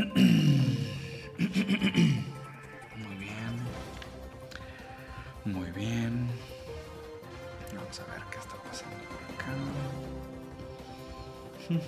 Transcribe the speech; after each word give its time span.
Muy 0.00 0.08
bien. 3.18 3.60
Muy 5.44 5.70
bien. 5.72 6.30
Vamos 7.74 8.00
a 8.00 8.04
ver 8.04 8.22
qué 8.30 8.38
está 8.38 8.54
pasando 8.62 8.96
por 9.10 9.22
acá. 9.34 9.52
Muy 11.68 11.80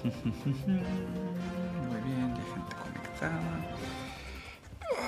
bien, 2.02 2.36
ya 2.36 2.42
gente 2.54 2.76
conectada. 2.82 3.40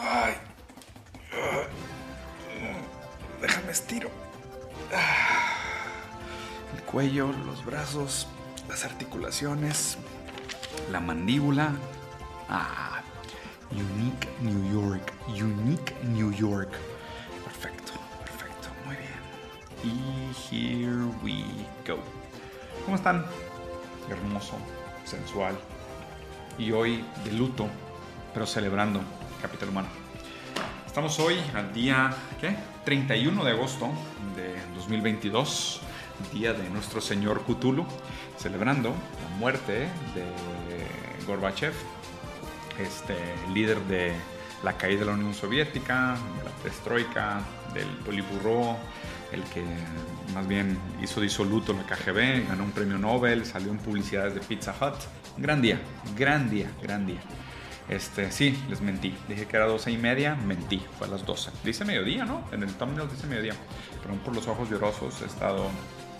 Ay. 0.02 0.34
Déjame 3.41 3.73
estiro. 3.73 4.11
El 6.75 6.82
cuello, 6.84 7.32
los 7.45 7.64
brazos, 7.64 8.27
las 8.68 8.84
articulaciones, 8.84 9.98
la 10.91 11.00
mandíbula. 11.00 11.73
Ah, 12.48 12.84
Unique 13.74 14.28
New 14.41 14.73
York. 14.73 15.12
Unique 15.28 15.95
New 16.05 16.32
York. 16.32 16.70
Perfecto, 17.45 17.92
perfecto, 18.20 18.69
muy 18.87 18.96
bien. 18.96 19.12
Y 19.82 20.55
here 20.55 21.05
we 21.23 21.45
go. 21.87 21.98
¿Cómo 22.84 22.96
están? 22.96 23.27
Hermoso, 24.09 24.59
sensual. 25.05 25.56
Y 26.56 26.70
hoy 26.70 27.05
de 27.24 27.32
luto, 27.32 27.66
pero 28.32 28.46
celebrando 28.46 29.01
Capital 29.42 29.70
Humano. 29.70 29.88
Estamos 30.87 31.18
hoy 31.18 31.37
al 31.54 31.73
día 31.73 32.15
¿qué? 32.41 32.54
31 32.84 33.45
de 33.45 33.51
agosto 33.51 33.91
de 34.37 34.54
2022, 34.77 35.80
día 36.32 36.52
de 36.52 36.70
nuestro 36.70 37.01
señor 37.01 37.43
Cthulhu, 37.43 37.84
celebrando 38.38 38.91
la 38.91 39.37
muerte 39.37 39.88
de 40.15 41.27
Gorbachev, 41.27 41.74
este 42.78 43.16
líder 43.52 43.80
de 43.83 44.12
la 44.62 44.76
caída 44.76 45.01
de 45.01 45.07
la 45.07 45.12
Unión 45.12 45.35
Soviética, 45.35 46.16
de 46.38 46.45
la 46.45 46.51
perestroika, 46.62 47.40
del 47.74 47.87
Politburó, 48.04 48.76
el 49.32 49.43
que 49.45 49.62
más 50.32 50.46
bien 50.46 50.79
hizo 51.02 51.21
disoluto 51.21 51.73
la 51.73 51.84
KGB, 51.84 52.49
ganó 52.49 52.65
un 52.65 52.71
premio 52.71 52.99
Nobel, 52.99 53.45
salió 53.45 53.71
en 53.71 53.79
publicidades 53.79 54.34
de 54.34 54.40
Pizza 54.40 54.74
Hut. 54.80 54.96
Gran 55.37 55.60
día, 55.60 55.80
gran 56.16 56.49
día, 56.49 56.71
gran 56.82 57.07
día. 57.07 57.21
Este, 57.88 58.30
sí, 58.30 58.59
les 58.71 58.80
mentí. 58.80 59.15
Dije 59.29 59.46
que 59.46 59.56
era 59.56 59.66
12 59.66 59.90
y 59.90 59.99
media, 59.99 60.34
mentí, 60.34 60.82
fue 60.99 61.06
a 61.06 61.10
las 61.10 61.27
12. 61.27 61.51
Dice 61.65 61.84
mediodía, 61.84 62.24
¿no? 62.24 62.45
En 62.52 62.62
el 62.62 62.73
thumbnail 62.74 63.09
dice 63.10 63.27
mediodía. 63.27 63.54
Pero 64.03 64.15
por 64.22 64.34
los 64.34 64.47
ojos 64.49 64.71
llorosos 64.71 65.21
he 65.21 65.27
estado 65.27 65.66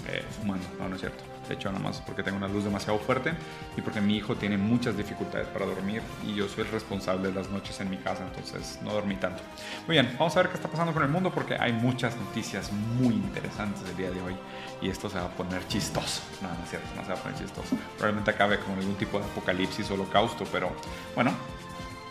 eh, 0.09 0.23
fumando. 0.39 0.67
No, 0.79 0.89
no 0.89 0.97
es 0.97 1.01
cierto. 1.01 1.34
De 1.49 1.55
hecho, 1.55 1.71
nada 1.71 1.83
más 1.83 2.01
porque 2.01 2.23
tengo 2.23 2.37
una 2.37 2.49
luz 2.49 2.65
demasiado 2.65 2.99
fuerte 2.99 3.33
y 3.77 3.81
porque 3.81 4.01
mi 4.01 4.17
hijo 4.17 4.37
tiene 4.37 4.57
muchas 4.57 4.97
dificultades 4.97 5.47
para 5.49 5.67
dormir 5.67 6.03
y 6.27 6.35
yo 6.35 6.49
soy 6.49 6.65
el 6.65 6.71
responsable 6.71 7.29
de 7.29 7.35
las 7.35 7.51
noches 7.51 7.79
en 7.81 7.91
mi 7.91 7.99
casa, 7.99 8.25
entonces 8.25 8.79
no 8.83 8.93
dormí 8.93 9.17
tanto. 9.17 9.43
Muy 9.87 9.97
bien, 9.97 10.15
vamos 10.19 10.37
a 10.37 10.43
ver 10.43 10.51
qué 10.51 10.57
está 10.57 10.69
pasando 10.69 10.93
con 10.93 11.03
el 11.03 11.09
mundo 11.09 11.31
porque 11.33 11.57
hay 11.59 11.73
muchas 11.73 12.17
noticias 12.17 12.73
muy 12.73 13.15
interesantes 13.15 13.83
el 13.89 13.97
día 13.97 14.11
de 14.11 14.21
hoy 14.23 14.37
y 14.81 14.89
esto 14.89 15.09
se 15.09 15.19
va 15.19 15.27
a 15.27 15.31
poner 15.31 15.67
chistoso. 15.69 16.23
No, 16.41 16.49
no 16.49 16.65
es 16.65 16.71
cierto, 16.71 16.89
no 16.97 17.03
se 17.03 17.09
va 17.09 17.15
a 17.15 17.23
poner 17.23 17.39
chistoso. 17.39 17.77
Probablemente 17.97 18.31
acabe 18.31 18.59
con 18.59 18.79
algún 18.79 18.95
tipo 18.97 19.19
de 19.19 19.25
apocalipsis 19.25 19.91
o 19.91 19.95
holocausto, 19.95 20.45
pero 20.51 20.71
bueno, 21.15 21.33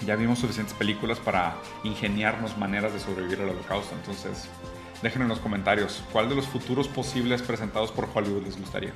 ya 0.05 0.15
vimos 0.15 0.39
suficientes 0.39 0.75
películas 0.75 1.19
para 1.19 1.55
ingeniarnos 1.83 2.57
maneras 2.57 2.93
de 2.93 2.99
sobrevivir 2.99 3.41
al 3.41 3.49
holocausto, 3.49 3.95
entonces 3.95 4.49
dejen 5.01 5.21
en 5.21 5.27
los 5.27 5.39
comentarios 5.39 6.03
cuál 6.11 6.29
de 6.29 6.35
los 6.35 6.47
futuros 6.47 6.87
posibles 6.87 7.41
presentados 7.41 7.91
por 7.91 8.09
Hollywood 8.13 8.43
les 8.43 8.57
gustaría. 8.57 8.93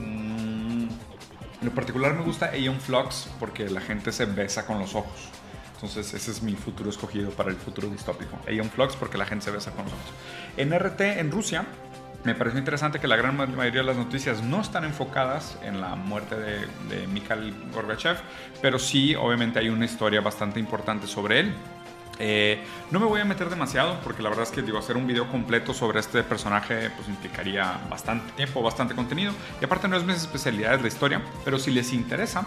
Mm, 0.00 0.88
en 1.60 1.66
lo 1.66 1.70
particular 1.72 2.14
me 2.14 2.22
gusta 2.22 2.46
Aeon 2.46 2.80
Flux 2.80 3.28
porque 3.40 3.68
la 3.68 3.80
gente 3.80 4.12
se 4.12 4.26
besa 4.26 4.66
con 4.66 4.78
los 4.78 4.94
ojos. 4.94 5.28
Entonces 5.74 6.12
ese 6.12 6.30
es 6.30 6.42
mi 6.42 6.54
futuro 6.54 6.90
escogido 6.90 7.30
para 7.30 7.50
el 7.50 7.56
futuro 7.56 7.88
distópico. 7.88 8.36
Aeon 8.48 8.68
Flux 8.70 8.96
porque 8.96 9.18
la 9.18 9.26
gente 9.26 9.44
se 9.44 9.50
besa 9.50 9.70
con 9.72 9.84
los 9.84 9.92
ojos. 9.92 10.12
En 10.56 10.76
RT 10.76 11.00
en 11.00 11.30
Rusia 11.30 11.66
me 12.24 12.34
pareció 12.34 12.58
interesante 12.58 12.98
que 12.98 13.06
la 13.06 13.16
gran 13.16 13.36
mayoría 13.36 13.80
de 13.80 13.86
las 13.86 13.96
noticias 13.96 14.42
no 14.42 14.60
están 14.60 14.84
enfocadas 14.84 15.56
en 15.62 15.80
la 15.80 15.94
muerte 15.94 16.34
de, 16.34 16.66
de 16.88 17.06
Mikhail 17.06 17.54
Gorbachev, 17.72 18.16
pero 18.60 18.78
sí 18.78 19.14
obviamente 19.14 19.60
hay 19.60 19.68
una 19.68 19.84
historia 19.84 20.20
bastante 20.20 20.58
importante 20.58 21.06
sobre 21.06 21.40
él. 21.40 21.54
Eh, 22.18 22.60
no 22.90 22.98
me 22.98 23.06
voy 23.06 23.20
a 23.20 23.24
meter 23.24 23.48
demasiado 23.48 24.00
porque 24.02 24.22
la 24.22 24.28
verdad 24.28 24.44
es 24.44 24.50
que 24.50 24.62
digo, 24.62 24.78
hacer 24.78 24.96
un 24.96 25.06
video 25.06 25.30
completo 25.30 25.72
sobre 25.72 26.00
este 26.00 26.22
personaje 26.22 26.90
pues 26.90 27.08
implicaría 27.08 27.78
bastante 27.88 28.32
tiempo, 28.32 28.62
bastante 28.62 28.94
contenido 28.94 29.32
y 29.60 29.64
aparte 29.64 29.86
no 29.88 29.96
es 29.96 30.04
mi 30.04 30.12
especialidad 30.12 30.76
de 30.76 30.82
la 30.82 30.88
historia, 30.88 31.22
pero 31.44 31.58
si 31.58 31.70
les 31.70 31.92
interesa, 31.92 32.46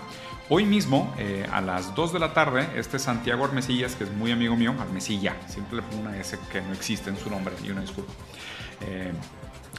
hoy 0.50 0.66
mismo 0.66 1.14
eh, 1.18 1.48
a 1.52 1.62
las 1.62 1.96
2 1.96 2.14
de 2.14 2.20
la 2.20 2.34
tarde 2.34 2.68
este 2.76 3.00
Santiago 3.00 3.46
Armesillas, 3.46 3.96
que 3.96 4.04
es 4.04 4.12
muy 4.12 4.32
amigo 4.32 4.56
mío, 4.56 4.76
Armesilla, 4.80 5.36
siempre 5.48 5.78
le 5.78 5.84
pongo 5.84 6.02
una 6.02 6.18
S 6.18 6.38
que 6.52 6.62
no 6.62 6.74
existe 6.74 7.10
en 7.10 7.18
su 7.18 7.30
nombre 7.30 7.56
y 7.64 7.72
una 7.72 7.82
disculpa. 7.82 8.12
Eh, 8.82 9.14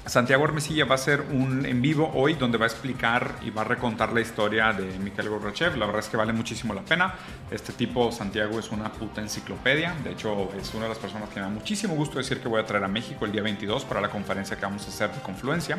Santiago 0.07 0.45
Armesilla 0.45 0.85
va 0.85 0.93
a 0.93 0.95
hacer 0.97 1.21
un 1.31 1.65
en 1.65 1.81
vivo 1.81 2.11
hoy 2.15 2.35
donde 2.35 2.59
va 2.59 2.65
a 2.65 2.69
explicar 2.69 3.37
y 3.43 3.51
va 3.51 3.63
a 3.63 3.65
recontar 3.65 4.13
la 4.13 4.21
historia 4.21 4.73
de 4.73 4.99
Mikhail 4.99 5.29
Gorbachev. 5.29 5.77
La 5.77 5.87
verdad 5.87 6.01
es 6.01 6.09
que 6.09 6.17
vale 6.17 6.33
muchísimo 6.33 6.75
la 6.75 6.83
pena. 6.83 7.15
Este 7.53 7.73
tipo, 7.73 8.11
Santiago, 8.11 8.59
es 8.59 8.73
una 8.73 8.91
puta 8.93 9.21
enciclopedia. 9.21 9.95
De 10.03 10.11
hecho, 10.11 10.51
es 10.61 10.75
una 10.75 10.85
de 10.85 10.89
las 10.89 10.99
personas 10.99 11.29
que 11.29 11.37
me 11.37 11.43
da 11.43 11.49
muchísimo 11.49 11.95
gusto 11.95 12.19
decir 12.19 12.41
que 12.41 12.49
voy 12.49 12.61
a 12.61 12.67
traer 12.67 12.83
a 12.83 12.89
México 12.89 13.25
el 13.27 13.33
día 13.33 13.43
22 13.43 13.85
para 13.85 14.01
la 14.01 14.09
conferencia 14.09 14.57
que 14.57 14.63
vamos 14.63 14.85
a 14.87 14.89
hacer 14.89 15.13
de 15.13 15.21
Confluencia. 15.21 15.79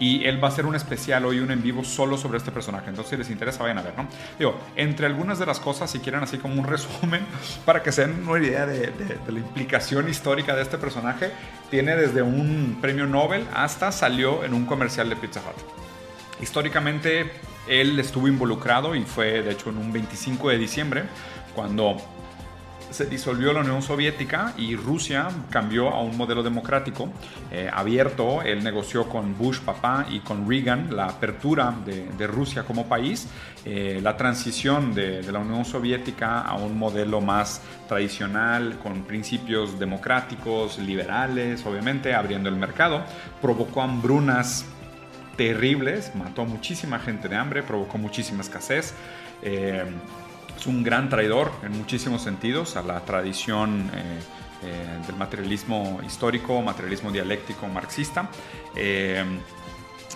Y 0.00 0.24
él 0.24 0.42
va 0.42 0.48
a 0.48 0.50
hacer 0.50 0.66
un 0.66 0.74
especial 0.74 1.24
hoy, 1.24 1.38
un 1.38 1.52
en 1.52 1.62
vivo 1.62 1.84
solo 1.84 2.18
sobre 2.18 2.38
este 2.38 2.50
personaje. 2.50 2.88
Entonces, 2.88 3.10
si 3.10 3.16
les 3.18 3.30
interesa, 3.30 3.62
vayan 3.62 3.78
a 3.78 3.82
ver, 3.82 3.96
¿no? 3.96 4.08
Digo, 4.36 4.58
entre 4.74 5.06
algunas 5.06 5.38
de 5.38 5.46
las 5.46 5.60
cosas, 5.60 5.90
si 5.90 6.00
quieren 6.00 6.24
así 6.24 6.38
como 6.38 6.54
un 6.54 6.66
resumen, 6.66 7.24
para 7.64 7.84
que 7.84 7.92
se 7.92 8.04
den 8.04 8.26
una 8.28 8.44
idea 8.44 8.66
de, 8.66 8.88
de, 8.88 9.18
de 9.24 9.32
la 9.32 9.38
implicación 9.38 10.08
histórica 10.08 10.56
de 10.56 10.62
este 10.62 10.76
personaje, 10.76 11.30
tiene 11.70 11.94
desde 11.94 12.22
un 12.22 12.78
premio 12.80 13.06
Nobel 13.06 13.46
hasta 13.54 13.92
salió 13.92 14.44
en 14.44 14.54
un 14.54 14.66
comercial 14.66 15.08
de 15.08 15.16
Pizza 15.16 15.40
Hut. 15.40 16.42
Históricamente 16.42 17.32
él 17.68 17.98
estuvo 17.98 18.28
involucrado 18.28 18.94
y 18.94 19.02
fue 19.02 19.42
de 19.42 19.52
hecho 19.52 19.70
en 19.70 19.78
un 19.78 19.92
25 19.92 20.48
de 20.48 20.58
diciembre 20.58 21.04
cuando 21.54 21.96
se 22.90 23.06
disolvió 23.06 23.52
la 23.52 23.60
Unión 23.60 23.82
Soviética 23.82 24.54
y 24.56 24.76
Rusia 24.76 25.28
cambió 25.50 25.90
a 25.90 26.02
un 26.02 26.16
modelo 26.16 26.42
democrático 26.42 27.08
eh, 27.50 27.70
abierto. 27.72 28.42
Él 28.42 28.62
negoció 28.62 29.08
con 29.08 29.36
Bush 29.36 29.60
papá 29.60 30.06
y 30.10 30.20
con 30.20 30.48
Reagan 30.48 30.94
la 30.94 31.06
apertura 31.06 31.74
de, 31.84 32.06
de 32.06 32.26
Rusia 32.26 32.64
como 32.64 32.86
país, 32.86 33.28
eh, 33.64 34.00
la 34.02 34.16
transición 34.16 34.94
de, 34.94 35.22
de, 35.22 35.32
la 35.32 35.38
Unión 35.38 35.64
Soviética 35.64 36.40
a 36.40 36.54
un 36.54 36.78
modelo 36.78 37.20
más 37.20 37.62
tradicional, 37.88 38.78
con 38.82 39.02
principios 39.02 39.78
democráticos, 39.78 40.78
liberales, 40.78 41.64
obviamente, 41.66 42.14
abriendo 42.14 42.48
el 42.48 42.56
mercado, 42.56 43.02
provocó 43.40 43.82
hambrunas 43.82 44.64
terribles, 45.36 46.14
mató 46.14 46.42
a 46.42 46.44
muchísima 46.44 46.98
gente 46.98 47.28
de 47.28 47.36
hambre, 47.36 47.62
provocó 47.62 47.98
muchísima 47.98 48.42
escasez. 48.42 48.94
Eh, 49.42 49.84
es 50.60 50.66
un 50.66 50.82
gran 50.82 51.08
traidor 51.08 51.50
en 51.62 51.72
muchísimos 51.72 52.20
sentidos 52.20 52.76
a 52.76 52.82
la 52.82 53.00
tradición 53.00 53.90
eh, 53.94 54.18
eh, 54.62 55.06
del 55.06 55.16
materialismo 55.16 56.00
histórico, 56.04 56.60
materialismo 56.60 57.10
dialéctico 57.10 57.66
marxista. 57.66 58.28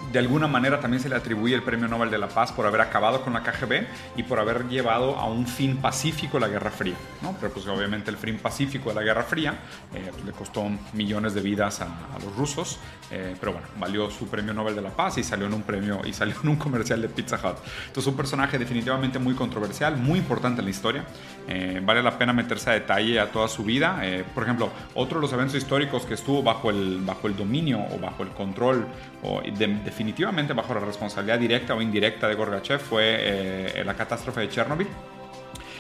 Eh, 0.05 0.13
de 0.13 0.19
alguna 0.19 0.47
manera 0.47 0.81
también 0.81 1.03
se 1.03 1.09
le 1.09 1.17
atribuye 1.17 1.55
el 1.55 1.63
Premio 1.63 1.89
Nobel 1.89 2.11
de 2.11 2.19
la 2.19 2.29
Paz 2.29 2.53
por 2.53 2.67
haber 2.67 2.81
acabado 2.81 3.23
con 3.23 3.33
la 3.33 3.43
KGB 3.43 3.87
y 4.17 4.23
por 4.23 4.39
haber 4.39 4.69
llevado 4.69 5.17
a 5.17 5.27
un 5.27 5.47
fin 5.47 5.77
pacífico 5.79 6.39
la 6.39 6.49
Guerra 6.49 6.71
Fría. 6.71 6.95
¿no? 7.23 7.35
Pero 7.41 7.53
pues 7.53 7.67
obviamente 7.67 8.11
el 8.11 8.17
fin 8.17 8.39
pacífico 8.39 8.91
de 8.91 8.95
la 8.97 9.03
Guerra 9.03 9.23
Fría 9.25 9.55
eh, 9.95 10.09
pues, 10.11 10.25
le 10.25 10.33
costó 10.33 10.65
millones 10.93 11.35
de 11.35 11.41
vidas 11.41 11.81
a, 11.81 11.87
a 11.87 12.19
los 12.25 12.35
rusos, 12.37 12.79
eh, 13.11 13.35
pero 13.39 13.53
bueno, 13.53 13.67
valió 13.79 14.11
su 14.11 14.29
Premio 14.29 14.55
Nobel 14.55 14.75
de 14.75 14.83
la 14.83 14.91
Paz 14.91 15.19
y 15.19 15.25
salió 15.25 15.47
en 15.47 15.55
un 15.55 15.63
premio 15.63 16.01
y 16.05 16.13
salió 16.13 16.35
en 16.43 16.49
un 16.49 16.57
comercial 16.57 17.03
de 17.03 17.09
Pizza 17.09 17.37
Hut. 17.37 17.59
Entonces 17.87 18.07
un 18.07 18.17
personaje 18.17 18.59
definitivamente 18.59 19.19
muy 19.19 19.35
controversial, 19.35 19.97
muy 19.97 20.19
importante 20.19 20.61
en 20.61 20.67
la 20.67 20.71
historia. 20.71 21.05
Eh, 21.49 21.81
vale 21.85 22.03
la 22.03 22.17
pena 22.19 22.33
meterse 22.33 22.71
a 22.71 22.73
detalle 22.75 23.21
a 23.21 23.31
toda 23.31 23.49
su 23.49 23.65
vida. 23.65 24.03
por 24.35 24.45
ejemplo, 24.45 24.71
otro 24.95 25.19
de 25.19 25.23
los 25.23 25.33
eventos 25.33 25.57
históricos 25.57 26.07
que 26.07 26.15
estuvo 26.15 26.43
bajo 26.43 26.71
el, 26.71 27.01
bajo 27.05 27.27
el 27.27 27.37
dominio 27.37 27.81
o 27.91 27.99
bajo 27.99 28.23
el 28.23 28.31
control 28.31 28.87
o 29.23 29.41
de, 29.41 29.67
definitivamente 29.95 30.53
bajo 30.55 30.75
la 30.75 30.81
responsabilidad 30.81 31.39
directa 31.39 31.73
o 31.73 31.81
indirecta 31.81 32.27
de 32.27 32.35
Gorbachev 32.35 32.81
fue 32.81 33.17
eh, 33.21 33.85
la 33.87 33.95
catástrofe 33.95 34.41
de 34.41 34.49
Chernobyl, 34.49 34.89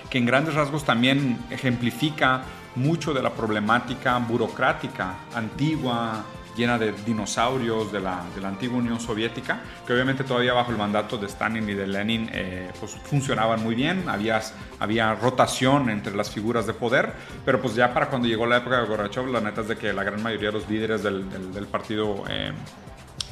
que 0.09 0.19
en 0.19 0.25
grandes 0.25 0.55
rasgos 0.55 0.85
también 0.85 1.37
ejemplifica 1.51 2.43
mucho 2.77 3.13
de 3.13 3.21
la 3.21 3.31
problemática 3.31 4.17
burocrática 4.19 5.17
antigua, 5.35 6.25
llena 6.57 6.79
de 6.79 6.93
dinosaurios 7.05 7.91
de 7.91 7.99
la, 7.99 8.23
de 8.37 8.41
la, 8.41 8.51
antigua 8.51 8.79
Unión 8.79 9.01
Soviética, 9.01 9.59
que 9.85 9.93
obviamente 9.93 10.23
todavía 10.23 10.53
bajo 10.53 10.71
el 10.71 10.79
mandato 10.79 11.19
de 11.19 11.27
Stalin 11.27 11.69
y 11.69 11.75
de 11.75 11.89
Lenin 11.89 12.31
eh, 12.33 12.71
pues 12.79 12.93
funcionaban 12.93 13.65
muy 13.65 13.75
bien, 13.75 14.09
había, 14.09 14.41
había 14.79 15.13
rotación 15.17 15.91
entre 15.91 16.15
las 16.15 16.31
figuras 16.31 16.69
de 16.69 16.75
poder, 16.75 17.13
pero 17.45 17.61
pues 17.61 17.75
ya 17.75 17.93
para 17.93 18.09
cuando 18.09 18.29
llegó 18.29 18.47
la 18.47 18.59
época 18.59 18.81
de 18.81 18.87
Gorbachev, 18.87 19.27
la 19.27 19.41
neta 19.41 19.63
es 19.63 19.69
de 19.69 19.77
que 19.77 19.93
la 19.93 20.05
gran 20.05 20.23
mayoría 20.23 20.51
de 20.51 20.55
los 20.55 20.71
líderes 20.71 21.03
del 21.03 21.67
partido... 21.69 22.23
Eh, 22.31 22.53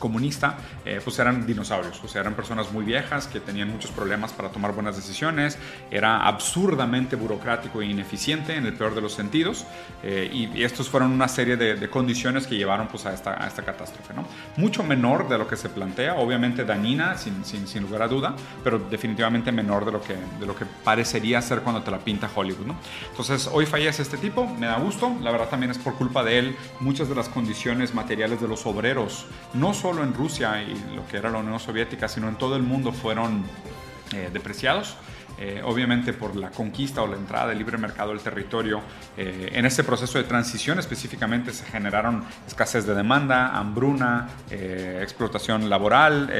comunista, 0.02 0.58
eh, 0.84 1.00
pues 1.02 1.16
eran 1.20 1.46
dinosaurios, 1.46 2.02
o 2.02 2.08
sea, 2.08 2.22
eran 2.22 2.34
personas 2.34 2.72
muy 2.72 2.84
viejas 2.84 3.28
que 3.28 3.38
tenían 3.38 3.68
muchos 3.68 3.92
problemas 3.92 4.32
para 4.32 4.48
tomar 4.48 4.72
buenas 4.72 4.96
decisiones, 4.96 5.56
era 5.92 6.26
absurdamente 6.26 7.14
burocrático 7.14 7.82
e 7.82 7.86
ineficiente 7.86 8.56
en 8.56 8.66
el 8.66 8.72
peor 8.72 8.96
de 8.96 9.00
los 9.00 9.12
sentidos, 9.12 9.64
eh, 10.02 10.28
y, 10.32 10.62
estos 10.64 10.88
fueron 10.88 11.12
una 11.12 11.28
serie 11.28 11.56
de, 11.56 11.88
condiciones 11.88 12.46
que 12.48 12.56
llevaron 12.56 12.88
pues, 12.88 13.06
a, 13.06 13.12
esta, 13.12 13.42
a 13.42 13.46
esta 13.46 13.62
catástrofe. 13.62 14.12
¿no? 14.14 14.24
Mucho 14.56 14.82
menor 14.82 15.28
de 15.28 15.38
lo 15.38 15.46
que 15.46 15.56
se 15.56 15.68
plantea, 15.68 16.14
obviamente 16.16 16.64
dañina, 16.64 17.16
sin, 17.16 17.44
sin, 17.44 17.68
sin, 17.68 17.82
lugar 17.82 18.02
a 18.02 18.08
duda, 18.08 18.34
pero 18.64 18.78
definitivamente 18.78 19.52
menor 19.52 19.84
de 19.84 19.92
lo, 19.92 20.00
que, 20.00 20.16
de 20.40 20.46
lo 20.46 20.56
que 20.56 20.64
parecería 20.84 21.40
ser 21.42 21.60
cuando 21.60 21.82
te 21.82 21.92
la 21.92 21.98
pinta 21.98 22.28
Hollywood. 22.34 22.66
¿no? 22.66 22.76
Entonces, 23.10 23.48
hoy 23.52 23.66
fallece 23.66 24.02
este 24.02 24.16
tipo, 24.16 24.46
me 24.46 24.66
da 24.66 24.78
gusto, 24.78 25.14
la 25.20 25.30
verdad 25.30 25.48
también 25.48 25.70
es 25.70 25.78
por 25.78 25.94
culpa 25.94 26.24
de 26.24 26.38
él, 26.38 26.56
muchas 26.80 27.08
de 27.08 27.14
las 27.14 27.28
condiciones 27.28 27.94
materiales 27.94 28.40
de 28.40 28.48
los 28.48 28.66
obreros, 28.66 29.26
no 29.54 29.74
solo 29.74 29.91
en 30.00 30.14
Rusia 30.14 30.62
y 30.62 30.94
lo 30.94 31.06
que 31.06 31.18
era 31.18 31.28
la 31.28 31.38
Unión 31.38 31.60
Soviética, 31.60 32.08
sino 32.08 32.28
en 32.28 32.36
todo 32.36 32.56
el 32.56 32.62
mundo 32.62 32.92
fueron 32.92 33.44
eh, 34.12 34.30
depreciados. 34.32 34.96
Eh, 35.38 35.60
obviamente 35.64 36.12
por 36.12 36.36
la 36.36 36.50
conquista 36.50 37.02
o 37.02 37.06
la 37.06 37.16
entrada 37.16 37.48
del 37.48 37.58
libre 37.58 37.76
mercado 37.76 38.12
al 38.12 38.20
territorio. 38.20 38.80
Eh, 39.16 39.50
en 39.52 39.66
este 39.66 39.82
proceso 39.82 40.18
de 40.18 40.24
transición 40.24 40.78
específicamente 40.78 41.52
se 41.52 41.64
generaron 41.64 42.22
escasez 42.46 42.86
de 42.86 42.94
demanda, 42.94 43.48
hambruna, 43.56 44.28
explotación 44.50 45.68
laboral. 45.68 46.30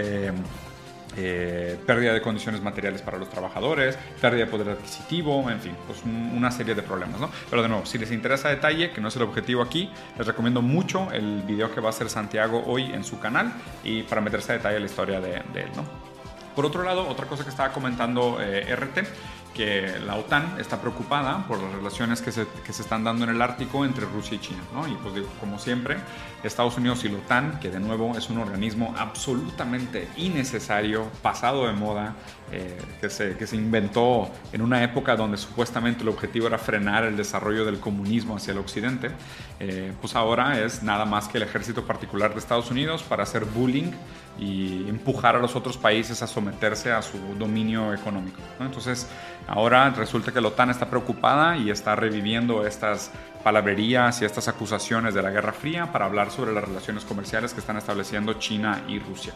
Pérdida 1.15 2.13
de 2.13 2.23
condiciones 2.23 2.63
materiales 2.63 3.03
para 3.03 3.19
los 3.19 3.29
trabajadores, 3.29 3.99
pérdida 4.21 4.45
de 4.45 4.51
poder 4.51 4.71
adquisitivo, 4.71 5.51
en 5.51 5.61
fin, 5.61 5.77
pues 5.87 6.03
una 6.05 6.51
serie 6.51 6.75
de 6.75 6.83
problemas, 6.83 7.21
¿no? 7.21 7.31
Pero 7.51 7.63
de 7.63 7.69
nuevo, 7.69 7.87
si 7.87 7.99
les 7.99 8.11
interesa 8.11 8.49
detalle, 8.49 8.91
que 8.91 9.01
no 9.01 9.09
es 9.09 9.17
el 9.17 9.23
objetivo 9.23 9.63
aquí, 9.63 9.91
les 10.17 10.27
recomiendo 10.27 10.63
mucho 10.63 11.11
el 11.13 11.43
video 11.43 11.75
que 11.75 11.81
va 11.81 11.89
a 11.89 11.91
hacer 11.91 12.09
Santiago 12.09 12.63
hoy 12.67 12.93
en 12.93 13.05
su 13.05 13.19
canal 13.21 13.53
y 13.85 14.03
para 14.03 14.21
meterse 14.21 14.53
a 14.53 14.57
detalle 14.57 14.81
la 14.81 14.87
historia 14.87 15.21
de, 15.21 15.43
de 15.53 15.63
él, 15.63 15.71
¿no? 15.77 16.13
Por 16.55 16.67
otro 16.67 16.83
lado, 16.83 17.09
otra 17.09 17.27
cosa 17.27 17.45
que 17.45 17.51
estaba 17.51 17.73
comentando 17.73 18.39
eh, 18.41 18.77
RT, 18.77 19.07
que 19.55 19.99
la 20.05 20.17
OTAN 20.17 20.59
está 20.59 20.81
preocupada 20.81 21.47
por 21.47 21.61
las 21.61 21.73
relaciones 21.73 22.21
que 22.23 22.33
se, 22.33 22.47
que 22.65 22.73
se, 22.73 22.83
están 22.83 23.05
dando 23.05 23.25
en 23.25 23.31
el 23.31 23.43
Ártico 23.43 23.85
entre 23.85 24.07
Rusia 24.07 24.37
y 24.37 24.41
China. 24.41 24.63
¿no? 24.73 24.89
Y 24.89 24.95
pues 24.95 25.15
como 25.41 25.59
siempre, 25.59 25.97
Estados 26.43 26.77
Unidos 26.77 27.05
y 27.05 27.09
la 27.09 27.19
OTAN, 27.19 27.61
que 27.61 27.71
de 27.71 27.81
nuevo 27.81 28.17
es 28.17 28.31
un 28.31 28.39
organismo 28.39 28.95
absolutamente 28.99 30.09
innecesario, 30.17 31.09
pasado 31.23 31.67
de 31.67 31.73
moda, 31.73 32.15
eh, 32.53 32.77
que, 33.01 33.09
se, 33.09 33.37
que 33.39 33.47
se 33.47 33.57
inventó 33.57 34.31
en 34.53 34.61
una 34.61 34.85
época 34.85 35.17
donde 35.17 35.39
supuestamente 35.39 36.03
el 36.03 36.09
objetivo 36.11 36.49
era 36.49 36.59
frenar 36.59 37.05
el 37.05 37.17
desarrollo 37.17 37.65
del 37.65 37.81
comunismo 37.81 38.37
hacia 38.37 38.53
el 38.53 38.59
occidente, 38.59 39.11
eh, 39.59 39.93
pues 40.03 40.15
ahora 40.15 40.61
es 40.61 40.83
nada 40.83 41.07
más 41.07 41.29
que 41.29 41.39
el 41.39 41.45
ejército 41.45 41.87
particular 41.87 42.35
de 42.35 42.41
Estados 42.41 42.71
Unidos 42.71 43.03
para 43.03 43.23
hacer 43.23 43.47
bullying 43.47 43.93
y 44.39 44.87
empujar 44.89 45.35
a 45.35 45.39
los 45.39 45.57
otros 45.57 45.79
países 45.79 46.23
a 46.23 46.27
someterse 46.27 46.93
a 46.93 47.01
su 47.01 47.19
dominio 47.39 47.95
económico. 47.95 48.39
Entonces, 48.61 49.09
ahora 49.47 49.89
resulta 49.91 50.31
que 50.31 50.41
la 50.41 50.49
OTAN 50.49 50.71
está 50.71 50.91
preocupada 50.91 51.57
y 51.57 51.71
está 51.71 51.97
reviviendo 51.97 52.67
estas 52.67 53.11
palabrerías 53.43 54.23
y 54.23 54.25
estas 54.25 54.49
acusaciones 54.49 55.15
de 55.15 55.23
la 55.23 55.31
Guerra 55.31 55.53
Fría 55.53 55.93
para 55.93 56.05
hablar 56.05 56.31
sobre 56.31 56.53
las 56.53 56.65
relaciones 56.65 57.05
comerciales 57.05 57.53
que 57.53 57.61
están 57.61 57.77
estableciendo 57.77 58.35
China 58.35 58.85
y 58.89 58.99
Rusia. 58.99 59.35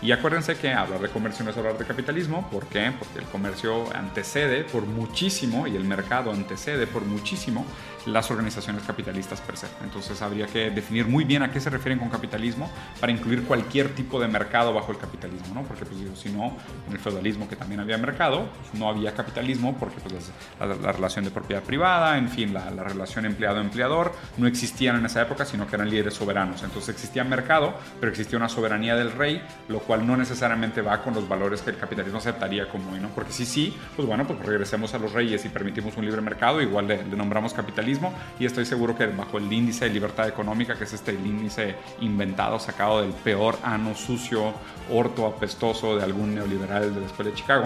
Y 0.00 0.12
acuérdense 0.12 0.56
que 0.56 0.72
hablar 0.72 1.00
de 1.00 1.08
comercio 1.08 1.44
no 1.44 1.50
es 1.50 1.56
hablar 1.56 1.76
de 1.76 1.84
capitalismo. 1.84 2.48
¿Por 2.50 2.66
qué? 2.66 2.92
Porque 2.98 3.18
el 3.18 3.24
comercio 3.26 3.84
antecede 3.94 4.64
por 4.64 4.86
muchísimo 4.86 5.66
y 5.66 5.74
el 5.74 5.84
mercado 5.84 6.30
antecede 6.30 6.86
por 6.86 7.04
muchísimo 7.04 7.66
las 8.12 8.30
organizaciones 8.30 8.82
capitalistas 8.82 9.40
per 9.40 9.56
se. 9.56 9.66
Entonces 9.82 10.20
habría 10.22 10.46
que 10.46 10.70
definir 10.70 11.06
muy 11.06 11.24
bien 11.24 11.42
a 11.42 11.50
qué 11.50 11.60
se 11.60 11.70
refieren 11.70 11.98
con 11.98 12.08
capitalismo 12.08 12.70
para 13.00 13.12
incluir 13.12 13.44
cualquier 13.44 13.94
tipo 13.94 14.20
de 14.20 14.28
mercado 14.28 14.72
bajo 14.72 14.92
el 14.92 14.98
capitalismo, 14.98 15.54
¿no? 15.54 15.62
Porque 15.62 15.84
pues 15.84 15.98
digo, 16.00 16.16
si 16.16 16.30
no, 16.30 16.56
en 16.86 16.92
el 16.92 16.98
feudalismo 16.98 17.48
que 17.48 17.56
también 17.56 17.80
había 17.80 17.98
mercado, 17.98 18.48
pues, 18.60 18.74
no 18.74 18.88
había 18.88 19.14
capitalismo 19.14 19.76
porque 19.78 20.00
pues, 20.00 20.30
la, 20.60 20.92
relación 20.92 21.24
de 21.24 21.30
propiedad 21.30 21.62
privada, 21.62 22.18
en 22.18 22.28
fin, 22.28 22.52
la, 22.52 22.70
la 22.70 22.84
relación 22.84 23.26
empleado-empleador 23.26 24.12
no 24.36 24.46
existían 24.46 24.96
en 24.96 25.06
esa 25.06 25.22
época, 25.22 25.44
sino 25.44 25.66
que 25.66 25.76
eran 25.76 25.90
líderes 25.90 26.14
soberanos. 26.14 26.62
Entonces 26.62 26.94
existía 26.94 27.24
mercado, 27.24 27.74
pero 28.00 28.10
existía 28.10 28.38
una 28.38 28.48
soberanía 28.48 28.96
del 28.96 29.12
rey, 29.12 29.42
lo 29.68 29.80
cual 29.80 30.06
no 30.06 30.16
necesariamente 30.16 30.82
va 30.82 31.02
con 31.02 31.14
los 31.14 31.28
valores 31.28 31.62
que 31.62 31.70
el 31.70 31.78
capitalismo 31.78 32.18
aceptaría 32.18 32.68
como 32.68 32.92
hoy, 32.92 33.00
¿no? 33.00 33.08
Porque 33.08 33.32
si 33.32 33.44
sí, 33.44 33.76
pues 33.96 34.06
bueno, 34.06 34.26
pues 34.26 34.38
regresemos 34.40 34.94
a 34.94 34.98
los 34.98 35.12
reyes 35.12 35.44
y 35.44 35.48
permitimos 35.48 35.96
un 35.96 36.04
libre 36.04 36.20
mercado, 36.20 36.60
igual 36.60 36.88
le, 36.88 37.04
le 37.04 37.16
nombramos 37.16 37.52
capitalismo 37.52 37.97
y 38.38 38.46
estoy 38.46 38.64
seguro 38.64 38.96
que 38.96 39.06
bajo 39.06 39.38
el 39.38 39.52
índice 39.52 39.86
de 39.86 39.90
libertad 39.92 40.28
económica, 40.28 40.76
que 40.76 40.84
es 40.84 40.92
este 40.92 41.12
índice 41.12 41.76
inventado, 42.00 42.58
sacado 42.58 43.02
del 43.02 43.12
peor 43.12 43.58
ano 43.62 43.94
sucio, 43.94 44.52
orto, 44.90 45.26
apestoso 45.26 45.96
de 45.96 46.04
algún 46.04 46.34
neoliberal 46.34 46.94
de 46.94 47.00
la 47.00 47.06
Escuela 47.06 47.30
de 47.30 47.36
Chicago, 47.36 47.64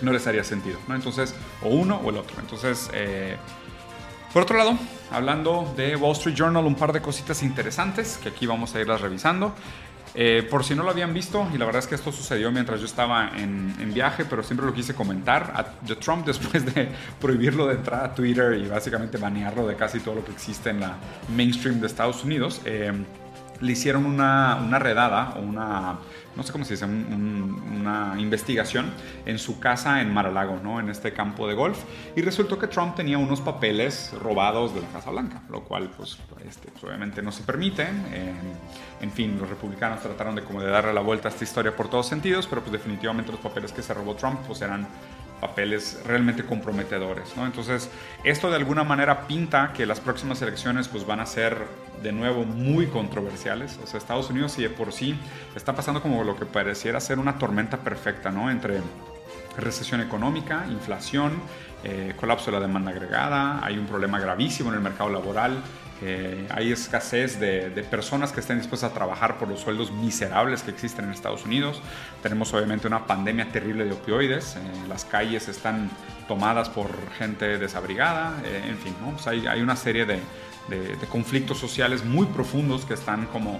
no 0.00 0.12
les 0.12 0.26
haría 0.26 0.44
sentido. 0.44 0.78
¿no? 0.86 0.94
Entonces, 0.94 1.34
o 1.62 1.68
uno 1.68 2.00
o 2.04 2.10
el 2.10 2.16
otro. 2.16 2.36
Entonces, 2.40 2.90
eh, 2.92 3.36
por 4.32 4.42
otro 4.42 4.58
lado, 4.58 4.76
hablando 5.10 5.72
de 5.76 5.96
Wall 5.96 6.12
Street 6.12 6.36
Journal, 6.36 6.64
un 6.64 6.74
par 6.74 6.92
de 6.92 7.00
cositas 7.00 7.42
interesantes 7.42 8.18
que 8.22 8.28
aquí 8.28 8.46
vamos 8.46 8.74
a 8.74 8.80
irlas 8.80 9.00
revisando. 9.00 9.54
Eh, 10.20 10.42
por 10.42 10.64
si 10.64 10.74
no 10.74 10.82
lo 10.82 10.90
habían 10.90 11.14
visto, 11.14 11.46
y 11.54 11.58
la 11.58 11.64
verdad 11.64 11.78
es 11.78 11.86
que 11.86 11.94
esto 11.94 12.10
sucedió 12.10 12.50
mientras 12.50 12.80
yo 12.80 12.86
estaba 12.86 13.30
en, 13.36 13.94
viaje, 13.94 14.24
pero 14.24 14.42
siempre 14.42 14.66
lo 14.66 14.74
quise 14.74 14.92
comentar, 14.92 15.52
a, 15.54 15.94
Trump 15.94 16.26
después 16.26 16.66
de 16.74 16.88
prohibirlo 17.20 17.68
de 17.68 17.76
entrar 17.76 18.04
a 18.04 18.12
Twitter 18.12 18.54
y 18.54 18.66
básicamente 18.66 19.16
banearlo 19.16 19.64
de 19.64 19.76
casi 19.76 20.00
todo 20.00 20.16
lo 20.16 20.24
que 20.24 20.32
existe 20.32 20.70
en 20.70 20.80
la 20.80 20.96
mainstream 21.28 21.80
de 21.80 21.86
Estados 21.86 22.24
Unidos, 22.24 22.60
eh, 22.64 22.92
le 23.60 23.72
hicieron 23.72 24.06
una, 24.06 24.56
una 24.56 24.78
redada 24.78 25.34
o 25.36 25.40
una 25.40 25.98
no 26.38 26.44
sé 26.44 26.52
cómo 26.52 26.64
se 26.64 26.74
dice, 26.74 26.84
una 26.84 28.14
investigación 28.16 28.92
en 29.26 29.40
su 29.40 29.58
casa 29.58 30.00
en 30.00 30.14
Mar-a-Lago, 30.14 30.60
¿no? 30.62 30.78
en 30.78 30.88
este 30.88 31.12
campo 31.12 31.48
de 31.48 31.54
golf, 31.54 31.76
y 32.14 32.22
resultó 32.22 32.60
que 32.60 32.68
Trump 32.68 32.94
tenía 32.94 33.18
unos 33.18 33.40
papeles 33.40 34.12
robados 34.22 34.72
de 34.72 34.80
la 34.80 34.86
Casa 34.86 35.10
Blanca, 35.10 35.42
lo 35.50 35.64
cual 35.64 35.90
pues, 35.96 36.16
este, 36.46 36.70
pues, 36.70 36.84
obviamente 36.84 37.22
no 37.22 37.32
se 37.32 37.42
permite. 37.42 37.88
en 39.00 39.10
fin, 39.10 39.36
los 39.36 39.48
republicanos 39.48 40.00
trataron 40.00 40.36
de 40.36 40.44
como 40.44 40.60
de 40.60 40.70
darle 40.70 40.92
la 40.92 41.00
vuelta 41.00 41.26
a 41.26 41.32
esta 41.32 41.42
historia 41.42 41.74
por 41.74 41.90
todos 41.90 42.06
sentidos, 42.06 42.46
pero 42.46 42.60
pues 42.60 42.70
definitivamente 42.70 43.32
los 43.32 43.40
papeles 43.40 43.72
que 43.72 43.82
se 43.82 43.92
robó 43.92 44.14
Trump 44.14 44.38
pues 44.46 44.62
eran 44.62 44.86
papeles 45.40 46.00
realmente 46.06 46.44
comprometedores. 46.44 47.36
¿no? 47.36 47.46
Entonces, 47.46 47.90
esto 48.24 48.50
de 48.50 48.56
alguna 48.56 48.84
manera 48.84 49.26
pinta 49.26 49.72
que 49.72 49.86
las 49.86 50.00
próximas 50.00 50.40
elecciones 50.42 50.88
pues, 50.88 51.06
van 51.06 51.20
a 51.20 51.26
ser 51.26 51.58
de 52.02 52.12
nuevo 52.12 52.44
muy 52.44 52.86
controversiales. 52.86 53.78
O 53.82 53.86
sea, 53.86 53.98
Estados 53.98 54.30
Unidos 54.30 54.58
y 54.58 54.62
de 54.62 54.70
por 54.70 54.92
sí 54.92 55.18
está 55.56 55.74
pasando 55.74 56.02
como 56.02 56.22
lo 56.24 56.36
que 56.36 56.46
pareciera 56.46 57.00
ser 57.00 57.18
una 57.18 57.38
tormenta 57.38 57.78
perfecta 57.78 58.30
¿no? 58.30 58.50
entre 58.50 58.80
recesión 59.58 60.00
económica, 60.00 60.66
inflación, 60.70 61.40
eh, 61.84 62.14
colapso 62.16 62.46
de 62.46 62.52
la 62.52 62.66
demanda 62.66 62.90
agregada, 62.90 63.64
hay 63.64 63.78
un 63.78 63.86
problema 63.86 64.18
gravísimo 64.18 64.70
en 64.70 64.76
el 64.76 64.82
mercado 64.82 65.10
laboral, 65.10 65.62
eh, 66.00 66.46
hay 66.50 66.70
escasez 66.70 67.40
de, 67.40 67.70
personas 67.90 68.30
que 68.30 68.40
estén 68.40 68.58
dispuestas 68.58 68.92
a 68.92 68.94
trabajar 68.94 69.36
por 69.36 69.48
los 69.48 69.60
sueldos 69.60 69.90
miserables 69.90 70.62
que 70.62 70.70
existen 70.70 71.06
en 71.06 71.12
Estados 71.12 71.44
Unidos. 71.44 71.82
Tenemos 72.22 72.52
obviamente 72.54 72.86
una 72.86 73.06
pandemia 73.06 73.50
terrible 73.50 73.84
de 73.84 73.92
opioides. 73.92 74.56
Eh, 74.56 74.60
las 74.88 75.04
calles 75.04 75.48
están 75.48 75.90
tomadas 76.28 76.68
por 76.68 76.88
gente 77.18 77.58
desabrigada. 77.58 78.40
Eh, 78.44 78.64
en 78.68 78.78
fin, 78.78 78.94
¿no? 79.00 79.16
hay, 79.50 79.60
una 79.60 79.76
serie 79.76 80.06
de, 80.06 80.20
conflictos 81.10 81.58
sociales 81.58 82.04
muy 82.04 82.26
profundos 82.26 82.84
que 82.84 82.92
están 82.92 83.26
como 83.26 83.58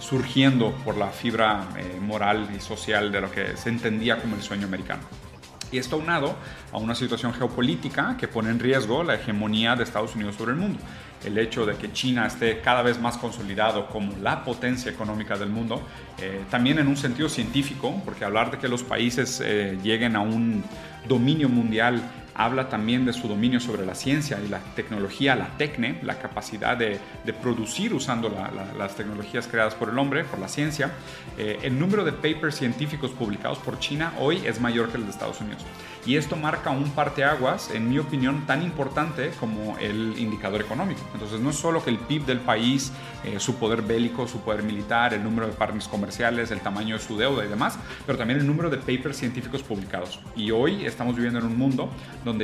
surgiendo 0.00 0.72
por 0.84 0.96
la 0.96 1.06
fibra 1.08 1.68
moral 2.00 2.48
y 2.54 2.60
social 2.60 3.12
de 3.12 3.20
lo 3.20 3.30
que 3.30 3.56
se 3.56 3.68
entendía 3.68 4.20
como 4.20 4.34
el 4.34 4.42
sueño 4.42 4.66
americano. 4.66 5.29
Y 5.72 5.78
esto 5.78 5.96
aunado 5.96 6.34
a 6.72 6.78
una 6.78 6.94
situación 6.94 7.32
geopolítica 7.32 8.16
que 8.18 8.28
pone 8.28 8.50
en 8.50 8.58
riesgo 8.58 9.04
la 9.04 9.14
hegemonía 9.14 9.76
de 9.76 9.84
Estados 9.84 10.14
Unidos 10.14 10.36
sobre 10.36 10.52
el 10.52 10.58
mundo. 10.58 10.80
El 11.24 11.38
hecho 11.38 11.66
de 11.66 11.76
que 11.76 11.92
China 11.92 12.26
esté 12.26 12.60
cada 12.60 12.82
vez 12.82 13.00
más 13.00 13.18
consolidado 13.18 13.86
como 13.88 14.16
la 14.18 14.42
potencia 14.42 14.90
económica 14.90 15.36
del 15.36 15.50
mundo, 15.50 15.82
eh, 16.18 16.44
también 16.50 16.78
en 16.78 16.88
un 16.88 16.96
sentido 16.96 17.28
científico, 17.28 18.00
porque 18.04 18.24
hablar 18.24 18.50
de 18.50 18.58
que 18.58 18.68
los 18.68 18.82
países 18.82 19.40
eh, 19.44 19.78
lleguen 19.82 20.16
a 20.16 20.20
un 20.20 20.64
dominio 21.06 21.48
mundial 21.48 22.02
habla 22.34 22.68
también 22.68 23.04
de 23.04 23.12
su 23.12 23.28
dominio 23.28 23.60
sobre 23.60 23.86
la 23.86 23.94
ciencia 23.94 24.38
y 24.44 24.48
la 24.48 24.58
tecnología, 24.74 25.34
la 25.34 25.56
tecne, 25.56 25.98
la 26.02 26.18
capacidad 26.18 26.76
de, 26.76 27.00
producir 27.40 27.94
usando 27.94 28.34
las 28.76 28.96
tecnologías 28.96 29.46
creadas 29.46 29.74
por 29.74 29.88
el 29.88 29.98
hombre, 29.98 30.24
por 30.24 30.38
la 30.38 30.48
ciencia. 30.48 30.90
Eh, 31.38 31.60
el 31.62 31.78
número 31.78 32.04
de 32.04 32.12
papers 32.12 32.56
científicos 32.56 33.12
publicados 33.12 33.58
por 33.58 33.78
China 33.78 34.12
hoy 34.18 34.42
es 34.44 34.60
mayor 34.60 34.90
que 34.90 34.96
el 34.96 35.04
de 35.04 35.10
Estados 35.10 35.40
Unidos. 35.40 35.64
Y 36.06 36.16
esto 36.16 36.34
marca 36.34 36.70
un 36.70 36.90
parteaguas, 36.90 37.70
en 37.74 37.88
mi 37.88 37.98
opinión, 37.98 38.46
tan 38.46 38.62
importante 38.62 39.32
como 39.38 39.76
el 39.78 40.18
indicador 40.18 40.62
económico. 40.62 41.00
Entonces, 41.12 41.40
no 41.40 41.50
es 41.50 41.56
solo 41.56 41.84
que 41.84 41.90
el 41.90 41.98
PIB 41.98 42.24
del 42.24 42.40
país, 42.40 42.90
eh, 43.22 43.38
su 43.38 43.56
poder 43.56 43.82
bélico, 43.82 44.26
su 44.26 44.40
poder 44.40 44.62
militar, 44.62 45.12
el 45.12 45.22
número 45.22 45.46
de 45.46 45.52
partners 45.52 45.88
comerciales, 45.88 46.50
el 46.50 46.60
tamaño 46.60 46.96
de 46.96 47.02
su 47.02 47.18
deuda 47.18 47.44
y 47.44 47.48
demás, 47.48 47.78
pero 48.06 48.16
también 48.16 48.40
el 48.40 48.46
número 48.46 48.70
de 48.70 48.78
papers 48.78 49.18
científicos 49.18 49.62
publicados. 49.62 50.20
Y 50.34 50.50
hoy 50.50 50.86
estamos 50.86 51.14
viviendo 51.14 51.38
en 51.38 51.46
un 51.46 51.58
mundo 51.58 51.90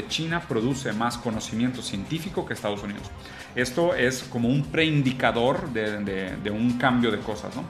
China 0.08 0.42
produce 0.48 0.92
más 0.92 1.18
conocimiento 1.18 1.82
científico 1.82 2.46
que 2.46 2.54
Estados 2.54 2.82
Unidos. 2.82 3.10
Esto 3.54 3.94
es 3.94 4.22
como 4.24 4.48
un 4.48 4.64
preindicador 4.64 5.70
de, 5.70 6.36
de 6.36 6.50
un 6.50 6.78
cambio 6.78 7.10
de 7.10 7.18
cosas, 7.18 7.54
¿no? 7.56 7.64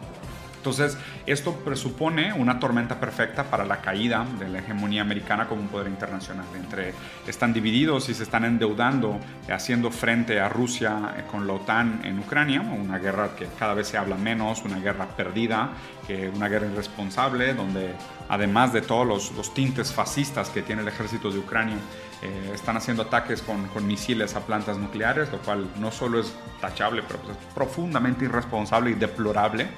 Entonces, 0.67 0.99
esto 1.27 1.53
presupone 1.65 2.33
una 2.33 2.59
tormenta 2.59 2.99
perfecta 2.99 3.45
para 3.45 3.65
la 3.65 3.81
caída 3.81 4.27
de 4.37 4.49
la 4.49 4.59
hegemonía 4.59 5.03
americana 5.03 5.47
como 5.47 5.61
un 5.61 5.69
poder 5.69 5.87
internacional. 5.87 6.45
Entre, 6.57 6.93
están 7.25 7.53
divididos 7.53 8.09
y 8.09 8.15
se 8.15 8.25
están 8.25 8.45
endeudando, 8.45 9.21
haciendo 9.49 9.93
frente 9.93 10.41
a 10.41 10.49
Rusia 10.49 11.15
eh, 11.17 11.23
con 11.31 11.47
la 11.47 11.53
OTAN 11.53 12.01
en 12.03 12.19
Ucrania, 12.19 12.63
una 12.63 12.99
guerra 12.99 13.37
que 13.37 13.47
cada 13.57 13.75
vez 13.75 13.87
se 13.87 13.97
habla 13.97 14.17
menos, 14.17 14.65
una 14.65 14.81
guerra 14.81 15.07
perdida, 15.17 15.71
que 16.07 16.29
una 16.29 16.49
guerra 16.49 16.67
irresponsable, 16.67 17.55
donde 17.55 17.95
además 18.29 18.73
de 18.73 18.83
todos 18.83 19.33
los, 19.33 19.55
tintes 19.55 19.93
fascistas 19.93 20.51
que 20.51 20.63
tiene 20.63 20.83
el 20.83 20.89
ejército 20.89 21.31
de 21.31 21.39
Ucrania, 21.39 21.77
eh, 22.23 22.53
están 22.55 22.77
haciendo 22.77 23.03
ataques 23.03 23.43
con, 23.43 23.67
con, 23.69 23.87
misiles 23.87 24.35
a 24.37 24.41
plantas 24.41 24.79
nucleares, 24.79 25.31
lo 25.31 25.39
cual 25.39 25.69
no 25.79 25.91
solo 25.91 26.21
es 26.21 26.33
tachable, 26.61 27.03
pero 27.07 27.21
pues 27.21 27.37
es 27.37 27.45
profundamente 27.55 28.25
irresponsable 28.25 28.91
y 28.91 28.95
deplorable 28.95 29.69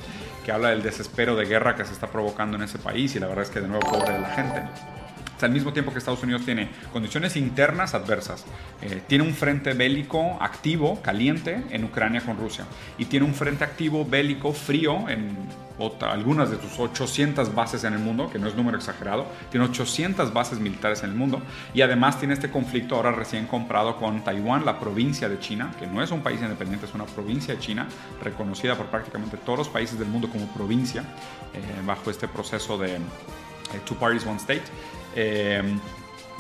que 0.44 0.52
habla 0.52 0.70
del 0.70 0.82
desespero 0.82 1.36
de 1.36 1.44
guerra 1.44 1.76
que 1.76 1.84
se 1.84 1.92
está 1.92 2.06
provocando 2.06 2.56
en 2.56 2.62
ese 2.62 2.78
país 2.78 3.14
y 3.16 3.20
la 3.20 3.26
verdad 3.26 3.44
es 3.44 3.50
que 3.50 3.60
de 3.60 3.68
nuevo 3.68 3.86
pobre 3.90 4.14
de 4.14 4.20
la 4.20 4.30
gente. 4.30 4.62
Al 5.46 5.52
mismo 5.52 5.72
tiempo 5.72 5.92
que 5.92 5.98
Estados 5.98 6.22
Unidos 6.22 6.44
tiene 6.44 6.68
condiciones 6.92 7.36
internas 7.36 7.94
adversas, 7.94 8.44
eh, 8.82 9.02
tiene 9.06 9.24
un 9.24 9.34
frente 9.34 9.74
bélico 9.74 10.38
activo, 10.40 11.00
caliente, 11.02 11.64
en 11.70 11.84
Ucrania 11.84 12.20
con 12.20 12.36
Rusia, 12.38 12.64
y 12.98 13.06
tiene 13.06 13.26
un 13.26 13.34
frente 13.34 13.64
activo 13.64 14.04
bélico 14.04 14.52
frío 14.52 15.08
en 15.08 15.36
algunas 16.00 16.50
de 16.50 16.60
sus 16.60 16.78
800 16.78 17.54
bases 17.54 17.84
en 17.84 17.92
el 17.92 18.00
mundo, 18.00 18.28
que 18.30 18.38
no 18.38 18.48
es 18.48 18.56
número 18.56 18.76
exagerado, 18.76 19.26
tiene 19.50 19.66
800 19.66 20.32
bases 20.32 20.58
militares 20.58 21.02
en 21.02 21.10
el 21.10 21.16
mundo 21.16 21.40
y 21.72 21.82
además 21.82 22.18
tiene 22.18 22.34
este 22.34 22.50
conflicto 22.50 22.96
ahora 22.96 23.12
recién 23.12 23.46
comprado 23.46 23.96
con 23.96 24.24
Taiwán, 24.24 24.64
la 24.64 24.78
provincia 24.78 25.28
de 25.28 25.38
China, 25.38 25.70
que 25.78 25.86
no 25.86 26.02
es 26.02 26.10
un 26.10 26.22
país 26.22 26.40
independiente, 26.40 26.86
es 26.86 26.94
una 26.94 27.06
provincia 27.06 27.54
de 27.54 27.60
China, 27.60 27.86
reconocida 28.22 28.74
por 28.76 28.86
prácticamente 28.86 29.36
todos 29.36 29.58
los 29.58 29.68
países 29.68 29.98
del 29.98 30.08
mundo 30.08 30.28
como 30.28 30.46
provincia, 30.48 31.02
eh, 31.54 31.60
bajo 31.86 32.10
este 32.10 32.26
proceso 32.26 32.76
de 32.76 32.96
eh, 32.96 33.00
Two 33.84 33.96
Parties, 33.96 34.26
One 34.26 34.36
State. 34.38 34.64
Eh, 35.14 35.62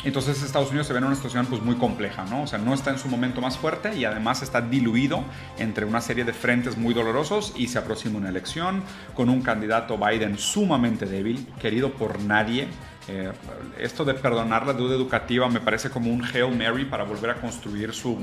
entonces 0.04 0.42
Estados 0.44 0.68
Unidos 0.68 0.86
se 0.86 0.92
ve 0.92 1.00
en 1.00 1.06
una 1.06 1.16
situación 1.16 1.46
pues 1.46 1.60
muy 1.60 1.74
compleja, 1.74 2.24
¿no? 2.24 2.42
O 2.42 2.46
sea, 2.46 2.58
no 2.58 2.72
está 2.72 2.90
en 2.90 2.98
su 2.98 3.08
momento 3.08 3.40
más 3.40 3.58
fuerte 3.58 3.96
y 3.96 4.04
además 4.04 4.42
está 4.42 4.60
diluido 4.60 5.24
entre 5.58 5.84
una 5.84 6.00
serie 6.00 6.24
de 6.24 6.32
frentes 6.32 6.76
muy 6.76 6.94
dolorosos 6.94 7.52
y 7.56 7.66
se 7.66 7.78
aproxima 7.78 8.18
una 8.18 8.28
elección 8.28 8.84
con 9.14 9.28
un 9.28 9.42
candidato 9.42 9.98
Biden 9.98 10.38
sumamente 10.38 11.06
débil, 11.06 11.48
querido 11.60 11.92
por 11.92 12.20
nadie. 12.20 12.68
Eh, 13.08 13.32
esto 13.78 14.04
de 14.04 14.14
perdonar 14.14 14.66
la 14.66 14.74
deuda 14.74 14.94
educativa 14.94 15.48
me 15.48 15.60
parece 15.60 15.90
como 15.90 16.12
un 16.12 16.22
Hail 16.24 16.56
Mary 16.56 16.84
para 16.84 17.02
volver 17.04 17.30
a 17.30 17.34
construir 17.34 17.92
su, 17.92 18.18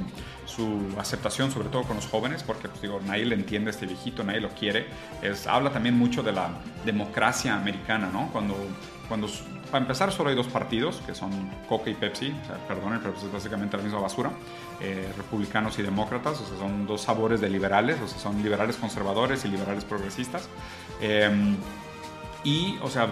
su 0.45 0.79
aceptación, 0.97 1.51
sobre 1.51 1.67
todo 1.69 1.83
con 1.83 1.97
los 1.97 2.05
jóvenes, 2.05 2.41
porque 2.43 2.69
pues, 2.69 2.81
digo, 2.83 3.01
nadie 3.05 3.25
le 3.25 3.35
entiende 3.35 3.69
a 3.69 3.71
este 3.71 3.85
viejito, 3.85 4.23
nadie 4.23 4.39
lo 4.39 4.49
quiere. 4.49 4.85
Es, 5.21 5.45
habla 5.45 5.71
también 5.71 5.97
mucho 5.97 6.23
de 6.23 6.31
la 6.31 6.51
democracia 6.85 7.55
americana, 7.55 8.09
¿no? 8.13 8.29
Cuando, 8.31 8.55
cuando 9.09 9.27
para 9.75 9.83
empezar, 9.83 10.09
solo 10.13 10.29
hay 10.29 10.37
dos 10.37 10.47
partidos, 10.47 11.01
que 11.05 11.13
son 11.13 11.51
Coca 11.67 11.89
y 11.89 11.95
Pepsi, 11.95 12.29
o 12.29 12.67
pero 12.67 13.13
es 13.13 13.29
básicamente 13.29 13.75
la 13.75 13.83
misma 13.83 13.99
basura, 13.99 14.31
eh, 14.79 15.11
republicanos 15.17 15.77
y 15.77 15.81
demócratas, 15.81 16.39
o 16.39 16.45
sea, 16.47 16.57
son 16.59 16.87
dos 16.87 17.01
sabores 17.01 17.41
de 17.41 17.49
liberales, 17.49 17.99
o 17.99 18.07
sea, 18.07 18.17
son 18.17 18.41
liberales 18.41 18.77
conservadores 18.77 19.43
y 19.43 19.49
liberales 19.49 19.83
progresistas. 19.83 20.47
Em, 21.01 21.57
y, 22.45 22.77
o 22.83 22.89
sea, 22.89 23.09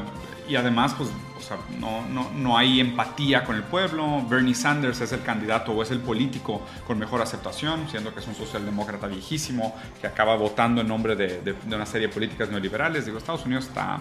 y 0.47 0.55
además, 0.55 0.95
pues, 0.97 1.09
o 1.37 1.41
sea, 1.41 1.57
no, 1.81 2.07
no, 2.07 2.29
no, 2.33 2.57
hay 2.57 2.79
empatía 2.79 3.43
con 3.43 3.57
el 3.57 3.63
pueblo. 3.63 4.23
Bernie 4.29 4.55
Sanders 4.55 5.01
es 5.01 5.11
el 5.11 5.21
candidato 5.21 5.73
o 5.73 5.83
es 5.83 5.91
el 5.91 5.99
político 5.99 6.61
con 6.87 6.97
mejor 6.97 7.21
aceptación, 7.21 7.89
siendo 7.89 8.13
que 8.13 8.21
es 8.21 8.27
un 8.27 8.35
socialdemócrata 8.35 9.07
viejísimo 9.07 9.75
que 9.99 10.07
acaba 10.07 10.37
votando 10.37 10.79
en 10.79 10.87
nombre 10.87 11.17
de, 11.17 11.41
de, 11.41 11.51
de 11.61 11.75
una 11.75 11.85
serie 11.85 12.07
de 12.07 12.13
políticas 12.13 12.49
neoliberales. 12.49 13.05
Digo, 13.05 13.17
Estados 13.17 13.45
Unidos 13.45 13.65
está 13.65 13.99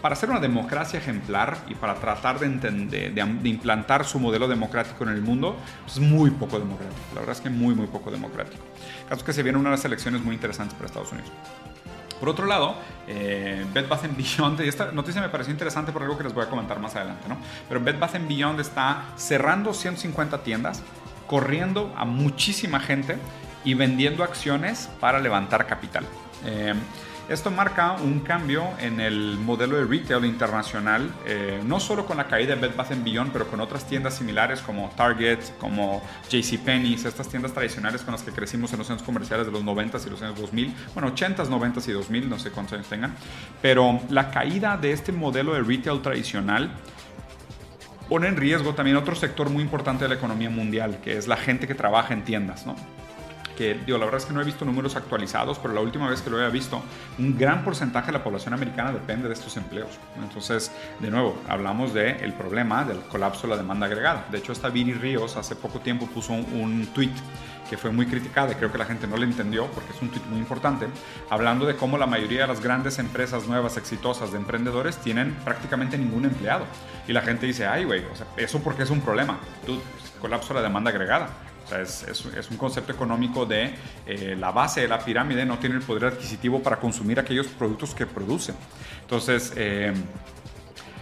para 0.00 0.16
ser 0.16 0.30
una 0.30 0.40
democracia 0.40 0.98
ejemplar 0.98 1.58
y 1.68 1.74
para 1.74 1.94
tratar 1.94 2.38
de, 2.38 2.46
entender, 2.46 3.12
de, 3.12 3.48
implantar 3.48 4.04
su 4.04 4.18
modelo 4.18 4.48
democrático 4.48 5.04
en 5.04 5.10
el 5.10 5.22
mundo, 5.22 5.56
pues, 5.82 5.96
es 5.96 6.02
muy 6.02 6.30
poco 6.30 6.58
democrático. 6.58 7.00
La 7.14 7.20
verdad 7.20 7.36
es 7.36 7.40
que 7.40 7.50
muy, 7.50 7.74
muy 7.74 7.86
poco 7.86 8.10
democrático. 8.10 8.62
Caso 9.08 9.24
que 9.24 9.32
se 9.32 9.42
vienen 9.42 9.64
unas 9.66 9.84
elecciones 9.84 10.22
muy 10.22 10.34
interesantes 10.34 10.74
para 10.74 10.86
Estados 10.86 11.12
Unidos. 11.12 11.30
Por 12.20 12.28
otro 12.28 12.46
lado, 12.46 12.76
eh, 13.08 13.66
Bed 13.74 13.88
Bath 13.88 14.06
Beyond, 14.16 14.60
y 14.60 14.68
esta 14.68 14.92
noticia 14.92 15.20
me 15.20 15.28
pareció 15.28 15.52
interesante 15.52 15.90
por 15.90 16.02
algo 16.02 16.16
que 16.16 16.22
les 16.22 16.32
voy 16.32 16.44
a 16.44 16.48
comentar 16.48 16.78
más 16.78 16.94
adelante, 16.94 17.28
¿no? 17.28 17.36
Pero 17.68 17.80
Bed 17.80 17.98
Bath 17.98 18.16
Beyond 18.28 18.60
está 18.60 19.06
cerrando 19.16 19.74
150 19.74 20.44
tiendas, 20.44 20.82
corriendo 21.26 21.92
a 21.96 22.04
muchísima 22.04 22.78
gente 22.78 23.18
y 23.64 23.74
vendiendo 23.74 24.22
acciones 24.22 24.88
para 25.00 25.18
levantar 25.18 25.66
capital. 25.66 26.04
Eh, 26.44 26.74
esto 27.28 27.50
marca 27.50 27.92
un 27.92 28.20
cambio 28.20 28.64
en 28.78 29.00
el 29.00 29.38
modelo 29.38 29.76
de 29.76 29.84
retail 29.84 30.24
internacional, 30.24 31.10
eh, 31.24 31.60
no 31.64 31.78
solo 31.80 32.04
con 32.04 32.16
la 32.16 32.26
caída 32.26 32.54
de 32.54 32.60
Bed 32.60 32.76
Bath 32.76 32.92
Beyond, 33.02 33.32
pero 33.32 33.46
con 33.48 33.60
otras 33.60 33.86
tiendas 33.86 34.14
similares 34.14 34.60
como 34.60 34.90
Target, 34.96 35.38
como 35.58 36.02
JCPenney, 36.28 36.94
estas 36.94 37.28
tiendas 37.28 37.52
tradicionales 37.52 38.02
con 38.02 38.12
las 38.12 38.22
que 38.22 38.32
crecimos 38.32 38.72
en 38.72 38.78
los 38.78 38.86
centros 38.86 39.06
comerciales 39.06 39.46
de 39.46 39.52
los 39.52 39.64
90s 39.64 40.06
y 40.06 40.10
los 40.10 40.20
años 40.22 40.38
2000, 40.38 40.74
bueno, 40.94 41.14
80s, 41.14 41.48
90s 41.48 41.88
y 41.88 41.92
2000, 41.92 42.28
no 42.28 42.38
sé 42.38 42.50
cuántos 42.50 42.74
años 42.74 42.88
tengan, 42.88 43.14
pero 43.60 44.00
la 44.10 44.30
caída 44.30 44.76
de 44.76 44.92
este 44.92 45.12
modelo 45.12 45.54
de 45.54 45.62
retail 45.62 46.02
tradicional 46.02 46.72
pone 48.08 48.28
en 48.28 48.36
riesgo 48.36 48.74
también 48.74 48.96
otro 48.96 49.14
sector 49.14 49.48
muy 49.48 49.62
importante 49.62 50.04
de 50.04 50.08
la 50.08 50.16
economía 50.16 50.50
mundial, 50.50 50.98
que 51.02 51.16
es 51.16 51.28
la 51.28 51.36
gente 51.36 51.66
que 51.66 51.74
trabaja 51.74 52.12
en 52.12 52.24
tiendas, 52.24 52.66
¿no? 52.66 52.76
Que 53.62 53.74
digo, 53.86 53.96
la 53.96 54.06
verdad 54.06 54.20
es 54.20 54.26
que 54.26 54.32
no 54.32 54.40
he 54.40 54.44
visto 54.44 54.64
números 54.64 54.96
actualizados, 54.96 55.58
pero 55.60 55.72
la 55.72 55.80
última 55.80 56.10
vez 56.10 56.20
que 56.20 56.30
lo 56.30 56.36
había 56.36 56.48
visto, 56.48 56.82
un 57.18 57.38
gran 57.38 57.62
porcentaje 57.62 58.06
de 58.06 58.14
la 58.14 58.24
población 58.24 58.54
americana 58.54 58.90
depende 58.92 59.28
de 59.28 59.34
estos 59.34 59.56
empleos. 59.56 59.90
Entonces, 60.20 60.72
de 60.98 61.10
nuevo, 61.10 61.40
hablamos 61.48 61.94
del 61.94 62.16
el 62.22 62.32
problema 62.32 62.84
del 62.84 62.98
colapso 63.02 63.42
de 63.42 63.50
la 63.50 63.56
demanda 63.56 63.86
agregada. 63.86 64.26
De 64.32 64.38
hecho, 64.38 64.50
esta 64.50 64.68
Viri 64.68 64.94
Ríos 64.94 65.36
hace 65.36 65.54
poco 65.54 65.78
tiempo 65.78 66.06
puso 66.06 66.32
un, 66.32 66.44
un 66.60 66.86
tweet 66.92 67.12
que 67.70 67.76
fue 67.78 67.92
muy 67.92 68.06
criticada 68.06 68.50
y 68.50 68.54
creo 68.56 68.72
que 68.72 68.78
la 68.78 68.84
gente 68.84 69.06
no 69.06 69.16
le 69.16 69.24
entendió 69.24 69.66
porque 69.68 69.92
es 69.92 70.02
un 70.02 70.10
tweet 70.10 70.24
muy 70.28 70.40
importante, 70.40 70.88
hablando 71.30 71.64
de 71.64 71.76
cómo 71.76 71.96
la 71.96 72.06
mayoría 72.06 72.42
de 72.42 72.48
las 72.48 72.60
grandes 72.60 72.98
empresas 72.98 73.46
nuevas, 73.46 73.76
exitosas 73.76 74.32
de 74.32 74.38
emprendedores 74.38 74.98
tienen 74.98 75.34
prácticamente 75.44 75.96
ningún 75.96 76.24
empleado. 76.24 76.66
Y 77.06 77.12
la 77.12 77.22
gente 77.22 77.46
dice, 77.46 77.66
ay, 77.66 77.84
güey, 77.84 78.04
o 78.12 78.16
sea, 78.16 78.26
eso 78.36 78.60
porque 78.60 78.82
es 78.82 78.90
un 78.90 79.00
problema. 79.00 79.38
Tú, 79.64 79.80
colapso 80.20 80.48
de 80.48 80.60
la 80.60 80.62
demanda 80.62 80.90
agregada. 80.90 81.28
Es, 81.80 82.50
un 82.50 82.56
concepto 82.56 82.92
económico 82.92 83.46
de 83.46 83.74
eh, 84.06 84.36
la 84.38 84.50
base 84.50 84.82
de 84.82 84.88
la 84.88 84.98
pirámide 84.98 85.44
no 85.44 85.58
tiene 85.58 85.76
el 85.76 85.82
poder 85.82 86.06
adquisitivo 86.06 86.62
para 86.62 86.76
consumir 86.76 87.18
aquellos 87.18 87.46
productos 87.46 87.94
que 87.94 88.06
producen. 88.06 88.54
Entonces, 89.02 89.52
eh, 89.56 89.92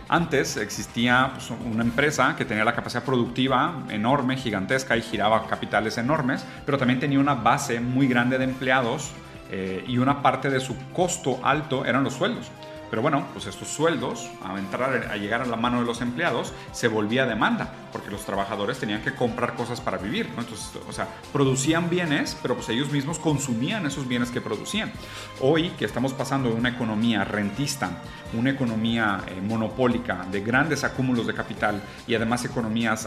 antes 0.09 0.57
existía 0.57 1.31
pues, 1.35 1.51
una 1.51 1.85
empresa 1.85 2.35
que 2.37 2.45
tenía 2.45 2.65
la 2.65 2.75
capacidad 2.75 3.05
productiva 3.05 3.85
enorme, 3.91 4.37
gigantesca 4.37 4.97
y 4.97 5.03
giraba 5.03 5.47
capitales 5.47 5.99
enormes, 5.99 6.45
pero 6.67 6.79
también 6.79 6.99
tenía 6.99 7.21
una 7.21 7.35
base 7.35 7.79
muy 7.79 8.09
grande 8.09 8.37
de 8.37 8.43
empleados 8.43 9.13
eh, 9.53 9.85
y 9.87 9.99
una 9.99 10.21
parte 10.21 10.51
de 10.51 10.59
su 10.59 10.77
costo 10.93 11.39
alto 11.45 11.85
eran 11.85 12.03
los 12.03 12.15
sueldos. 12.15 12.51
Pero 12.91 13.03
bueno, 13.03 13.27
pues 13.33 13.47
estos 13.47 13.69
sueldos, 13.69 14.29
a 14.43 14.59
entrar 14.59 15.09
a 15.11 15.17
llegar 15.17 15.43
a 15.43 15.47
la 15.47 15.57
mano 15.57 15.81
de 15.81 15.87
los 15.87 16.01
empleados, 16.01 16.53
se 16.73 16.89
volvía 16.89 17.25
demanda, 17.25 17.73
porque 17.93 18.11
los 18.11 18.25
trabajadores 18.25 18.79
tenían 18.79 19.03
que 19.03 19.15
comprar 19.15 19.55
cosas 19.55 19.81
para 19.81 19.97
vivir, 19.97 20.27
Entonces, 20.37 20.73
o 20.89 20.93
sea, 20.93 21.09
producían 21.33 21.89
bienes, 21.89 22.37
pero 22.43 22.57
pues 22.57 22.69
ellos 22.69 22.91
mismos 22.91 23.19
consumían 23.19 23.87
esos 23.87 24.09
bienes 24.09 24.31
que 24.31 24.41
producían. 24.41 24.93
Hoy 25.41 25.71
que 25.71 25.85
estamos 25.85 26.13
pasando 26.13 26.49
de 26.49 26.57
una 26.57 26.71
economía 26.71 27.25
rentista, 27.25 27.91
una 28.33 28.51
economía 28.51 29.21
eh, 29.29 29.41
monopólica, 29.41 30.27
de 30.31 30.41
grandes 30.41 30.85
acúmulos 30.85 31.27
de 31.27 31.35
capital 31.35 31.81
y 32.07 32.15
además 32.15 32.45
economías 32.45 33.07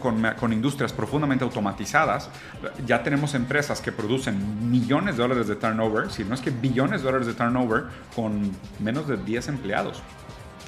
con, 0.00 0.22
con 0.38 0.52
industrias 0.52 0.92
profundamente 0.92 1.44
automatizadas, 1.44 2.30
ya 2.86 3.02
tenemos 3.02 3.34
empresas 3.34 3.80
que 3.80 3.92
producen 3.92 4.70
millones 4.70 5.16
de 5.16 5.22
dólares 5.22 5.48
de 5.48 5.56
turnover, 5.56 6.10
si 6.10 6.24
no 6.24 6.34
es 6.34 6.40
que 6.40 6.50
billones 6.50 7.00
de 7.00 7.06
dólares 7.06 7.26
de 7.26 7.34
turnover, 7.34 7.84
con 8.14 8.52
menos 8.78 9.01
de 9.06 9.16
10 9.16 9.48
empleados. 9.48 10.02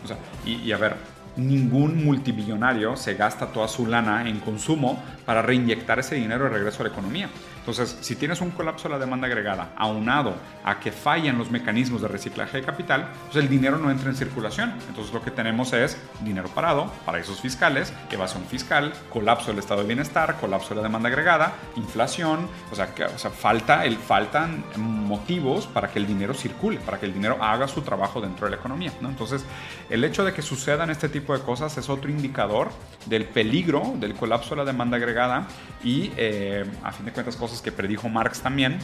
O 0.04 0.08
sea, 0.08 0.16
y, 0.44 0.56
y 0.56 0.72
a 0.72 0.76
ver, 0.76 0.96
ningún 1.36 2.04
multimillonario 2.04 2.96
se 2.96 3.14
gasta 3.14 3.46
toda 3.46 3.68
su 3.68 3.86
lana 3.86 4.28
en 4.28 4.40
consumo 4.40 5.02
para 5.24 5.42
reinyectar 5.42 5.98
ese 5.98 6.14
dinero 6.14 6.44
de 6.44 6.50
regreso 6.50 6.82
a 6.82 6.86
la 6.86 6.92
economía. 6.92 7.28
Entonces, 7.64 7.96
si 8.02 8.14
tienes 8.14 8.42
un 8.42 8.50
colapso 8.50 8.88
de 8.88 8.94
la 8.94 9.00
demanda 9.00 9.26
agregada 9.26 9.70
aunado 9.76 10.34
a 10.64 10.78
que 10.78 10.92
fallan 10.92 11.38
los 11.38 11.50
mecanismos 11.50 12.02
de 12.02 12.08
reciclaje 12.08 12.58
de 12.58 12.62
capital, 12.62 13.08
pues 13.24 13.42
el 13.42 13.48
dinero 13.48 13.78
no 13.78 13.90
entra 13.90 14.10
en 14.10 14.16
circulación. 14.16 14.74
Entonces, 14.86 15.14
lo 15.14 15.22
que 15.22 15.30
tenemos 15.30 15.72
es 15.72 15.96
dinero 16.20 16.48
parado, 16.48 16.92
paraísos 17.06 17.40
fiscales, 17.40 17.94
evasión 18.10 18.44
fiscal, 18.44 18.92
colapso 19.08 19.46
del 19.46 19.60
estado 19.60 19.80
de 19.80 19.86
bienestar, 19.86 20.36
colapso 20.38 20.70
de 20.70 20.76
la 20.76 20.82
demanda 20.82 21.08
agregada, 21.08 21.54
inflación, 21.76 22.48
o 22.70 22.74
sea, 22.74 22.94
que, 22.94 23.04
o 23.04 23.18
sea 23.18 23.30
falta 23.30 23.86
el, 23.86 23.96
faltan 23.96 24.62
motivos 24.76 25.66
para 25.66 25.88
que 25.88 25.98
el 25.98 26.06
dinero 26.06 26.34
circule, 26.34 26.80
para 26.80 27.00
que 27.00 27.06
el 27.06 27.14
dinero 27.14 27.38
haga 27.40 27.66
su 27.66 27.80
trabajo 27.80 28.20
dentro 28.20 28.46
de 28.46 28.50
la 28.50 28.56
economía. 28.58 28.92
¿no? 29.00 29.08
Entonces, 29.08 29.44
el 29.88 30.04
hecho 30.04 30.22
de 30.22 30.34
que 30.34 30.42
sucedan 30.42 30.90
este 30.90 31.08
tipo 31.08 31.36
de 31.36 31.42
cosas 31.42 31.76
es 31.78 31.88
otro 31.88 32.10
indicador 32.10 32.70
del 33.06 33.24
peligro 33.24 33.94
del 33.96 34.14
colapso 34.14 34.50
de 34.50 34.56
la 34.56 34.64
demanda 34.64 34.96
agregada 34.96 35.46
y, 35.82 36.12
eh, 36.16 36.64
a 36.82 36.92
fin 36.92 37.06
de 37.06 37.12
cuentas, 37.12 37.36
cosas 37.36 37.53
que 37.60 37.72
predijo 37.72 38.08
Marx 38.08 38.40
también, 38.40 38.78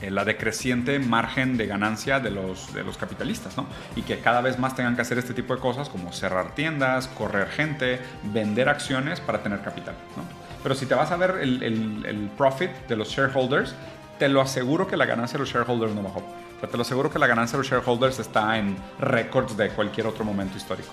eh, 0.00 0.10
la 0.10 0.24
decreciente 0.24 0.98
margen 0.98 1.56
de 1.56 1.66
ganancia 1.66 2.20
de 2.20 2.30
los, 2.30 2.72
de 2.72 2.82
los 2.84 2.96
capitalistas, 2.96 3.56
¿no? 3.56 3.66
Y 3.96 4.02
que 4.02 4.18
cada 4.20 4.40
vez 4.40 4.58
más 4.58 4.74
tengan 4.74 4.96
que 4.96 5.02
hacer 5.02 5.18
este 5.18 5.34
tipo 5.34 5.54
de 5.54 5.60
cosas 5.60 5.88
como 5.88 6.12
cerrar 6.12 6.54
tiendas, 6.54 7.08
correr 7.08 7.48
gente, 7.48 8.00
vender 8.22 8.68
acciones 8.68 9.20
para 9.20 9.42
tener 9.42 9.60
capital, 9.60 9.94
¿no? 10.16 10.22
Pero 10.62 10.74
si 10.74 10.86
te 10.86 10.94
vas 10.94 11.10
a 11.10 11.16
ver 11.16 11.38
el, 11.40 11.62
el, 11.62 12.06
el 12.06 12.30
profit 12.36 12.70
de 12.88 12.96
los 12.96 13.08
shareholders, 13.08 13.74
te 14.18 14.28
lo 14.28 14.40
aseguro 14.40 14.86
que 14.86 14.96
la 14.96 15.06
ganancia 15.06 15.34
de 15.34 15.40
los 15.40 15.50
shareholders 15.50 15.94
no 15.94 16.02
bajó. 16.02 16.20
O 16.20 16.60
sea, 16.60 16.68
te 16.68 16.76
lo 16.76 16.82
aseguro 16.82 17.10
que 17.10 17.18
la 17.18 17.26
ganancia 17.26 17.56
de 17.56 17.64
los 17.64 17.70
shareholders 17.70 18.18
está 18.18 18.58
en 18.58 18.76
récords 18.98 19.56
de 19.56 19.70
cualquier 19.70 20.06
otro 20.06 20.24
momento 20.24 20.56
histórico. 20.58 20.90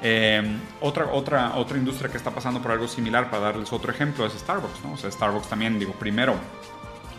Eh, 0.00 0.58
otra, 0.80 1.06
otra, 1.12 1.56
otra 1.56 1.76
industria 1.76 2.10
que 2.10 2.16
está 2.16 2.30
pasando 2.30 2.60
por 2.62 2.70
algo 2.70 2.86
similar, 2.86 3.30
para 3.30 3.44
darles 3.44 3.72
otro 3.72 3.90
ejemplo, 3.90 4.26
es 4.26 4.32
Starbucks. 4.34 4.84
¿no? 4.84 4.92
O 4.92 4.96
sea, 4.96 5.10
Starbucks 5.10 5.48
también, 5.48 5.78
digo, 5.78 5.92
primero, 5.92 6.34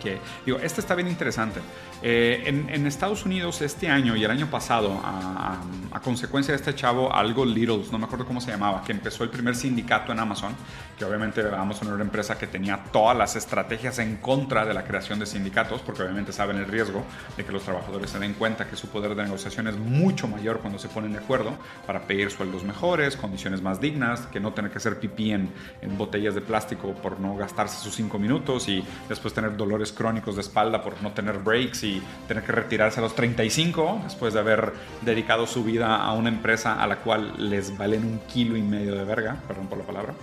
que 0.02 0.20
digo, 0.46 0.60
este 0.60 0.82
está 0.82 0.96
bien 0.96 1.08
interesante. 1.08 1.60
Eh, 2.02 2.44
en, 2.46 2.88
Estados 2.88 3.26
Unidos 3.26 3.62
este 3.62 3.90
año 3.90 4.16
y 4.16 4.24
el 4.24 4.32
año 4.32 4.50
pasado, 4.50 5.00
a, 5.04 5.58
consecuencia 6.02 6.54
de 6.54 6.58
este 6.58 6.74
chavo, 6.74 7.14
algo 7.14 7.46
Littles, 7.46 7.92
no 7.92 8.00
me 8.00 8.06
acuerdo 8.06 8.26
cómo 8.26 8.40
se 8.40 8.52
llamaba, 8.52 8.84
que 8.84 8.94
empezó 8.94 9.26
el 9.26 9.30
primer 9.30 9.54
sindicato 9.54 10.14
en 10.14 10.20
Amazon, 10.20 10.56
que 10.98 11.04
obviamente 11.04 11.42
Amazon 11.42 11.88
era 11.88 11.96
una 11.96 12.06
empresa 12.06 12.38
que 12.38 12.48
tenía 12.48 12.82
todas 12.92 13.18
las 13.18 13.36
estrategias 13.36 14.00
en 14.00 14.16
contra 14.18 14.66
de 14.66 14.74
la 14.74 14.86
creación 14.86 15.20
de 15.20 15.26
sindicatos, 15.26 15.82
porque 15.82 16.04
obviamente 16.04 16.32
saben 16.32 16.58
el 16.58 16.66
riesgo 16.66 17.04
de 17.36 17.44
que 17.44 17.52
los 17.52 17.64
trabajadores 17.64 18.10
se 18.10 18.20
den 18.20 18.34
cuenta 18.34 18.68
que 18.68 18.78
su 18.78 18.88
poder 18.88 19.14
de 19.14 19.24
negociación 19.24 19.68
es 19.68 19.78
mucho 19.78 20.28
mayor 20.28 20.60
cuando 20.60 20.80
se 20.80 20.88
ponen 20.88 21.12
de 21.12 21.20
acuerdo 21.20 21.58
para 21.86 22.08
pedir 22.08 22.32
sueldos 22.32 22.64
mejores, 22.64 23.18
condiciones 23.18 23.62
más 23.62 23.82
dignas, 23.82 24.22
que 24.28 24.40
no 24.40 24.54
tener 24.54 24.72
que 24.72 24.78
hacer 24.78 25.00
pipí 25.00 25.32
en, 25.32 25.52
en 25.82 25.98
botellas 25.98 26.34
de 26.34 26.42
plástico 26.42 26.94
por 26.94 27.20
no 27.20 27.36
gastarse 27.36 27.78
sus 27.78 27.94
cinco 27.94 28.18
minutos 28.18 28.70
y 28.70 28.84
después 29.10 29.34
tener 29.34 29.58
dolores 29.58 29.92
crónicos 29.92 30.36
de 30.36 30.42
espalda 30.42 30.82
por 30.82 31.02
no 31.04 31.12
tener 31.12 31.40
breaks 31.40 31.84
y 31.90 32.02
tener 32.28 32.44
que 32.44 32.52
retirarse 32.52 33.00
a 33.00 33.04
los 33.04 33.16
35 33.16 34.02
después 34.04 34.34
de 34.34 34.40
haber 34.40 34.74
dedicado 35.02 35.48
su 35.48 35.64
vida 35.64 35.98
a 35.98 36.14
una 36.14 36.30
empresa 36.30 36.82
a 36.82 36.88
la 36.88 36.98
cual 36.98 37.50
les 37.50 37.78
valen 37.78 38.06
un 38.06 38.20
kilo 38.32 38.56
y 38.56 38.62
medio 38.62 38.96
de 38.96 39.04
verga, 39.04 39.38
perdón 39.48 39.68
por 39.68 39.78
la 39.78 39.84
palabra. 39.86 40.14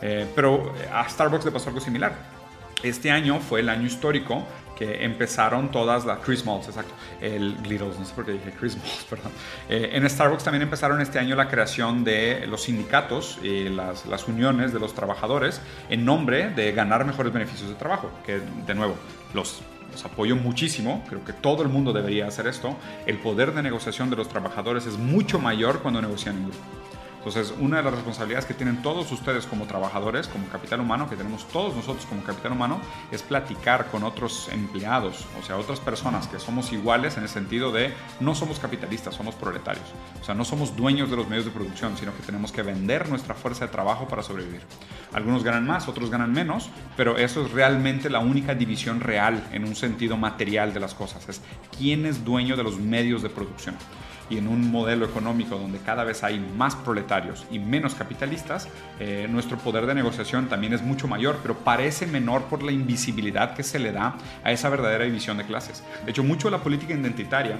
Eh, 0.00 0.26
pero 0.34 0.72
a 0.92 1.08
Starbucks 1.08 1.44
le 1.44 1.50
pasó 1.50 1.68
algo 1.68 1.80
similar. 1.80 2.12
Este 2.82 3.10
año 3.10 3.38
fue 3.38 3.60
el 3.60 3.68
año 3.68 3.86
histórico 3.86 4.44
que 4.76 5.04
empezaron 5.04 5.70
todas 5.70 6.04
las 6.04 6.18
Chris 6.18 6.44
Malls, 6.44 6.66
exacto, 6.66 6.92
el 7.20 7.56
Glittles, 7.62 7.98
no 7.98 8.04
sé 8.04 8.14
por 8.14 8.24
qué 8.24 8.32
dije 8.32 8.52
Chris 8.58 8.76
Malls, 8.76 9.06
perdón. 9.10 9.30
Eh, 9.68 9.90
en 9.92 10.08
Starbucks 10.08 10.42
también 10.42 10.62
empezaron 10.62 11.00
este 11.00 11.20
año 11.20 11.36
la 11.36 11.48
creación 11.48 12.02
de 12.02 12.46
los 12.48 12.64
sindicatos 12.64 13.38
y 13.42 13.68
las, 13.68 14.06
las 14.06 14.26
uniones 14.26 14.72
de 14.72 14.80
los 14.80 14.94
trabajadores 14.94 15.60
en 15.88 16.04
nombre 16.04 16.50
de 16.50 16.72
ganar 16.72 17.04
mejores 17.04 17.32
beneficios 17.32 17.68
de 17.68 17.76
trabajo, 17.76 18.10
que 18.26 18.40
de 18.66 18.74
nuevo, 18.74 18.96
los 19.34 19.62
los 19.92 20.04
apoyo 20.04 20.34
muchísimo, 20.34 21.04
creo 21.08 21.24
que 21.24 21.32
todo 21.32 21.62
el 21.62 21.68
mundo 21.68 21.92
debería 21.92 22.26
hacer 22.26 22.46
esto. 22.46 22.76
El 23.06 23.18
poder 23.18 23.54
de 23.54 23.62
negociación 23.62 24.10
de 24.10 24.16
los 24.16 24.28
trabajadores 24.28 24.86
es 24.86 24.98
mucho 24.98 25.38
mayor 25.38 25.82
cuando 25.82 26.00
negocian 26.02 26.36
en 26.36 26.44
grupo. 26.44 26.58
Entonces, 27.24 27.54
una 27.60 27.76
de 27.76 27.84
las 27.84 27.94
responsabilidades 27.94 28.46
que 28.46 28.54
tienen 28.54 28.82
todos 28.82 29.12
ustedes 29.12 29.46
como 29.46 29.66
trabajadores, 29.66 30.26
como 30.26 30.48
capital 30.48 30.80
humano, 30.80 31.08
que 31.08 31.14
tenemos 31.14 31.46
todos 31.46 31.72
nosotros 31.76 32.04
como 32.06 32.24
capital 32.24 32.50
humano, 32.50 32.80
es 33.12 33.22
platicar 33.22 33.92
con 33.92 34.02
otros 34.02 34.48
empleados, 34.50 35.24
o 35.40 35.46
sea, 35.46 35.56
otras 35.56 35.78
personas 35.78 36.26
que 36.26 36.40
somos 36.40 36.72
iguales 36.72 37.16
en 37.16 37.22
el 37.22 37.28
sentido 37.28 37.70
de 37.70 37.94
no 38.18 38.34
somos 38.34 38.58
capitalistas, 38.58 39.14
somos 39.14 39.36
proletarios. 39.36 39.84
O 40.20 40.24
sea, 40.24 40.34
no 40.34 40.44
somos 40.44 40.76
dueños 40.76 41.10
de 41.10 41.16
los 41.16 41.28
medios 41.28 41.44
de 41.44 41.52
producción, 41.52 41.96
sino 41.96 42.12
que 42.16 42.24
tenemos 42.24 42.50
que 42.50 42.62
vender 42.62 43.08
nuestra 43.08 43.36
fuerza 43.36 43.66
de 43.66 43.70
trabajo 43.70 44.08
para 44.08 44.24
sobrevivir. 44.24 44.62
Algunos 45.12 45.44
ganan 45.44 45.64
más, 45.64 45.86
otros 45.86 46.10
ganan 46.10 46.32
menos, 46.32 46.70
pero 46.96 47.18
eso 47.18 47.46
es 47.46 47.52
realmente 47.52 48.10
la 48.10 48.18
única 48.18 48.56
división 48.56 48.98
real 48.98 49.46
en 49.52 49.64
un 49.64 49.76
sentido 49.76 50.16
material 50.16 50.74
de 50.74 50.80
las 50.80 50.94
cosas. 50.94 51.28
Es 51.28 51.40
quién 51.78 52.04
es 52.04 52.24
dueño 52.24 52.56
de 52.56 52.64
los 52.64 52.80
medios 52.80 53.22
de 53.22 53.30
producción 53.30 53.76
y 54.30 54.38
en 54.38 54.48
un 54.48 54.70
modelo 54.70 55.04
económico 55.04 55.58
donde 55.58 55.78
cada 55.78 56.04
vez 56.04 56.24
hay 56.24 56.38
más 56.56 56.74
proletarios 56.74 57.46
y 57.50 57.58
menos 57.58 57.94
capitalistas, 57.94 58.68
eh, 58.98 59.26
nuestro 59.30 59.58
poder 59.58 59.86
de 59.86 59.94
negociación 59.94 60.48
también 60.48 60.72
es 60.72 60.82
mucho 60.82 61.08
mayor, 61.08 61.38
pero 61.42 61.56
parece 61.56 62.06
menor 62.06 62.44
por 62.44 62.62
la 62.62 62.72
invisibilidad 62.72 63.54
que 63.54 63.62
se 63.62 63.78
le 63.78 63.92
da 63.92 64.16
a 64.44 64.52
esa 64.52 64.68
verdadera 64.68 65.04
división 65.04 65.36
de 65.36 65.44
clases. 65.44 65.82
De 66.04 66.10
hecho, 66.10 66.22
mucho 66.22 66.48
de 66.48 66.52
la 66.52 66.62
política 66.62 66.94
identitaria 66.94 67.56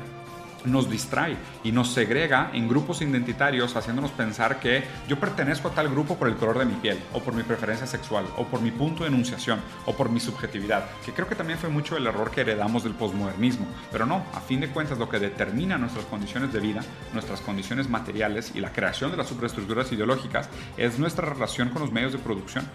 nos 0.64 0.90
distrae 0.90 1.36
y 1.64 1.72
nos 1.72 1.92
segrega 1.92 2.50
en 2.52 2.68
grupos 2.68 3.02
identitarios 3.02 3.76
haciéndonos 3.76 4.10
pensar 4.10 4.60
que 4.60 4.84
yo 5.08 5.18
pertenezco 5.18 5.68
a 5.68 5.74
tal 5.74 5.88
grupo 5.88 6.16
por 6.16 6.28
el 6.28 6.36
color 6.36 6.58
de 6.58 6.66
mi 6.66 6.74
piel 6.74 6.98
o 7.12 7.20
por 7.20 7.34
mi 7.34 7.42
preferencia 7.42 7.86
sexual 7.86 8.26
o 8.36 8.44
por 8.44 8.60
mi 8.60 8.70
punto 8.70 9.04
de 9.04 9.08
enunciación 9.08 9.60
o 9.86 9.94
por 9.94 10.10
mi 10.10 10.20
subjetividad, 10.20 10.84
que 11.04 11.12
creo 11.12 11.28
que 11.28 11.34
también 11.34 11.58
fue 11.58 11.68
mucho 11.68 11.96
el 11.96 12.06
error 12.06 12.30
que 12.30 12.42
heredamos 12.42 12.84
del 12.84 12.94
posmodernismo, 12.94 13.66
pero 13.90 14.06
no, 14.06 14.24
a 14.34 14.40
fin 14.40 14.60
de 14.60 14.68
cuentas 14.68 14.98
lo 14.98 15.08
que 15.08 15.18
determina 15.18 15.78
nuestras 15.78 16.04
condiciones 16.06 16.52
de 16.52 16.60
vida, 16.60 16.82
nuestras 17.12 17.40
condiciones 17.40 17.88
materiales 17.88 18.52
y 18.54 18.60
la 18.60 18.72
creación 18.72 19.10
de 19.10 19.16
las 19.16 19.28
superestructuras 19.28 19.90
ideológicas 19.92 20.48
es 20.76 20.98
nuestra 20.98 21.28
relación 21.28 21.70
con 21.70 21.82
los 21.82 21.92
medios 21.92 22.12
de 22.12 22.18
producción. 22.18 22.66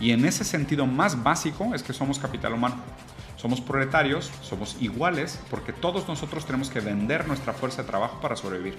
Y 0.00 0.12
en 0.12 0.24
ese 0.24 0.44
sentido 0.44 0.86
más 0.86 1.22
básico 1.22 1.74
es 1.74 1.82
que 1.82 1.92
somos 1.92 2.18
capital 2.18 2.54
humano. 2.54 2.76
Somos 3.40 3.62
proletarios, 3.62 4.30
somos 4.42 4.76
iguales, 4.80 5.40
porque 5.48 5.72
todos 5.72 6.06
nosotros 6.06 6.44
tenemos 6.44 6.68
que 6.68 6.80
vender 6.80 7.26
nuestra 7.26 7.54
fuerza 7.54 7.80
de 7.80 7.88
trabajo 7.88 8.20
para 8.20 8.36
sobrevivir. 8.36 8.76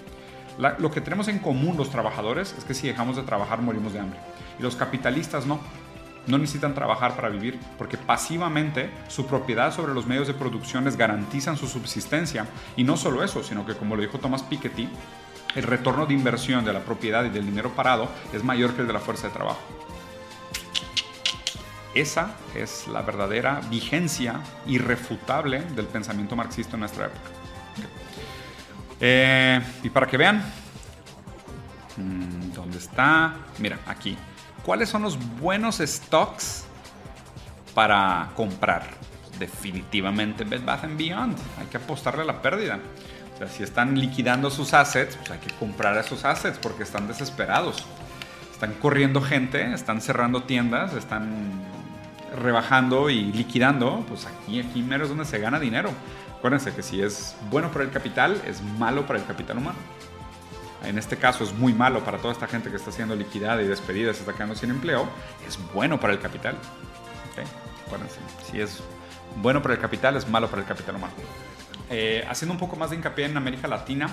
lo 0.77 0.91
que 0.91 1.01
tenemos 1.01 1.29
en 1.29 1.39
común 1.39 1.77
los 1.77 1.89
trabajadores 1.89 2.53
es 2.55 2.63
que 2.63 2.75
si 2.75 2.85
dejamos 2.87 3.15
de 3.15 3.23
trabajar 3.23 3.63
morimos 3.63 3.93
de 3.93 4.01
hambre. 4.01 4.19
Y 4.59 4.61
los 4.61 4.75
capitalistas 4.75 5.47
no. 5.47 5.59
No 6.27 6.37
necesitan 6.37 6.75
trabajar 6.75 7.15
para 7.15 7.29
vivir, 7.29 7.59
porque 7.79 7.97
pasivamente 7.97 8.91
su 9.07 9.25
propiedad 9.25 9.73
sobre 9.73 9.95
los 9.95 10.05
medios 10.05 10.27
de 10.27 10.35
producción 10.35 10.83
les 10.83 10.95
garantizan 10.95 11.57
su 11.57 11.67
subsistencia. 11.67 12.45
Y 12.77 12.83
no 12.83 12.97
solo 12.97 13.23
eso, 13.23 13.41
sino 13.41 13.65
que 13.65 13.73
como 13.73 13.95
lo 13.95 14.03
dijo 14.03 14.19
Thomas 14.19 14.43
Piketty, 14.43 14.87
el 15.55 15.63
retorno 15.63 16.05
de 16.05 16.13
inversión 16.13 16.63
de 16.63 16.73
la 16.73 16.81
propiedad 16.81 17.25
y 17.25 17.29
del 17.29 17.47
dinero 17.47 17.71
parado 17.71 18.07
es 18.31 18.43
mayor 18.43 18.75
que 18.75 18.81
el 18.81 18.87
de 18.87 18.93
la 18.93 18.99
fuerza 18.99 19.29
de 19.29 19.33
trabajo. 19.33 19.90
Esa 21.93 22.35
es 22.55 22.87
la 22.87 23.01
verdadera 23.01 23.59
vigencia 23.69 24.39
irrefutable 24.65 25.61
del 25.75 25.87
pensamiento 25.87 26.35
marxista 26.35 26.75
en 26.75 26.81
nuestra 26.81 27.05
época. 27.07 27.29
Eh, 28.99 29.59
y 29.83 29.89
para 29.89 30.07
que 30.07 30.15
vean, 30.15 30.43
mm, 31.97 32.53
¿dónde 32.53 32.77
está? 32.77 33.33
Mira, 33.57 33.79
aquí. 33.87 34.17
¿Cuáles 34.63 34.89
son 34.89 35.01
los 35.01 35.17
buenos 35.39 35.79
stocks 35.79 36.65
para 37.73 38.29
comprar? 38.35 38.83
Definitivamente 39.39 40.43
Bed 40.43 40.63
Bath 40.63 40.85
Beyond. 40.95 41.35
Hay 41.59 41.65
que 41.65 41.77
apostarle 41.77 42.21
a 42.21 42.25
la 42.25 42.41
pérdida. 42.41 42.79
O 43.33 43.37
sea, 43.39 43.47
si 43.47 43.63
están 43.63 43.99
liquidando 43.99 44.51
sus 44.51 44.75
assets, 44.75 45.15
pues 45.15 45.31
hay 45.31 45.39
que 45.39 45.53
comprar 45.55 45.97
esos 45.97 46.23
assets 46.23 46.59
porque 46.59 46.83
están 46.83 47.07
desesperados. 47.07 47.83
Están 48.53 48.73
corriendo 48.75 49.19
gente, 49.19 49.73
están 49.73 49.99
cerrando 49.99 50.43
tiendas, 50.43 50.93
están 50.93 51.70
rebajando 52.35 53.09
y 53.09 53.31
liquidando, 53.31 54.03
pues 54.07 54.25
aquí, 54.25 54.59
aquí 54.59 54.81
mero 54.81 55.03
es 55.03 55.09
donde 55.09 55.25
se 55.25 55.39
gana 55.39 55.59
dinero. 55.59 55.91
Acuérdense 56.37 56.73
que 56.73 56.81
si 56.81 57.01
es 57.01 57.35
bueno 57.49 57.71
para 57.71 57.85
el 57.85 57.91
capital, 57.91 58.41
es 58.47 58.61
malo 58.61 59.05
para 59.05 59.19
el 59.19 59.25
capital 59.25 59.57
humano. 59.57 59.77
En 60.83 60.97
este 60.97 61.17
caso 61.17 61.43
es 61.43 61.53
muy 61.53 61.73
malo 61.73 62.03
para 62.03 62.17
toda 62.17 62.33
esta 62.33 62.47
gente 62.47 62.71
que 62.71 62.77
está 62.77 62.91
siendo 62.91 63.15
liquidada 63.15 63.61
y 63.61 63.67
despedida, 63.67 64.13
se 64.13 64.21
está 64.21 64.33
quedando 64.33 64.55
sin 64.55 64.71
empleo. 64.71 65.07
Es 65.47 65.59
bueno 65.73 65.99
para 65.99 66.13
el 66.13 66.19
capital. 66.19 66.55
Acuérdense, 67.85 68.19
si 68.49 68.59
es 68.59 68.81
bueno 69.35 69.61
para 69.61 69.75
el 69.75 69.79
capital, 69.79 70.15
es 70.15 70.27
malo 70.27 70.49
para 70.49 70.63
el 70.63 70.67
capital 70.67 70.95
humano. 70.95 71.13
Eh, 71.93 72.23
haciendo 72.29 72.53
un 72.53 72.59
poco 72.59 72.77
más 72.77 72.89
de 72.89 72.95
hincapié 72.95 73.25
en 73.25 73.35
América 73.35 73.67
Latina, 73.67 74.09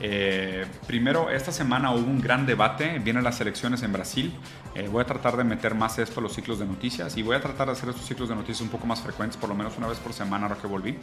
eh, 0.00 0.66
primero 0.86 1.30
esta 1.30 1.50
semana 1.50 1.90
hubo 1.90 2.04
un 2.04 2.20
gran 2.20 2.44
debate, 2.44 2.98
vienen 2.98 3.24
las 3.24 3.40
elecciones 3.40 3.82
en 3.82 3.90
Brasil, 3.90 4.34
eh, 4.74 4.86
voy 4.88 5.00
a 5.00 5.06
tratar 5.06 5.38
de 5.38 5.44
meter 5.44 5.74
más 5.74 5.98
esto 5.98 6.20
a 6.20 6.22
los 6.22 6.34
ciclos 6.34 6.58
de 6.58 6.66
noticias 6.66 7.16
y 7.16 7.22
voy 7.22 7.36
a 7.36 7.40
tratar 7.40 7.68
de 7.68 7.72
hacer 7.72 7.88
estos 7.88 8.04
ciclos 8.04 8.28
de 8.28 8.34
noticias 8.34 8.60
un 8.60 8.68
poco 8.68 8.86
más 8.86 9.00
frecuentes, 9.00 9.38
por 9.38 9.48
lo 9.48 9.54
menos 9.54 9.78
una 9.78 9.86
vez 9.86 9.98
por 9.98 10.12
semana 10.12 10.46
ahora 10.46 10.60
que 10.60 10.66
volví 10.66 10.98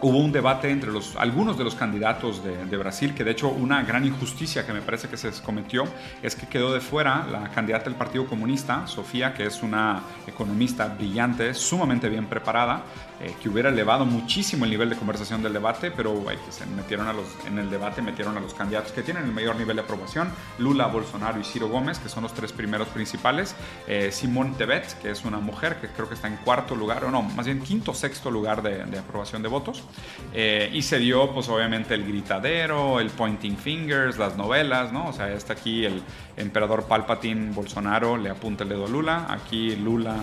hubo 0.00 0.18
un 0.18 0.30
debate 0.30 0.70
entre 0.70 0.92
los, 0.92 1.16
algunos 1.16 1.58
de 1.58 1.64
los 1.64 1.74
candidatos 1.74 2.42
de, 2.44 2.76
Brasil, 2.76 3.14
que 3.14 3.24
de 3.24 3.32
hecho 3.32 3.48
una 3.48 3.82
gran 3.82 4.04
injusticia 4.04 4.64
que 4.64 4.72
me 4.72 4.80
parece 4.80 5.08
que 5.08 5.16
se 5.16 5.30
cometió 5.42 5.84
es 6.22 6.36
que 6.36 6.46
quedó 6.46 6.72
de 6.72 6.80
fuera 6.80 7.26
la 7.26 7.50
candidata 7.50 7.86
del 7.86 7.96
Partido 7.96 8.26
Comunista, 8.26 8.86
Sofía, 8.86 9.34
que 9.34 9.46
es 9.46 9.62
una 9.62 10.02
economista 10.26 10.86
brillante, 10.86 11.54
sumamente 11.54 12.08
bien 12.08 12.26
preparada, 12.26 12.82
eh, 13.20 13.34
que 13.42 13.48
hubiera 13.48 13.70
elevado 13.70 14.04
muchísimo 14.04 14.64
el 14.64 14.70
nivel 14.70 14.90
de 14.90 14.96
conversación 14.96 15.42
del 15.42 15.52
debate, 15.52 15.90
pero 15.90 16.24
que 16.24 16.52
se 16.52 16.64
metieron 16.66 17.08
a 17.08 17.12
los, 17.12 17.26
en 17.46 17.58
el 17.58 17.68
debate 17.68 18.00
metieron 18.00 18.36
a 18.36 18.40
los 18.40 18.54
candidatos 18.54 18.92
que 18.92 19.02
tienen 19.02 19.24
el 19.24 19.32
mayor 19.32 19.56
nivel 19.56 19.74
de 19.74 19.82
aprobación, 19.82 20.30
Lula, 20.58 20.86
Bolsonaro 20.86 21.40
y 21.40 21.44
Ciro 21.44 21.68
Gómez, 21.68 21.98
que 21.98 22.08
son 22.08 22.22
los 22.22 22.32
tres 22.32 22.52
primeros 22.52 22.86
principales, 22.88 23.56
eh, 23.88 24.10
Simón 24.12 24.54
Tebet, 24.54 25.00
que 25.00 25.10
es 25.10 25.24
una 25.24 25.38
mujer 25.38 25.80
que 25.80 25.88
creo 25.88 26.08
que 26.08 26.14
está 26.14 26.28
en 26.28 26.36
cuarto 26.36 26.76
lugar, 26.76 27.04
o 27.04 27.10
no, 27.10 27.22
más 27.22 27.46
bien 27.46 27.60
quinto 27.60 27.92
sexto 27.92 28.30
lugar 28.30 28.62
de, 28.62 28.84
de 28.84 28.98
aprobación 28.98 29.42
de 29.42 29.48
votos, 29.48 29.82
eh, 30.32 30.70
y 30.72 30.82
se 30.82 30.98
dio, 30.98 31.30
pues 31.32 31.48
obviamente, 31.48 31.94
el 31.94 32.06
gritadero, 32.06 33.00
el 33.00 33.10
pointing 33.10 33.56
fingers, 33.56 34.18
las 34.18 34.36
novelas, 34.36 34.92
¿no? 34.92 35.08
O 35.08 35.12
sea, 35.12 35.32
está 35.32 35.54
aquí 35.54 35.84
el 35.84 36.02
emperador 36.36 36.84
Palpatine 36.84 37.52
Bolsonaro 37.52 38.16
le 38.16 38.30
apunta 38.30 38.64
el 38.64 38.70
dedo 38.70 38.86
a 38.86 38.88
Lula, 38.88 39.26
aquí 39.28 39.76
Lula 39.76 40.16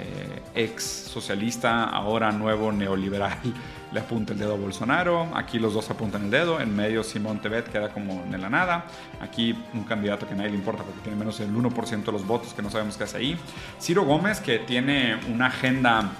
eh, 0.00 0.42
ex 0.54 0.82
socialista, 0.82 1.84
ahora 1.84 2.32
nuevo 2.32 2.72
neoliberal, 2.72 3.38
le 3.92 4.00
apunta 4.00 4.32
el 4.32 4.38
dedo 4.38 4.54
a 4.54 4.56
Bolsonaro. 4.56 5.28
Aquí 5.34 5.58
los 5.58 5.74
dos 5.74 5.90
apuntan 5.90 6.24
el 6.24 6.30
dedo. 6.30 6.60
En 6.60 6.74
medio 6.74 7.02
Simón 7.02 7.40
Tebet 7.40 7.68
queda 7.68 7.90
como 7.90 8.22
en 8.24 8.40
la 8.40 8.48
nada. 8.48 8.86
Aquí 9.20 9.54
un 9.74 9.84
candidato 9.84 10.26
que 10.26 10.34
a 10.34 10.36
nadie 10.36 10.50
le 10.50 10.56
importa 10.56 10.84
porque 10.84 11.00
tiene 11.00 11.18
menos 11.18 11.38
del 11.38 11.52
1% 11.52 12.04
de 12.04 12.12
los 12.12 12.26
votos 12.26 12.54
que 12.54 12.62
no 12.62 12.70
sabemos 12.70 12.96
qué 12.96 13.04
hace 13.04 13.18
ahí. 13.18 13.38
Ciro 13.80 14.04
Gómez 14.04 14.40
que 14.40 14.60
tiene 14.60 15.18
una 15.28 15.46
agenda 15.46 16.10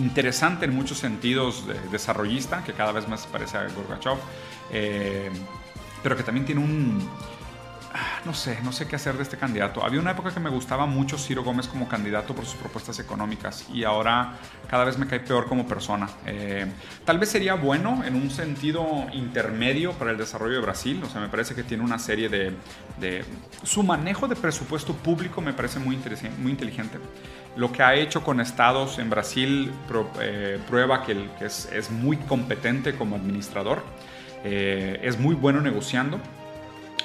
interesante 0.00 0.64
en 0.64 0.74
muchos 0.74 0.98
sentidos 0.98 1.66
de 1.66 1.78
desarrollista, 1.90 2.64
que 2.64 2.72
cada 2.72 2.92
vez 2.92 3.06
más 3.06 3.26
parece 3.26 3.58
a 3.58 3.68
Gorbachev, 3.68 4.16
eh, 4.72 5.30
pero 6.02 6.16
que 6.16 6.22
también 6.22 6.46
tiene 6.46 6.62
un 6.62 7.08
no 8.24 8.34
sé, 8.34 8.58
no 8.62 8.72
sé 8.72 8.86
qué 8.86 8.96
hacer 8.96 9.16
de 9.16 9.22
este 9.22 9.36
candidato. 9.36 9.84
Había 9.84 10.00
una 10.00 10.10
época 10.10 10.32
que 10.32 10.40
me 10.40 10.50
gustaba 10.50 10.86
mucho 10.86 11.16
Ciro 11.16 11.42
Gómez 11.42 11.66
como 11.66 11.88
candidato 11.88 12.34
por 12.34 12.44
sus 12.44 12.56
propuestas 12.56 12.98
económicas 12.98 13.66
y 13.72 13.84
ahora 13.84 14.34
cada 14.68 14.84
vez 14.84 14.98
me 14.98 15.06
cae 15.06 15.20
peor 15.20 15.46
como 15.46 15.66
persona. 15.66 16.08
Eh, 16.26 16.66
tal 17.04 17.18
vez 17.18 17.30
sería 17.30 17.54
bueno 17.54 18.02
en 18.04 18.14
un 18.14 18.30
sentido 18.30 19.06
intermedio 19.12 19.92
para 19.92 20.10
el 20.10 20.18
desarrollo 20.18 20.56
de 20.56 20.60
Brasil, 20.60 21.02
o 21.04 21.08
sea, 21.08 21.20
me 21.20 21.28
parece 21.28 21.54
que 21.54 21.62
tiene 21.62 21.82
una 21.82 21.98
serie 21.98 22.28
de... 22.28 23.24
su 23.62 23.82
manejo 23.82 24.28
de 24.28 24.36
presupuesto 24.36 24.94
público 24.94 25.40
me 25.40 25.52
parece 25.52 25.78
muy, 25.78 25.98
muy 26.38 26.52
inteligente. 26.52 26.98
Lo 27.56 27.72
que 27.72 27.82
ha 27.82 27.94
hecho 27.94 28.22
con 28.22 28.40
estados 28.40 28.98
en 28.98 29.10
Brasil 29.10 29.72
eh, 30.20 30.58
prueba 30.68 31.04
que, 31.04 31.26
es, 31.40 31.90
muy 31.90 32.16
competente 32.16 32.94
como 32.94 33.16
administrador, 33.16 33.82
eh, 34.44 35.00
es 35.02 35.18
muy 35.18 35.34
bueno 35.34 35.60
negociando 35.60 36.20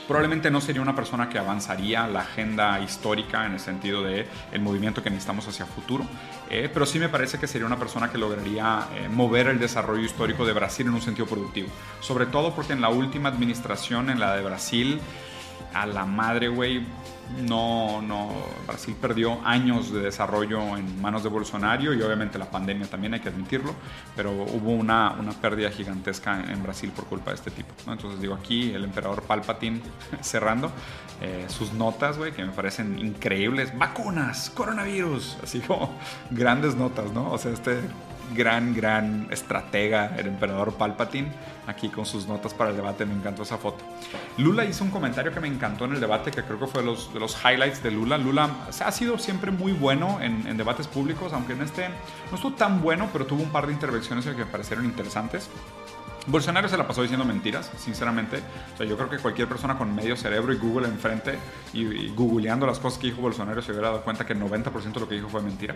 probablemente 0.08 0.52
no 0.52 0.62
sería 0.62 0.82
una 0.82 0.96
persona 0.96 1.30
que 1.30 1.40
avanzaría 1.40 2.08
la 2.08 2.22
agenda 2.22 2.80
histórica 2.80 3.46
en 3.46 3.54
el 3.54 3.60
sentido 3.60 4.04
de 4.04 4.28
el 4.52 4.62
movimiento 4.62 5.02
que 5.04 5.10
necesitamos 5.10 5.48
hacia 5.48 5.66
futuro, 5.66 6.06
eh, 6.50 6.70
pero 6.74 6.86
sí 6.86 7.00
me 7.00 7.10
parece 7.10 7.40
que 7.40 7.48
sería 7.48 7.66
una 7.66 7.80
persona 7.80 8.12
que 8.12 8.18
lograría 8.18 8.88
eh, 8.96 9.10
mover 9.10 9.48
el 9.48 9.60
desarrollo 9.60 10.04
histórico 10.04 10.46
de 10.46 10.54
Brasil 10.54 10.88
en 10.88 10.94
un 10.94 11.02
sentido 11.02 11.28
productivo, 11.28 11.70
sobre 12.02 12.26
todo 12.26 12.54
porque 12.54 12.74
en 12.74 12.82
la 12.82 12.90
última 12.90 13.30
administración, 13.30 14.10
en 14.10 14.20
la 14.20 14.36
de 14.36 14.44
Brasil, 14.44 15.00
a 15.74 15.86
la 15.86 16.06
madre, 16.06 16.48
güey, 16.48 16.86
no, 17.48 18.02
no, 18.02 18.32
Brasil 18.68 18.96
perdió 19.00 19.40
años 19.46 19.92
de 19.92 20.02
desarrollo 20.02 20.78
en 20.78 21.02
manos 21.02 21.24
de 21.24 21.30
Bolsonaro 21.30 21.94
y 21.94 22.02
obviamente 22.02 22.38
la 22.38 22.50
pandemia 22.50 22.88
también 22.88 23.14
hay 23.14 23.20
que 23.20 23.30
admitirlo, 23.30 23.74
pero 24.16 24.32
hubo 24.32 24.72
una, 24.72 25.12
una 25.12 25.32
pérdida 25.32 25.70
gigantesca 25.70 26.40
en, 26.40 26.64
Brasil 26.64 26.92
por 26.96 27.06
culpa 27.06 27.32
de 27.32 27.36
este 27.36 27.52
tipo. 27.52 27.74
Entonces 27.88 28.20
digo 28.20 28.36
aquí 28.36 28.72
el 28.72 28.84
emperador 28.84 29.24
Palpatine 29.24 29.82
cerrando 30.22 30.72
eh, 31.22 31.46
sus 31.48 31.74
notas, 31.74 32.18
güey, 32.18 32.32
que 32.32 32.44
me 32.44 32.52
parecen 32.52 32.98
increíbles. 33.00 33.78
Vacunas, 33.78 34.50
coronavirus, 34.50 35.38
así 35.44 35.60
como 35.60 35.94
grandes 36.32 36.76
notas, 36.76 37.12
¿no? 37.12 37.32
O 37.32 37.38
sea, 37.38 37.52
este 37.52 37.82
gran, 38.34 38.74
gran 38.74 39.28
estratega, 39.30 40.16
el 40.18 40.28
emperador 40.28 40.74
Palpatine, 40.74 41.32
aquí 41.68 41.90
con 41.90 42.06
sus 42.06 42.28
notas 42.28 42.54
para 42.54 42.70
el 42.72 42.76
debate, 42.76 43.06
me 43.06 43.14
encantó 43.14 43.44
esa 43.44 43.58
foto. 43.58 43.84
Lula 44.38 44.66
hizo 44.66 44.84
un 44.84 44.92
comentario 44.92 45.34
que 45.34 45.40
me 45.40 45.48
encantó 45.48 45.86
en 45.86 45.94
el 45.94 46.00
debate, 46.00 46.32
que 46.32 46.44
creo 46.44 46.60
que 46.60 46.68
fue 46.68 46.82
de 46.82 46.88
los, 46.88 47.14
de 47.14 47.20
los 47.20 47.38
highlights 47.44 47.84
de 47.84 47.92
Lula. 47.92 48.18
Lula 48.18 48.50
ha 48.68 48.92
sido 48.92 49.18
siempre 49.18 49.52
muy 49.52 49.74
bueno 49.74 50.20
en, 50.22 50.48
en, 50.48 50.58
debates 50.58 50.88
públicos, 50.88 51.34
aunque 51.34 51.54
en 51.54 51.62
este 51.62 51.90
no 52.30 52.36
estuvo 52.36 52.54
tan 52.54 52.82
bueno, 52.82 53.10
pero 53.12 53.26
tuvo 53.26 53.44
un 53.44 53.50
par 53.50 53.68
de 53.68 53.74
intervenciones 53.74 54.26
que 54.26 54.34
me 54.34 54.46
parecieron 54.46 54.86
interesantes. 54.86 55.50
Bolsonaro 56.28 56.68
se 56.68 56.78
la 56.78 56.88
pasó 56.88 57.02
diciendo 57.04 57.24
mentiras, 57.24 57.72
sinceramente. 57.78 58.42
O 58.74 58.78
sea, 58.78 58.86
yo 58.86 58.98
creo 58.98 59.10
que 59.10 59.20
cualquier 59.20 59.48
persona 59.48 59.78
con 59.78 59.94
medio 59.94 60.16
cerebro 60.16 60.54
y 60.54 60.58
Google 60.58 60.88
enfrente 60.88 61.36
y, 61.74 62.10
googleando 62.10 62.66
las 62.66 62.80
cosas 62.80 63.00
que 63.00 63.08
dijo 63.08 63.22
Bolsonaro 63.22 63.62
se 63.62 63.72
hubiera 63.72 63.90
dado 63.90 64.02
cuenta 64.02 64.26
que 64.26 64.34
el 64.34 64.40
90% 64.40 64.94
de 64.94 65.00
lo 65.00 65.08
que 65.08 65.16
dijo 65.16 65.30
fue 65.30 65.42
mentira. 65.42 65.76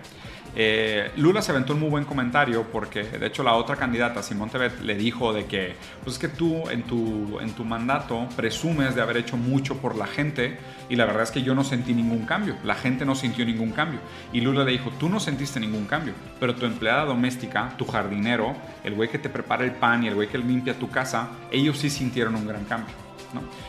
Eh, 0.55 1.12
Lula 1.17 1.41
se 1.41 1.51
aventó 1.51 1.73
un 1.73 1.81
muy 1.81 1.89
buen 1.89 2.05
comentario 2.05 2.63
porque, 2.71 3.03
de 3.03 3.27
hecho, 3.27 3.43
la 3.43 3.53
otra 3.53 3.75
candidata, 3.75 4.23
Simón 4.23 4.49
Tebet, 4.49 4.81
le 4.81 4.95
dijo 4.95 5.33
de 5.33 5.45
que, 5.45 5.75
pues 6.03 6.15
es 6.15 6.19
que 6.19 6.29
tú 6.29 6.67
en 6.69 6.83
tu, 6.83 7.39
en 7.39 7.51
tu 7.53 7.63
mandato 7.63 8.27
presumes 8.35 8.95
de 8.95 9.01
haber 9.01 9.17
hecho 9.17 9.38
mucho 9.38 9.77
por 9.77 9.95
la 9.95 10.07
gente 10.07 10.57
y 10.89 10.95
la 10.95 11.05
verdad 11.05 11.23
es 11.23 11.31
que 11.31 11.43
yo 11.43 11.53
no 11.53 11.63
sentí 11.63 11.93
ningún 11.93 12.25
cambio. 12.25 12.55
La 12.63 12.73
gente 12.73 13.05
no 13.05 13.13
sintió 13.13 13.45
ningún 13.45 13.71
cambio. 13.71 13.99
Y 14.33 14.41
Lula 14.41 14.63
le 14.63 14.71
dijo, 14.71 14.89
tú 14.99 15.09
no 15.09 15.19
sentiste 15.19 15.59
ningún 15.59 15.85
cambio, 15.85 16.13
pero 16.39 16.55
tu 16.55 16.65
empleada 16.65 17.05
doméstica, 17.05 17.73
tu 17.77 17.85
jardinero, 17.85 18.55
el 18.83 18.95
güey 18.95 19.09
que 19.09 19.19
te 19.19 19.29
prepara 19.29 19.63
el 19.63 19.71
pan 19.71 20.03
y 20.03 20.07
el 20.07 20.15
güey 20.15 20.27
que 20.27 20.38
limpia 20.39 20.78
tu 20.78 20.89
casa, 20.89 21.30
ellos 21.52 21.78
sí 21.78 21.89
sintieron 21.89 22.36
un 22.36 22.47
gran 22.47 22.65
cambio. 22.65 22.93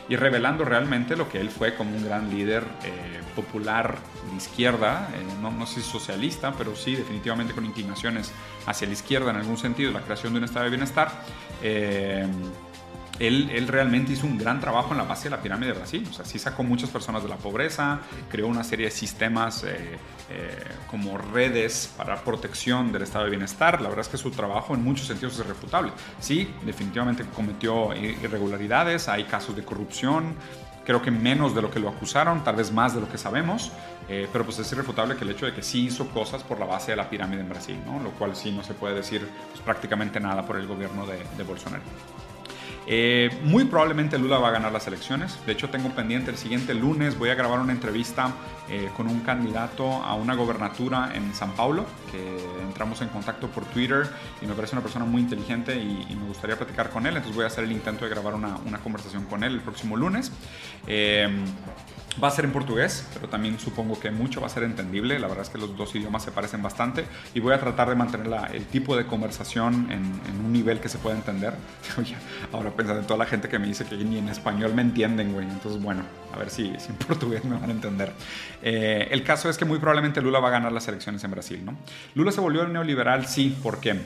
Y 0.08 0.16
revelando 0.16 0.64
realmente 0.64 1.16
lo 1.16 1.28
que 1.28 1.38
él 1.38 1.50
fue 1.50 1.74
como 1.74 1.94
un 1.94 2.04
gran 2.04 2.30
líder 2.30 2.64
eh, 2.82 3.20
popular 3.36 3.98
de 4.30 4.36
izquierda, 4.36 5.08
eh, 5.14 5.22
no, 5.40 5.50
no, 5.50 5.66
sé 5.66 5.82
si 5.82 5.90
socialista, 5.90 6.52
pero 6.56 6.74
sí 6.74 6.96
definitivamente 6.96 7.52
con 7.52 7.64
inclinaciones 7.64 8.32
hacia 8.66 8.86
la 8.86 8.94
izquierda 8.94 9.30
en 9.30 9.36
algún 9.36 9.58
sentido, 9.58 9.92
la 9.92 10.00
creación 10.00 10.32
de 10.32 10.38
un 10.38 10.44
estado 10.44 10.64
de 10.64 10.70
bienestar. 10.70 11.12
Eh, 11.62 12.26
él, 13.20 13.68
realmente 13.68 14.12
hizo 14.12 14.26
un 14.26 14.38
gran 14.38 14.60
trabajo 14.60 14.92
en 14.92 14.98
la 14.98 15.04
base 15.04 15.24
de 15.24 15.30
la 15.30 15.42
pirámide 15.42 15.72
de 15.72 15.78
Brasil. 15.78 16.06
O 16.10 16.12
sea, 16.12 16.24
sí 16.24 16.38
sacó 16.38 16.62
muchas 16.62 16.88
personas 16.88 17.22
de 17.22 17.28
la 17.28 17.36
pobreza, 17.36 18.00
creó 18.30 18.46
una 18.46 18.64
serie 18.64 18.86
de 18.86 18.90
sistemas 18.90 19.62
eh, 19.64 19.98
eh, 20.30 20.64
como 20.90 21.18
redes 21.18 21.92
para 21.96 22.16
protección 22.24 22.92
del 22.92 23.02
estado 23.02 23.24
de 23.24 23.30
bienestar. 23.30 23.80
La 23.82 23.90
verdad 23.90 24.06
es 24.06 24.08
que 24.08 24.16
su 24.16 24.30
trabajo 24.30 24.74
en 24.74 24.82
muchos 24.82 25.06
sentidos 25.06 25.34
es 25.34 25.40
irrefutable. 25.40 25.92
Sí, 26.18 26.48
definitivamente 26.64 27.24
cometió 27.36 27.94
irregularidades, 27.94 29.08
hay 29.08 29.24
casos 29.24 29.54
de 29.54 29.64
corrupción, 29.64 30.34
creo 30.86 31.02
que 31.02 31.10
menos 31.10 31.54
de 31.54 31.60
lo 31.60 31.70
que 31.70 31.78
lo 31.78 31.90
acusaron, 31.90 32.42
tal 32.42 32.56
vez 32.56 32.72
más 32.72 32.94
de 32.94 33.02
lo 33.02 33.08
que 33.08 33.18
sabemos, 33.18 33.70
eh, 34.08 34.28
pero 34.32 34.44
pues 34.44 34.58
es 34.58 34.72
irrefutable 34.72 35.14
que 35.16 35.24
el 35.24 35.30
hecho 35.30 35.44
de 35.44 35.52
que 35.52 35.62
sí 35.62 35.84
hizo 35.84 36.08
cosas 36.08 36.42
por 36.42 36.58
la 36.58 36.64
base 36.64 36.92
de 36.92 36.96
la 36.96 37.10
pirámide 37.10 37.42
en 37.42 37.50
Brasil, 37.50 37.78
¿no? 37.84 38.00
lo 38.00 38.10
cual 38.12 38.34
sí 38.34 38.50
no 38.50 38.62
se 38.62 38.72
puede 38.72 38.94
decir 38.94 39.28
pues, 39.50 39.60
prácticamente 39.60 40.18
nada 40.20 40.46
por 40.46 40.56
el 40.56 40.66
gobierno 40.66 41.06
de, 41.06 41.18
de 41.36 41.44
Bolsonaro. 41.44 41.82
Eh, 42.92 43.30
muy 43.44 43.66
probablemente 43.66 44.18
Lula 44.18 44.38
va 44.38 44.48
a 44.48 44.50
ganar 44.50 44.72
las 44.72 44.88
elecciones. 44.88 45.38
De 45.46 45.52
hecho, 45.52 45.70
tengo 45.70 45.90
pendiente 45.90 46.32
el 46.32 46.36
siguiente 46.36 46.74
lunes. 46.74 47.16
Voy 47.16 47.28
a 47.30 47.36
grabar 47.36 47.60
una 47.60 47.70
entrevista 47.70 48.32
eh, 48.68 48.90
con 48.96 49.06
un 49.06 49.20
candidato 49.20 49.92
a 49.92 50.14
una 50.14 50.34
gobernatura 50.34 51.12
en 51.14 51.32
San 51.32 51.52
Paulo, 51.52 51.86
que 52.10 52.44
entramos 52.64 53.00
en 53.00 53.08
contacto 53.10 53.46
por 53.46 53.64
Twitter 53.66 54.10
y 54.42 54.46
me 54.46 54.54
parece 54.54 54.74
una 54.74 54.82
persona 54.82 55.04
muy 55.04 55.22
inteligente 55.22 55.76
y, 55.76 56.16
me 56.16 56.26
gustaría 56.26 56.56
platicar 56.56 56.90
con 56.90 57.06
él. 57.06 57.16
Entonces 57.16 57.36
voy 57.36 57.44
a 57.44 57.46
hacer 57.46 57.62
el 57.62 57.70
intento 57.70 58.06
de 58.06 58.10
grabar 58.10 58.34
una, 58.34 58.78
conversación 58.82 59.24
con 59.26 59.44
él 59.44 59.54
el 59.54 59.60
próximo 59.60 59.96
lunes. 59.96 60.32
Eh, 60.88 61.28
Va 62.22 62.28
a 62.28 62.30
ser 62.30 62.44
en 62.44 62.52
portugués, 62.52 63.06
pero 63.14 63.28
también 63.28 63.58
supongo 63.58 63.98
que 63.98 64.10
mucho 64.10 64.40
va 64.40 64.46
a 64.46 64.50
ser 64.50 64.64
entendible. 64.64 65.18
La 65.18 65.26
verdad 65.26 65.44
es 65.44 65.50
que 65.50 65.58
los 65.58 65.76
dos 65.76 65.94
idiomas 65.94 66.22
se 66.22 66.32
parecen 66.32 66.62
bastante 66.62 67.04
y 67.34 67.40
voy 67.40 67.54
a 67.54 67.60
tratar 67.60 67.88
de 67.88 67.94
mantener 67.94 68.28
el 68.52 68.66
tipo 68.66 68.96
de 68.96 69.06
conversación 69.06 69.90
en, 69.90 70.20
un 70.44 70.52
nivel 70.52 70.80
que 70.80 70.88
se 70.88 70.98
pueda 70.98 71.16
entender. 71.16 71.54
ahora 72.52 72.70
pensando 72.70 73.00
en 73.00 73.06
toda 73.06 73.18
la 73.18 73.26
gente 73.26 73.48
que 73.48 73.58
me 73.58 73.66
dice 73.66 73.84
que 73.84 73.96
ni 73.96 74.18
en 74.18 74.28
español 74.28 74.74
me 74.74 74.82
entienden, 74.82 75.32
güey. 75.32 75.46
Entonces, 75.46 75.82
bueno, 75.82 76.02
a 76.34 76.38
ver 76.38 76.50
si, 76.50 76.66
en 76.66 76.96
portugués 77.06 77.44
me 77.44 77.58
van 77.58 77.70
a 77.70 77.72
entender. 77.72 78.12
Eh, 78.62 79.08
el 79.10 79.24
caso 79.24 79.48
es 79.48 79.56
que 79.56 79.64
muy 79.64 79.78
probablemente 79.78 80.20
Lula 80.20 80.40
va 80.40 80.48
a 80.48 80.52
ganar 80.52 80.72
las 80.72 80.86
elecciones 80.88 81.24
en 81.24 81.30
Brasil, 81.30 81.64
¿no? 81.64 81.76
Lula 82.14 82.32
se 82.32 82.40
volvió 82.40 82.66
neoliberal, 82.66 83.26
sí, 83.26 83.56
¿por 83.62 83.80
qué? 83.80 83.98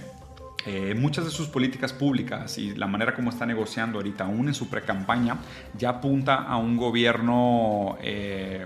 Eh, 0.67 0.95
muchas 0.95 1.27
de 1.27 1.31
sus 1.31 1.49
políticas 1.49 1.93
públicas 1.93 2.57
y 2.57 2.75
la 2.75 2.87
manera 2.87 3.15
como 3.15 3.31
está 3.31 3.45
negociando 3.45 3.99
ahorita, 3.99 4.25
aún 4.25 4.49
en 4.49 4.55
su 4.55 4.69
pre-campaña, 4.71 5.37
ya 5.77 5.91
apunta 5.91 6.37
a 6.37 6.57
un 6.57 6.77
gobierno 6.77 7.99
eh, 8.01 8.65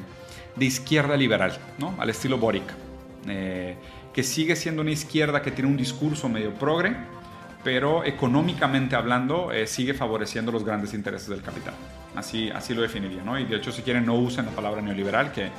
de 0.54 0.64
izquierda 0.64 1.16
liberal, 1.16 1.58
¿no? 1.78 1.94
al 1.98 2.10
estilo 2.10 2.38
Boric, 2.38 2.72
eh, 3.26 3.76
que 4.12 4.22
sigue 4.22 4.54
siendo 4.54 4.82
una 4.82 4.92
izquierda 4.92 5.42
que 5.42 5.50
tiene 5.50 5.70
un 5.70 5.76
discurso 5.76 6.28
medio 6.28 6.54
progre, 6.54 6.96
pero 7.64 8.04
económicamente 8.04 8.94
hablando 8.94 9.50
sigue 9.66 9.92
favoreciendo 9.92 10.52
los 10.52 10.64
grandes 10.64 10.94
intereses 10.94 11.28
del 11.28 11.42
capital. 11.42 11.74
Así, 12.16 12.50
así 12.50 12.74
lo 12.74 12.82
definiría, 12.82 13.22
¿no? 13.22 13.38
Y 13.38 13.44
de 13.44 13.56
hecho, 13.56 13.70
si 13.70 13.82
quieren, 13.82 14.06
no 14.06 14.14
usen 14.14 14.46
la 14.46 14.52
palabra 14.52 14.80
neoliberal, 14.80 15.30
que 15.30 15.50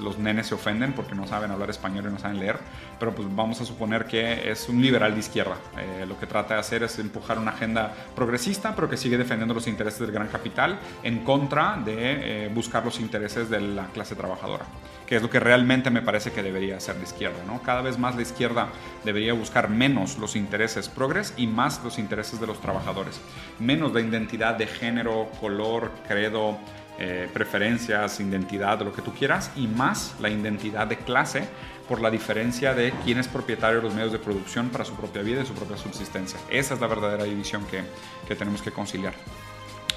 los 0.00 0.18
nenes 0.18 0.46
se 0.46 0.54
ofenden 0.54 0.92
porque 0.92 1.14
no 1.14 1.26
saben 1.26 1.50
hablar 1.50 1.70
español 1.70 2.06
y 2.08 2.12
no 2.12 2.18
saben 2.18 2.38
leer, 2.38 2.58
pero 2.98 3.14
pues 3.14 3.26
vamos 3.34 3.60
a 3.60 3.64
suponer 3.64 4.06
que 4.06 4.50
es 4.50 4.68
un 4.68 4.80
liberal 4.80 5.14
de 5.14 5.20
izquierda. 5.20 5.56
Eh, 5.78 6.04
lo 6.06 6.18
que 6.18 6.26
trata 6.26 6.54
de 6.54 6.60
hacer 6.60 6.82
es 6.82 6.98
empujar 6.98 7.38
una 7.38 7.52
agenda 7.52 7.92
progresista, 8.14 8.74
pero 8.74 8.88
que 8.88 8.96
sigue 8.96 9.18
defendiendo 9.18 9.54
los 9.54 9.66
intereses 9.66 10.00
del 10.00 10.12
gran 10.12 10.28
capital 10.28 10.78
en 11.02 11.24
contra 11.24 11.76
de 11.84 12.44
eh, 12.44 12.50
buscar 12.54 12.84
los 12.84 13.00
intereses 13.00 13.50
de 13.50 13.60
la 13.60 13.86
clase 13.86 14.14
trabajadora, 14.14 14.66
que 15.08 15.16
es 15.16 15.22
lo 15.22 15.30
que 15.30 15.40
realmente 15.40 15.90
me 15.90 16.02
parece 16.02 16.32
que 16.32 16.42
debería 16.42 16.78
ser 16.80 16.96
de 16.96 17.04
izquierda, 17.04 17.42
¿no? 17.46 17.62
Cada 17.62 17.80
vez 17.80 17.98
más 17.98 18.14
la 18.14 18.20
izquierda 18.20 18.68
debería 19.04 19.32
buscar 19.32 19.70
menos 19.70 20.18
los 20.18 20.36
intereses 20.36 20.90
progres 20.90 21.32
y 21.38 21.46
más 21.46 21.82
los 21.82 21.98
intereses 21.98 22.38
de 22.38 22.46
los 22.46 22.60
trabajadores, 22.60 23.18
menos 23.58 23.94
la 23.94 24.02
identidad 24.02 24.56
de 24.56 24.66
género, 24.66 25.30
color, 25.40 25.90
credo, 26.06 26.58
eh, 26.98 27.26
preferencias, 27.32 28.20
identidad, 28.20 28.82
lo 28.82 28.92
que 28.92 29.00
tú 29.00 29.14
quieras, 29.14 29.50
y 29.56 29.66
más 29.66 30.14
la 30.20 30.28
identidad 30.28 30.86
de 30.86 30.98
clase 30.98 31.48
por 31.88 32.02
la 32.02 32.10
diferencia 32.10 32.74
de 32.74 32.92
quién 33.02 33.18
es 33.18 33.28
propietario 33.28 33.78
de 33.78 33.84
los 33.84 33.94
medios 33.94 34.12
de 34.12 34.18
producción 34.18 34.68
para 34.68 34.84
su 34.84 34.94
propia 34.94 35.22
vida 35.22 35.40
y 35.40 35.46
su 35.46 35.54
propia 35.54 35.78
subsistencia. 35.78 36.38
Esa 36.50 36.74
es 36.74 36.80
la 36.80 36.86
verdadera 36.86 37.24
división 37.24 37.64
que, 37.64 37.82
que 38.26 38.36
tenemos 38.36 38.60
que 38.60 38.72
conciliar. 38.72 39.14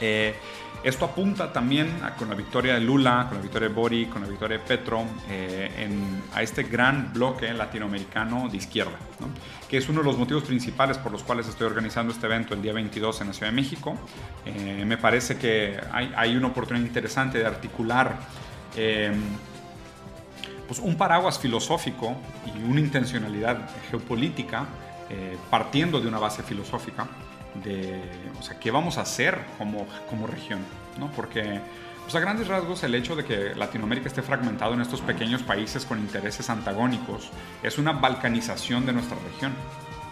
Eh, 0.02 0.36
esto 0.84 1.06
apunta 1.06 1.54
también 1.54 2.00
con 2.18 2.28
la 2.28 2.34
victoria 2.34 2.74
de 2.74 2.80
Lula, 2.80 3.28
con 3.28 3.38
la 3.38 3.44
victoria 3.44 3.68
de 3.68 3.74
Boric, 3.74 4.10
con 4.10 4.24
la 4.24 4.28
victoria 4.28 4.58
de 4.58 4.64
Petro, 4.64 5.06
eh, 5.30 5.88
a 6.34 6.42
este 6.42 6.64
gran 6.64 7.14
bloque 7.14 7.54
latinoamericano 7.54 8.50
de 8.50 8.58
izquierda, 8.58 8.98
que 9.70 9.78
es 9.78 9.88
uno 9.90 10.00
de 10.00 10.06
los 10.06 10.18
motivos 10.18 10.44
principales 10.44 10.98
por 10.98 11.12
los 11.12 11.22
cuales 11.22 11.48
estoy 11.48 11.68
organizando 11.68 12.12
este 12.12 12.26
evento 12.26 12.56
el 12.56 12.64
día 12.64 12.74
22 12.74 13.22
en 13.22 13.28
la 13.28 13.34
Ciudad 13.34 13.52
de 13.52 13.56
México. 13.56 13.96
Eh, 14.44 14.84
me 14.84 14.98
parece 14.98 15.38
que 15.38 15.80
hay, 15.92 16.36
una 16.36 16.48
oportunidad 16.48 16.84
interesante 16.84 17.38
de 17.38 17.46
articular 17.46 18.18
eh, 18.76 19.12
pues 20.66 20.80
un 20.80 20.96
paraguas 20.96 21.38
filosófico 21.38 22.16
y 22.48 22.64
una 22.64 22.80
intencionalidad 22.80 23.70
geopolítica 23.90 24.66
partiendo 25.50 26.00
de 26.00 26.08
una 26.08 26.20
base 26.20 26.42
filosófica 26.42 27.06
de, 27.64 28.02
o 28.40 28.44
sea, 28.44 28.60
qué 28.60 28.72
vamos 28.72 28.98
a 28.98 29.02
hacer 29.02 29.40
como, 29.58 29.86
como 30.10 30.28
región, 30.28 30.60
¿no? 31.00 31.12
Porque, 31.12 31.60
pues 32.04 32.16
a 32.16 32.20
grandes 32.20 32.48
rasgos, 32.48 32.84
el 32.84 32.96
hecho 32.96 33.16
de 33.16 33.26
que 33.26 33.56
Latinoamérica 33.56 34.08
esté 34.08 34.22
fragmentado 34.22 34.74
en 34.74 34.82
estos 34.82 35.02
pequeños 35.02 35.44
países 35.44 35.86
con 35.86 36.00
intereses 36.00 36.50
antagónicos 36.50 37.30
es 37.64 37.78
una 37.78 37.94
balcanización 37.94 38.86
de 38.86 38.94
nuestra 38.94 39.18
región. 39.32 39.54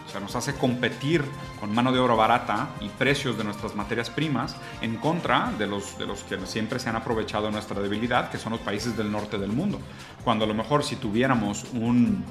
O 0.10 0.12
sea, 0.12 0.22
nos 0.22 0.36
hace 0.36 0.56
competir 0.56 1.24
con 1.60 1.72
mano 1.72 1.92
de 1.92 2.00
obra 2.00 2.16
barata 2.16 2.70
y 2.82 2.90
precios 2.90 3.38
de 3.38 3.44
nuestras 3.44 3.76
materias 3.76 4.10
primas 4.10 4.56
en 4.82 4.96
contra 4.96 5.52
de 5.60 5.68
los, 5.68 6.00
de 6.00 6.08
los 6.08 6.24
que 6.24 6.44
siempre 6.48 6.80
se 6.80 6.90
han 6.90 6.96
aprovechado 6.96 7.52
nuestra 7.52 7.80
debilidad, 7.80 8.32
que 8.32 8.40
son 8.40 8.54
los 8.54 8.62
países 8.62 8.98
del 8.98 9.12
norte 9.12 9.38
del 9.38 9.52
mundo. 9.52 9.80
Cuando 10.24 10.46
a 10.46 10.48
lo 10.48 10.56
mejor 10.56 10.84
si 10.84 10.96
tuviéramos 10.96 11.66
un, 11.74 12.26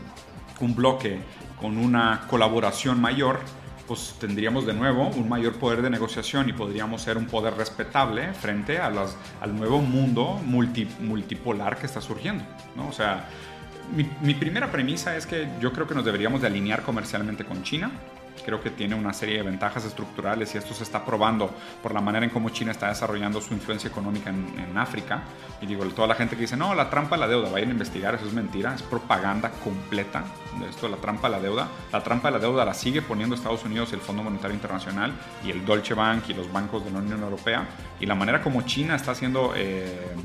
un 0.58 0.74
bloque 0.74 1.20
con 1.60 1.78
una 1.78 2.26
colaboración 2.28 3.00
mayor, 3.00 3.38
pues 3.88 4.14
tendríamos 4.20 4.66
de 4.66 4.74
nuevo 4.74 5.08
un 5.08 5.28
mayor 5.28 5.54
poder 5.54 5.82
de 5.82 5.90
negociación 5.90 6.48
y 6.48 6.52
podríamos 6.52 7.02
ser 7.02 7.16
un 7.16 7.26
poder 7.26 7.54
respetable 7.54 8.34
frente 8.34 8.78
a 8.78 8.90
las, 8.90 9.16
al 9.40 9.56
nuevo 9.56 9.80
mundo 9.80 10.38
multi, 10.44 10.86
multipolar 11.00 11.78
que 11.78 11.86
está 11.86 12.00
surgiendo. 12.00 12.44
¿no? 12.76 12.86
O 12.86 12.92
sea, 12.92 13.28
mi, 13.96 14.08
mi 14.20 14.34
primera 14.34 14.70
premisa 14.70 15.16
es 15.16 15.26
que 15.26 15.48
yo 15.60 15.72
creo 15.72 15.88
que 15.88 15.94
nos 15.94 16.04
deberíamos 16.04 16.42
de 16.42 16.48
alinear 16.48 16.82
comercialmente 16.82 17.44
con 17.44 17.62
China 17.62 17.90
creo 18.48 18.62
que 18.62 18.70
tiene 18.70 18.94
una 18.94 19.12
serie 19.12 19.36
de 19.36 19.42
ventajas 19.42 19.84
estructurales 19.84 20.54
y 20.54 20.58
esto 20.58 20.72
se 20.72 20.82
está 20.82 21.04
probando 21.04 21.50
por 21.82 21.92
la 21.92 22.00
manera 22.00 22.24
en 22.24 22.30
cómo 22.30 22.48
China 22.48 22.70
está 22.70 22.88
desarrollando 22.88 23.42
su 23.42 23.52
influencia 23.52 23.90
económica 23.90 24.30
en, 24.30 24.78
África. 24.78 25.22
Y 25.60 25.66
digo, 25.66 25.84
toda 25.88 26.08
la 26.08 26.14
gente 26.14 26.34
que 26.34 26.42
dice, 26.42 26.56
no, 26.56 26.74
la 26.74 26.88
trampa 26.88 27.16
de 27.16 27.20
la 27.20 27.28
deuda, 27.28 27.50
vayan 27.50 27.68
a 27.68 27.72
investigar, 27.72 28.14
eso 28.14 28.26
es 28.26 28.32
mentira, 28.32 28.74
es 28.74 28.82
propaganda 28.82 29.50
completa 29.62 30.24
de 30.58 30.70
esto, 30.70 30.88
la 30.88 30.96
trampa 30.96 31.28
de 31.28 31.36
la 31.36 31.42
deuda. 31.42 31.68
La 31.92 32.02
trampa 32.02 32.28
de 32.28 32.38
la 32.38 32.40
deuda 32.40 32.64
la 32.64 32.72
sigue 32.72 33.02
poniendo 33.02 33.34
Estados 33.34 33.64
Unidos, 33.66 33.92
el 33.92 34.00
Fondo 34.00 34.22
Monetario 34.22 34.54
Internacional 34.54 35.12
y 35.44 35.50
el 35.50 35.66
Deutsche 35.66 35.92
Bank 35.92 36.24
y 36.30 36.32
los 36.32 36.50
bancos 36.50 36.82
de 36.86 36.90
la 36.90 37.00
Unión 37.00 37.22
Europea. 37.22 37.68
Y 38.00 38.06
la 38.06 38.14
manera 38.14 38.40
como 38.40 38.62
China 38.62 38.94
está 38.94 39.10
haciendo... 39.10 39.52
Eh, 39.56 40.16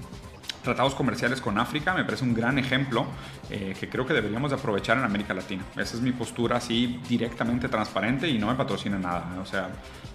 tratados 0.63 0.95
comerciales 0.95 1.41
con 1.41 1.59
África 1.59 1.93
me 1.93 2.03
parece 2.05 2.23
un 2.23 2.33
gran 2.33 2.57
ejemplo 2.57 3.05
eh, 3.49 3.75
que 3.79 3.89
creo 3.89 4.05
que 4.05 4.13
deberíamos 4.13 4.51
de 4.51 4.57
aprovechar 4.57 4.97
en 4.97 5.03
América 5.03 5.33
Latina. 5.33 5.63
Esa 5.73 5.95
es 5.95 6.01
mi 6.01 6.11
postura 6.11 6.57
así 6.57 6.99
directamente 7.07 7.69
transparente 7.69 8.27
y 8.27 8.39
no 8.39 8.47
me 8.47 8.55
patrocina 8.55 8.97
nada. 8.97 9.39
O 9.41 9.45
sea, 9.45 9.69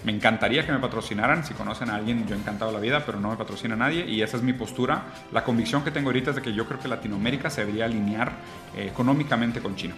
me 0.05 0.13
encantaría 0.13 0.65
que 0.65 0.73
me 0.73 0.79
patrocinaran. 0.79 1.45
Si 1.45 1.55
conocen 1.55 1.91
a 1.91 1.97
alguien, 1.97 2.27
yo 2.27 2.35
he 2.35 2.39
encantado 2.39 2.73
la 2.73 2.81
vida, 2.81 3.05
pero 3.05 3.21
no 3.21 3.31
me 3.31 3.37
patrocina 3.37 3.77
nadie 3.77 4.07
y 4.07 4.23
esa 4.23 4.39
es 4.39 4.43
mi 4.43 4.55
postura. 4.55 5.05
La 5.33 5.45
convicción 5.45 5.85
que 5.85 5.91
tengo 5.91 6.09
ahorita 6.09 6.31
es 6.31 6.37
de 6.37 6.43
que 6.43 6.53
yo 6.53 6.67
creo 6.67 6.81
que 6.81 6.89
Latinoamérica 6.89 7.51
se 7.51 7.61
debería 7.61 7.85
alinear 7.85 8.33
eh, 8.77 8.89
económicamente 8.91 9.61
con 9.61 9.77
China. 9.77 9.95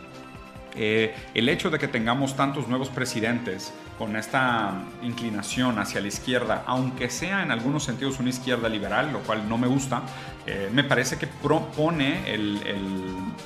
Eh, 0.75 1.15
el 1.35 1.49
hecho 1.49 1.71
de 1.71 1.79
que 1.79 1.89
tengamos 1.89 2.37
tantos 2.37 2.69
nuevos 2.69 2.89
presidentes 2.89 3.73
con 4.01 4.17
esta 4.17 4.83
inclinación 5.03 5.79
hacia 5.79 6.01
la 6.01 6.09
izquierda, 6.09 6.65
aunque 6.67 7.11
sea 7.11 7.43
en 7.43 7.51
algunos 7.51 7.85
sentidos 7.85 8.19
una 8.19 8.31
izquierda 8.31 8.67
liberal, 8.67 9.13
lo 9.13 9.19
cual 9.19 9.47
no 9.47 9.59
me 9.59 9.67
gusta, 9.67 10.01
eh, 10.47 10.71
me 10.73 10.85
parece 10.85 11.19
que 11.19 11.27
propone 11.27 12.23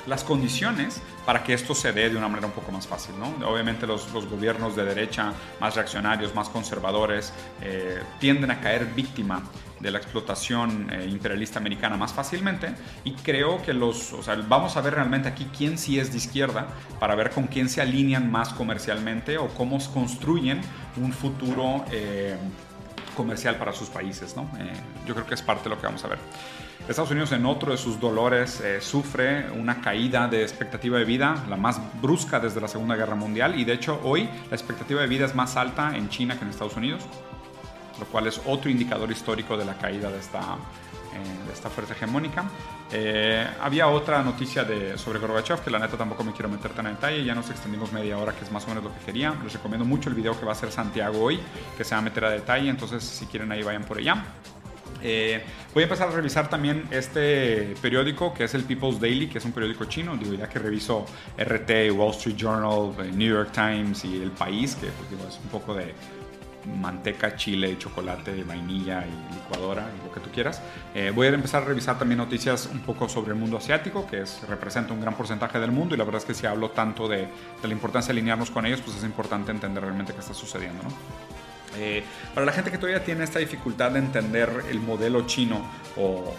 las 0.07 0.23
condiciones 0.23 1.01
para 1.25 1.43
que 1.43 1.53
esto 1.53 1.75
se 1.75 1.91
dé 1.91 2.09
de 2.09 2.15
una 2.15 2.29
manera 2.29 2.47
un 2.47 2.53
poco 2.53 2.71
más 2.71 2.87
fácil. 2.87 3.15
Obviamente 3.45 3.85
los, 3.85 4.09
gobiernos 4.13 4.77
de 4.77 4.85
derecha 4.85 5.33
más 5.59 5.75
reaccionarios, 5.75 6.33
más 6.33 6.47
conservadores, 6.47 7.33
eh, 7.61 8.01
tienden 8.21 8.49
a 8.49 8.61
caer 8.61 8.85
víctima 8.95 9.43
de 9.79 9.91
la 9.91 9.97
explotación 9.97 10.87
eh, 10.91 11.07
imperialista 11.09 11.59
americana 11.59 11.97
más 11.97 12.13
fácilmente 12.13 12.73
y 13.03 13.13
creo 13.13 13.61
que 13.61 13.73
los, 13.73 14.13
o 14.13 14.23
sea, 14.23 14.35
vamos 14.47 14.77
a 14.77 14.81
ver 14.81 14.95
realmente 14.95 15.27
aquí 15.27 15.47
quién 15.55 15.77
sí 15.77 15.99
es 15.99 16.11
de 16.11 16.17
izquierda 16.17 16.67
para 16.99 17.15
ver 17.15 17.31
con 17.31 17.47
quién 17.47 17.69
se 17.69 17.81
alinean 17.81 18.31
más 18.31 18.53
comercialmente 18.53 19.37
o 19.37 19.49
cómo 19.49 19.77
construyen 19.93 20.61
un 20.97 21.11
futuro 21.11 21.83
eh, 21.91 22.37
comercial 23.15 23.55
para 23.57 23.73
sus 23.73 23.89
países, 23.89 24.35
¿no? 24.35 24.43
Eh, 24.59 24.73
yo 25.05 25.13
creo 25.13 25.25
que 25.25 25.33
es 25.33 25.41
parte 25.41 25.65
de 25.65 25.69
lo 25.71 25.79
que 25.79 25.87
vamos 25.87 26.03
a 26.05 26.07
ver. 26.07 26.19
Estados 26.87 27.09
Unidos 27.11 27.31
en 27.31 27.45
otro 27.47 27.71
de 27.71 27.77
sus 27.79 27.99
dolores 27.99 28.61
sufre 28.79 29.49
una 29.49 29.81
caída 29.81 30.27
de 30.27 30.43
expectativa 30.43 30.99
de 30.99 31.05
vida, 31.05 31.43
la 31.49 31.57
más 31.57 31.81
brusca 31.99 32.39
desde 32.39 32.61
la 32.61 32.67
Segunda 32.67 32.95
Guerra 32.95 33.15
Mundial 33.15 33.59
y 33.59 33.65
de 33.65 33.73
hecho 33.73 33.99
hoy 34.03 34.29
la 34.51 34.55
expectativa 34.55 35.01
de 35.01 35.07
vida 35.07 35.25
es 35.25 35.33
más 35.33 35.57
alta 35.57 35.97
en 35.97 36.09
China 36.09 36.37
que 36.37 36.43
en 36.43 36.51
Estados 36.51 36.75
Unidos 36.75 37.07
lo 37.99 38.05
cual 38.05 38.27
es 38.27 38.41
otro 38.45 38.69
indicador 38.69 39.11
histórico 39.11 39.57
de 39.57 39.65
la 39.65 39.77
caída 39.77 40.09
de 40.09 40.19
esta, 40.19 40.39
eh, 40.41 41.47
de 41.47 41.53
esta 41.53 41.69
fuerza 41.69 41.93
hegemónica. 41.93 42.45
Eh, 42.91 43.47
había 43.61 43.87
otra 43.87 44.21
noticia 44.23 44.63
de, 44.63 44.97
sobre 44.97 45.19
Gorbachev, 45.19 45.61
que 45.61 45.69
la 45.69 45.79
neta 45.79 45.97
tampoco 45.97 46.23
me 46.23 46.31
quiero 46.31 46.49
meter 46.49 46.71
tan 46.71 46.87
en 46.87 46.95
detalle, 46.95 47.23
ya 47.23 47.33
nos 47.33 47.49
extendimos 47.49 47.91
media 47.91 48.17
hora, 48.17 48.33
que 48.33 48.43
es 48.43 48.51
más 48.51 48.65
o 48.65 48.67
menos 48.69 48.83
lo 48.83 48.93
que 48.93 49.05
quería. 49.05 49.33
Les 49.43 49.53
recomiendo 49.53 49.85
mucho 49.85 50.09
el 50.09 50.15
video 50.15 50.37
que 50.37 50.45
va 50.45 50.51
a 50.51 50.55
hacer 50.55 50.71
Santiago 50.71 51.21
hoy, 51.21 51.39
que 51.77 51.83
se 51.83 51.95
va 51.95 51.99
a 51.99 52.01
meter 52.01 52.25
a 52.25 52.29
detalle, 52.29 52.69
entonces 52.69 53.03
si 53.03 53.25
quieren 53.25 53.51
ahí 53.51 53.63
vayan 53.63 53.83
por 53.83 53.97
allá. 53.97 54.23
Eh, 55.07 55.43
voy 55.73 55.83
a 55.83 55.85
empezar 55.85 56.07
a 56.07 56.11
revisar 56.11 56.49
también 56.49 56.87
este 56.89 57.75
periódico 57.79 58.33
que 58.33 58.45
es 58.45 58.53
el 58.55 58.63
People's 58.63 58.99
Daily, 58.99 59.27
que 59.27 59.37
es 59.37 59.45
un 59.45 59.51
periódico 59.51 59.85
chino. 59.85 60.17
Digo, 60.17 60.33
ya 60.33 60.49
que 60.49 60.57
reviso 60.57 61.05
RT, 61.37 61.91
Wall 61.91 62.11
Street 62.11 62.35
Journal, 62.35 62.91
New 63.15 63.33
York 63.33 63.51
Times 63.51 64.03
y 64.03 64.21
El 64.21 64.31
País, 64.31 64.75
que 64.75 64.87
pues, 64.87 65.35
es 65.35 65.39
un 65.43 65.49
poco 65.49 65.75
de, 65.75 65.93
manteca, 66.65 67.35
chile, 67.35 67.77
chocolate, 67.77 68.43
vainilla 68.43 69.05
y 69.05 69.33
licuadora 69.33 69.89
y 69.99 70.05
lo 70.05 70.13
que 70.13 70.19
tú 70.19 70.29
quieras. 70.31 70.61
Eh, 70.93 71.11
voy 71.13 71.27
a 71.27 71.29
empezar 71.29 71.63
a 71.63 71.65
revisar 71.65 71.97
también 71.97 72.17
noticias 72.17 72.69
un 72.71 72.79
poco 72.79 73.07
sobre 73.09 73.31
el 73.33 73.39
mundo 73.39 73.57
asiático, 73.57 74.07
que 74.07 74.21
es, 74.21 74.41
representa 74.47 74.93
un 74.93 75.01
gran 75.01 75.15
porcentaje 75.15 75.59
del 75.59 75.71
mundo 75.71 75.95
y 75.95 75.97
la 75.97 76.03
verdad 76.03 76.21
es 76.21 76.25
que 76.25 76.33
si 76.33 76.45
hablo 76.45 76.71
tanto 76.71 77.07
de, 77.07 77.27
de 77.61 77.67
la 77.67 77.73
importancia 77.73 78.13
de 78.13 78.19
alinearnos 78.19 78.51
con 78.51 78.65
ellos, 78.65 78.81
pues 78.81 78.97
es 78.97 79.03
importante 79.03 79.51
entender 79.51 79.83
realmente 79.83 80.13
qué 80.13 80.19
está 80.19 80.33
sucediendo. 80.33 80.83
¿no? 80.83 81.34
Eh, 81.77 82.03
para 82.33 82.45
la 82.45 82.51
gente 82.51 82.71
que 82.71 82.77
todavía 82.77 83.03
tiene 83.03 83.23
esta 83.23 83.39
dificultad 83.39 83.91
de 83.91 83.99
entender 83.99 84.49
el 84.69 84.79
modelo 84.79 85.25
chino 85.25 85.65
o, 85.97 86.35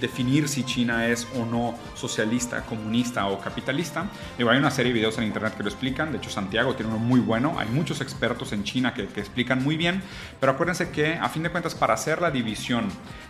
definir 0.00 0.48
si 0.48 0.64
China 0.64 1.06
es 1.06 1.26
o 1.34 1.44
no 1.44 1.78
socialista, 1.94 2.62
comunista 2.62 3.26
o 3.26 3.38
capitalista, 3.38 4.06
hay 4.38 4.58
una 4.58 4.70
serie 4.70 4.92
de 4.92 4.98
videos 4.98 5.18
en 5.18 5.24
internet 5.24 5.54
que 5.56 5.62
lo 5.62 5.68
explican. 5.68 6.12
De 6.12 6.18
hecho, 6.18 6.30
Santiago 6.30 6.74
tiene 6.74 6.92
uno 6.92 7.00
muy 7.00 7.20
bueno. 7.20 7.58
Hay 7.58 7.68
muchos 7.68 8.00
expertos 8.00 8.52
en 8.52 8.64
China 8.64 8.94
que, 8.94 9.06
que 9.06 9.20
explican 9.20 9.62
muy 9.62 9.76
bien. 9.76 10.02
Pero 10.40 10.52
acuérdense 10.52 10.90
que, 10.90 11.14
a 11.14 11.28
fin 11.28 11.42
de 11.42 11.50
cuentas, 11.50 11.74
para 11.74 11.94
hacer 11.94 12.20
la 12.20 12.30
división 12.30 12.88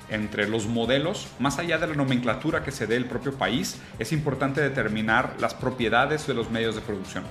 entre 0.09 0.49
los 0.49 0.67
modelos, 0.67 1.29
más 1.39 1.59
allá 1.59 1.79
de 1.79 1.89
la 1.89 1.95
nomenclatura 1.95 2.63
que 2.63 2.71
se 2.71 2.87
dé 2.87 2.97
el 2.97 3.07
propio 3.07 3.33
país, 3.35 3.81
es 3.99 4.13
importante 4.13 4.61
determinar 4.61 5.35
las 5.41 5.55
propiedades 5.55 6.27
de 6.27 6.35
los 6.35 6.51
medios 6.51 6.75
de 6.75 6.81
producción. 6.81 7.25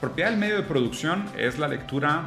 Propiedad 0.00 0.30
del 0.30 0.38
medio 0.38 0.56
de 0.56 0.62
producción 0.62 1.26
es 1.36 1.58
la 1.58 1.68
lectura 1.68 2.24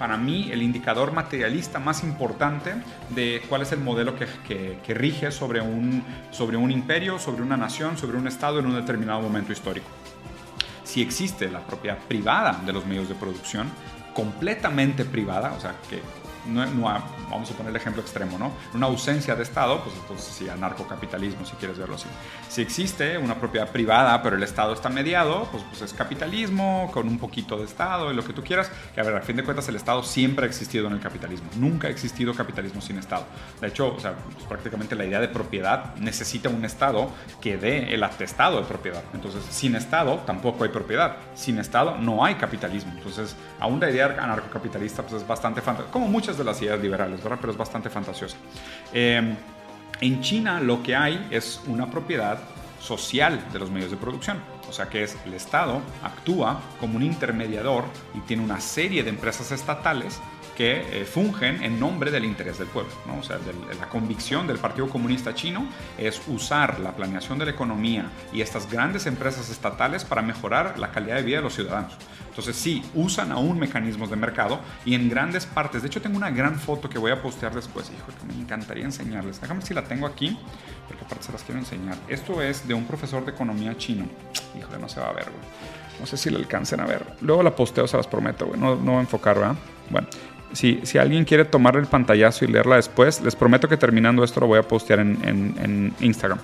para 0.00 0.16
mí 0.16 0.48
el 0.50 0.62
indicador 0.62 1.12
materialista 1.12 1.78
más 1.78 2.02
importante 2.04 2.72
de 3.10 3.42
cuál 3.50 3.60
es 3.60 3.72
el 3.72 3.80
modelo 3.80 4.14
que, 4.16 4.94
rige 4.94 5.30
sobre 5.30 5.60
un, 5.60 6.02
sobre 6.30 6.56
un 6.56 6.70
imperio, 6.70 7.18
sobre 7.18 7.42
una 7.42 7.58
nación, 7.58 7.98
sobre 7.98 8.16
un 8.16 8.26
estado 8.26 8.60
en 8.60 8.66
un 8.66 8.76
determinado 8.76 9.20
momento 9.20 9.52
histórico. 9.52 9.88
Si 10.84 11.02
existe 11.02 11.50
la 11.50 11.60
propiedad 11.60 11.98
privada 11.98 12.62
de 12.64 12.72
los 12.72 12.86
medios 12.86 13.10
de 13.10 13.14
producción, 13.14 13.68
completamente 14.14 15.04
privada, 15.04 15.52
o 15.52 15.60
sea, 15.60 15.74
que 15.90 16.00
no, 16.46 16.64
vamos 17.30 17.50
a 17.50 17.54
poner 17.54 17.70
el 17.70 17.76
ejemplo 17.76 18.02
extremo, 18.02 18.38
¿no? 18.38 18.52
Una 18.74 18.86
ausencia 18.86 19.34
de 19.36 19.42
Estado, 19.42 19.82
pues 19.82 19.94
entonces 19.96 20.34
sí, 20.34 20.48
anarcocapitalismo, 20.48 21.44
si 21.44 21.52
quieres 21.52 21.78
verlo 21.78 21.94
así. 21.94 22.06
Si 22.48 22.62
existe 22.62 23.18
una 23.18 23.36
propiedad 23.36 23.70
privada, 23.70 24.22
pero 24.22 24.36
el 24.36 24.42
Estado 24.42 24.72
está 24.72 24.88
mediado, 24.88 25.48
pues, 25.50 25.62
pues 25.64 25.82
es 25.82 25.92
capitalismo 25.92 26.90
con 26.92 27.08
un 27.08 27.18
poquito 27.18 27.56
de 27.56 27.64
Estado 27.64 28.12
y 28.12 28.14
lo 28.14 28.24
que 28.24 28.32
tú 28.32 28.42
quieras. 28.42 28.70
Que 28.94 29.00
a 29.00 29.04
ver, 29.04 29.16
a 29.16 29.20
fin 29.20 29.36
de 29.36 29.44
cuentas, 29.44 29.68
el 29.68 29.76
Estado 29.76 30.02
siempre 30.02 30.46
ha 30.46 30.48
existido 30.48 30.86
en 30.86 30.94
el 30.94 31.00
capitalismo. 31.00 31.48
Nunca 31.56 31.88
ha 31.88 31.90
existido 31.90 32.34
capitalismo 32.34 32.80
sin 32.80 32.98
Estado. 32.98 33.24
De 33.60 33.68
hecho, 33.68 33.92
pues, 33.92 34.06
prácticamente 34.48 34.94
la 34.94 35.04
idea 35.04 35.20
de 35.20 35.28
propiedad 35.28 35.94
necesita 35.96 36.48
un 36.48 36.64
Estado 36.64 37.10
que 37.40 37.56
dé 37.56 37.94
el 37.94 38.02
atestado 38.02 38.60
de 38.60 38.66
propiedad. 38.66 39.02
Entonces, 39.14 39.42
sin 39.50 39.74
Estado 39.76 40.20
tampoco 40.26 40.64
hay 40.64 40.70
propiedad. 40.70 41.16
Sin 41.34 41.58
Estado 41.58 41.96
no 41.96 42.24
hay 42.24 42.34
capitalismo. 42.34 42.92
Entonces, 42.96 43.36
aún 43.58 43.80
la 43.80 43.90
idea 43.90 44.16
anarcocapitalista 44.20 45.02
pues, 45.02 45.22
es 45.22 45.28
bastante 45.28 45.60
fantástica, 45.60 45.92
como 45.92 46.08
muchas 46.08 46.29
de 46.38 46.44
las 46.44 46.60
ideas 46.62 46.80
liberales, 46.80 47.22
¿verdad? 47.22 47.38
Pero 47.40 47.52
es 47.52 47.58
bastante 47.58 47.90
fantasiosa. 47.90 48.36
Em, 48.92 49.36
en 50.00 50.20
China 50.20 50.60
lo 50.60 50.82
que 50.82 50.96
hay 50.96 51.28
es 51.30 51.60
una 51.66 51.90
propiedad 51.90 52.38
social 52.80 53.44
de 53.52 53.58
los 53.58 53.70
medios 53.70 53.90
de 53.90 53.96
producción. 53.96 54.38
O 54.68 54.72
sea 54.72 54.88
que 54.88 55.02
es 55.02 55.16
el 55.26 55.34
Estado 55.34 55.80
actúa 56.02 56.60
como 56.78 56.96
un 56.96 57.02
intermediador 57.02 57.84
y 58.14 58.20
tiene 58.20 58.42
una 58.42 58.60
serie 58.60 59.02
de 59.02 59.10
empresas 59.10 59.50
estatales 59.52 60.20
que 60.60 61.00
eh, 61.00 61.06
fungen 61.06 61.62
en 61.62 61.80
nombre 61.80 62.10
del 62.10 62.22
interés 62.22 62.58
del 62.58 62.68
pueblo. 62.68 62.92
¿no? 63.06 63.20
O 63.20 63.22
sea, 63.22 63.38
la 63.80 63.88
convicción 63.88 64.46
del 64.46 64.58
Partido 64.58 64.90
Comunista 64.90 65.34
Chino 65.34 65.66
es 65.96 66.20
usar 66.28 66.80
la 66.80 66.94
planeación 66.94 67.38
de 67.38 67.46
la 67.46 67.52
economía 67.52 68.10
y 68.30 68.42
estas 68.42 68.70
grandes 68.70 69.06
empresas 69.06 69.48
estatales 69.48 70.04
para 70.04 70.20
mejorar 70.20 70.78
la 70.78 70.90
calidad 70.90 71.16
de 71.16 71.22
vida 71.22 71.38
de 71.38 71.44
los 71.44 71.54
ciudadanos. 71.54 71.94
Entonces 72.28 72.56
sí, 72.56 72.82
usan 72.94 73.32
aún 73.32 73.58
mecanismos 73.58 74.10
de 74.10 74.16
mercado 74.16 74.60
y 74.84 74.94
en 74.94 75.08
grandes 75.08 75.46
partes. 75.46 75.80
De 75.80 75.88
hecho, 75.88 76.02
tengo 76.02 76.18
una 76.18 76.30
gran 76.30 76.60
foto 76.60 76.90
que 76.90 76.98
voy 76.98 77.10
a 77.10 77.22
postear 77.22 77.54
después. 77.54 77.90
Hijo, 77.96 78.08
que 78.08 78.30
me 78.30 78.38
encantaría 78.38 78.84
enseñarles. 78.84 79.40
Déjame 79.40 79.62
si 79.62 79.72
la 79.72 79.84
tengo 79.84 80.06
aquí, 80.06 80.38
porque 80.86 81.06
aparte 81.06 81.24
se 81.24 81.32
las 81.32 81.42
quiero 81.42 81.58
enseñar. 81.58 81.96
Esto 82.06 82.42
es 82.42 82.68
de 82.68 82.74
un 82.74 82.84
profesor 82.84 83.24
de 83.24 83.30
economía 83.30 83.78
chino. 83.78 84.04
Híjole, 84.58 84.78
no 84.78 84.90
se 84.90 85.00
va 85.00 85.08
a 85.08 85.12
ver, 85.14 85.24
güey. 85.24 86.00
No 86.00 86.04
sé 86.04 86.18
si 86.18 86.28
la 86.28 86.38
alcancen 86.38 86.80
a 86.80 86.84
ver. 86.84 87.06
Luego 87.22 87.42
la 87.42 87.56
posteo, 87.56 87.86
se 87.86 87.96
las 87.96 88.06
prometo, 88.06 88.46
güey. 88.46 88.60
No, 88.60 88.76
no 88.76 88.92
voy 88.92 88.96
a 88.96 89.00
enfocar, 89.00 89.38
¿verdad? 89.38 89.56
Bueno, 89.90 90.06
si, 90.52 90.98
alguien 90.98 91.24
quiere 91.24 91.44
tomar 91.44 91.76
el 91.76 91.86
pantallazo 91.86 92.44
y 92.44 92.48
leerla 92.48 92.76
después, 92.76 93.20
les 93.20 93.36
prometo 93.36 93.68
que 93.68 93.76
terminando 93.76 94.24
esto 94.24 94.40
lo 94.40 94.46
voy 94.46 94.58
a 94.58 94.62
postear 94.62 95.00
en 95.00 95.94
Instagram. 96.00 96.38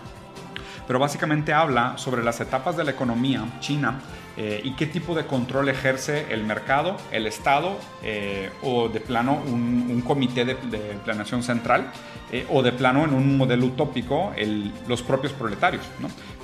Pero 0.87 0.99
básicamente 0.99 1.53
habla 1.53 1.99
sobre 1.99 2.23
las 2.23 2.41
etapas 2.41 2.77
de 2.77 2.85
la 2.85 2.93
economía 2.93 3.45
china 3.61 3.99
eh, 4.37 4.61
y 4.63 4.73
qué 4.73 4.87
tipo 4.87 5.15
de 5.15 5.27
control 5.27 5.69
ejerce 5.71 6.27
el 6.31 6.45
mercado, 6.45 6.97
el 7.11 7.27
Estado 7.27 7.79
eh, 8.03 8.51
o 8.63 8.89
de 8.89 9.01
plano 9.01 9.43
un, 9.47 10.03
comité 10.07 10.45
de, 10.45 10.55
planeación 11.05 11.43
central 11.43 11.91
eh, 12.31 12.47
o 12.51 12.63
de 12.63 12.73
plano 12.73 13.05
en 13.05 13.15
un 13.15 13.37
modelo 13.37 13.67
utópico 13.67 14.33
los 14.87 15.03
propios 15.03 15.33
proletarios, 15.33 15.85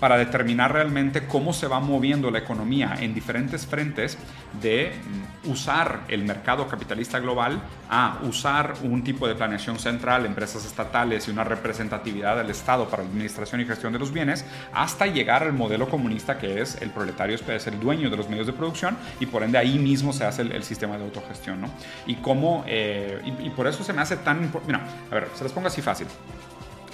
para 0.01 0.17
determinar 0.17 0.73
realmente 0.73 1.27
cómo 1.27 1.53
se 1.53 1.67
va 1.67 1.81
moviendo 1.81 2.31
la 2.31 2.39
economía 2.39 2.97
en 2.99 3.15
diferentes 3.15 3.67
frentes 3.67 4.17
de 4.61 4.93
mm, 5.45 5.51
usar 5.51 6.01
el 6.09 6.25
mercado 6.25 6.67
capitalista 6.67 7.21
global 7.21 7.61
a 7.91 8.21
usar 8.23 8.75
un 8.83 9.05
tipo 9.05 9.29
de 9.29 9.35
planeación 9.35 9.79
central, 9.79 10.25
empresas 10.25 10.65
estatales 10.65 11.29
y 11.29 11.31
una 11.31 11.45
representatividad 11.45 12.39
del 12.39 12.51
Estado 12.51 12.89
para 12.89 13.03
la 13.03 13.11
administración 13.11 13.61
y 13.61 13.67
gestión 13.67 13.93
de 13.93 13.99
los 13.99 14.13
bienes, 14.13 14.47
hasta 14.73 15.07
llegar 15.07 15.43
al 15.43 15.53
modelo 15.53 15.89
comunista 15.89 16.39
que 16.39 16.63
es 16.63 16.81
el 16.81 16.91
proletario 16.91 17.37
es 17.37 17.67
el 17.67 17.82
dueño 17.83 18.11
de 18.11 18.17
los 18.17 18.29
medios 18.29 18.47
de 18.47 18.53
producción 18.53 18.97
y 19.21 19.27
por 19.27 19.43
ende 19.43 19.59
ahí 19.59 19.79
mismo 19.79 20.13
se 20.13 20.25
hace 20.25 20.43
el, 20.43 20.63
sistema 20.63 20.97
de 20.97 21.05
autogestión, 21.05 21.61
¿no? 21.61 21.71
Y 22.07 22.17
cómo, 22.17 22.65
eh, 22.67 23.21
y, 23.25 23.51
por 23.51 23.67
eso 23.67 23.83
se 23.85 23.93
me 23.93 24.01
hace 24.01 24.17
tan 24.17 24.43
importante, 24.43 24.79
mira, 24.79 24.95
a 25.11 25.15
ver, 25.15 25.29
se 25.35 25.45
los 25.45 25.53
pongo 25.53 25.69
así 25.69 25.83
fácil. 25.83 26.07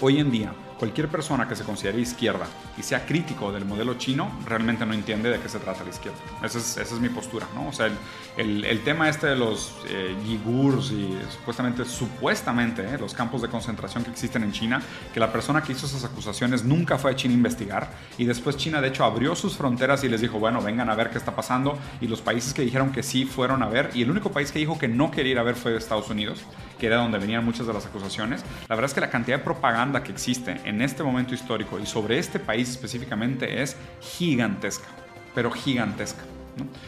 Hoy 0.01 0.18
en 0.18 0.31
día, 0.31 0.53
cualquier 0.78 1.08
persona 1.08 1.48
que 1.48 1.56
se 1.56 1.64
considere 1.64 2.00
izquierda 2.00 2.46
y 2.76 2.82
sea 2.82 3.04
crítico 3.04 3.52
del 3.52 3.64
modelo 3.64 3.94
chino, 3.94 4.30
realmente 4.46 4.86
no 4.86 4.94
entiende 4.94 5.30
de 5.30 5.40
qué 5.40 5.48
se 5.48 5.58
trata 5.58 5.84
la 5.84 5.90
izquierda. 5.90 6.18
Esa 6.42 6.58
es, 6.58 6.92
mi 7.00 7.08
postura, 7.08 7.46
¿no? 7.54 7.68
O 7.68 7.72
sea, 7.72 7.90
el, 8.36 8.64
el, 8.64 8.80
tema 8.82 9.08
este 9.08 9.26
de 9.28 9.36
los 9.36 9.76
eh, 9.88 10.16
yigurs 10.26 10.90
y 10.90 11.16
supuestamente, 11.30 11.84
supuestamente, 11.84 12.82
eh, 12.82 12.98
los 12.98 13.14
campos 13.14 13.42
de 13.42 13.48
concentración 13.48 14.04
que 14.04 14.10
existen 14.10 14.42
en 14.42 14.52
China, 14.52 14.80
que 15.12 15.20
la 15.20 15.32
persona 15.32 15.62
que 15.62 15.72
hizo 15.72 15.86
esas 15.86 16.04
acusaciones 16.04 16.64
nunca 16.64 16.98
fue 16.98 17.10
a 17.10 17.16
China 17.16 17.34
a 17.34 17.36
investigar 17.36 17.90
y 18.16 18.24
después 18.24 18.56
China, 18.56 18.80
de 18.80 18.88
hecho, 18.88 19.04
abrió 19.04 19.34
sus 19.34 19.56
fronteras 19.56 20.04
y 20.04 20.08
les 20.08 20.20
dijo, 20.20 20.38
bueno, 20.38 20.62
vengan 20.62 20.90
a 20.90 20.94
ver 20.94 21.10
qué 21.10 21.18
está 21.18 21.34
pasando 21.34 21.78
y 22.00 22.06
los 22.06 22.20
países 22.20 22.54
que 22.54 22.62
dijeron 22.62 22.92
que 22.92 23.02
sí 23.02 23.24
fueron 23.24 23.62
a 23.62 23.68
ver 23.68 23.90
y 23.94 24.02
el 24.02 24.10
único 24.10 24.30
país 24.30 24.52
que 24.52 24.58
dijo 24.58 24.78
que 24.78 24.88
no 24.88 25.10
quería 25.10 25.32
ir 25.32 25.38
a 25.38 25.42
ver 25.42 25.56
fue 25.56 25.76
Estados 25.76 26.08
Unidos 26.08 26.44
que 26.78 26.86
era 26.86 26.96
donde 26.96 27.18
venían 27.18 27.44
muchas 27.44 27.66
de 27.66 27.72
las 27.72 27.86
acusaciones, 27.86 28.44
la 28.68 28.74
verdad 28.74 28.90
es 28.90 28.94
que 28.94 29.00
la 29.00 29.10
cantidad 29.10 29.38
de 29.38 29.44
propaganda 29.44 30.02
que 30.02 30.12
existe 30.12 30.60
en 30.64 30.80
este 30.82 31.02
momento 31.02 31.34
histórico 31.34 31.78
y 31.78 31.86
sobre 31.86 32.18
este 32.18 32.38
país 32.38 32.70
específicamente 32.70 33.62
es 33.62 33.76
gigantesca, 34.00 34.88
pero 35.34 35.50
gigantesca. 35.50 36.22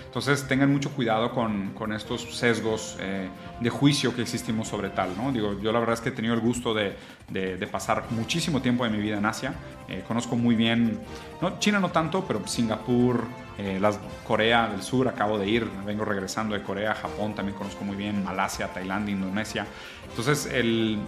Entonces 0.07 0.47
tengan 0.47 0.73
mucho 0.73 0.91
cuidado 0.91 1.33
con, 1.33 1.71
con 1.71 1.93
estos 1.93 2.37
sesgos 2.37 2.97
eh, 3.01 3.29
de 3.61 3.71
juicio 3.71 4.15
que 4.15 4.23
existimos 4.23 4.69
sobre 4.69 4.91
tal. 4.91 5.17
¿no? 5.17 5.33
Digo, 5.33 5.59
yo 5.61 5.73
la 5.73 5.79
verdad 5.79 5.95
es 5.95 6.01
que 6.01 6.11
he 6.11 6.13
tenido 6.13 6.35
el 6.35 6.41
gusto 6.41 6.75
de, 6.75 6.97
de, 7.29 7.67
pasar 7.67 8.05
muchísimo 8.11 8.61
tiempo 8.61 8.85
de 8.85 8.91
mi 8.91 8.99
vida 8.99 9.19
en 9.19 9.27
Asia. 9.27 9.55
Eh, 9.89 10.05
conozco 10.07 10.37
muy 10.37 10.55
bien, 10.55 11.01
no, 11.41 11.59
China 11.59 11.81
no 11.81 11.91
tanto, 11.91 12.25
pero 12.27 12.47
Singapur, 12.47 13.25
eh, 13.59 13.79
las, 13.81 13.99
Corea 14.27 14.69
del 14.69 14.83
Sur, 14.83 15.09
acabo 15.09 15.39
de 15.39 15.49
ir, 15.49 15.69
vengo 15.85 16.05
regresando 16.05 16.55
de 16.55 16.63
Corea, 16.63 16.95
Japón 16.95 17.35
también 17.35 17.57
conozco 17.57 17.85
muy 17.85 17.97
bien, 17.97 18.25
Malasia, 18.25 18.69
Tailandia, 18.73 19.15
Indonesia. 19.15 19.67
Entonces 20.09 20.47
el 20.47 20.99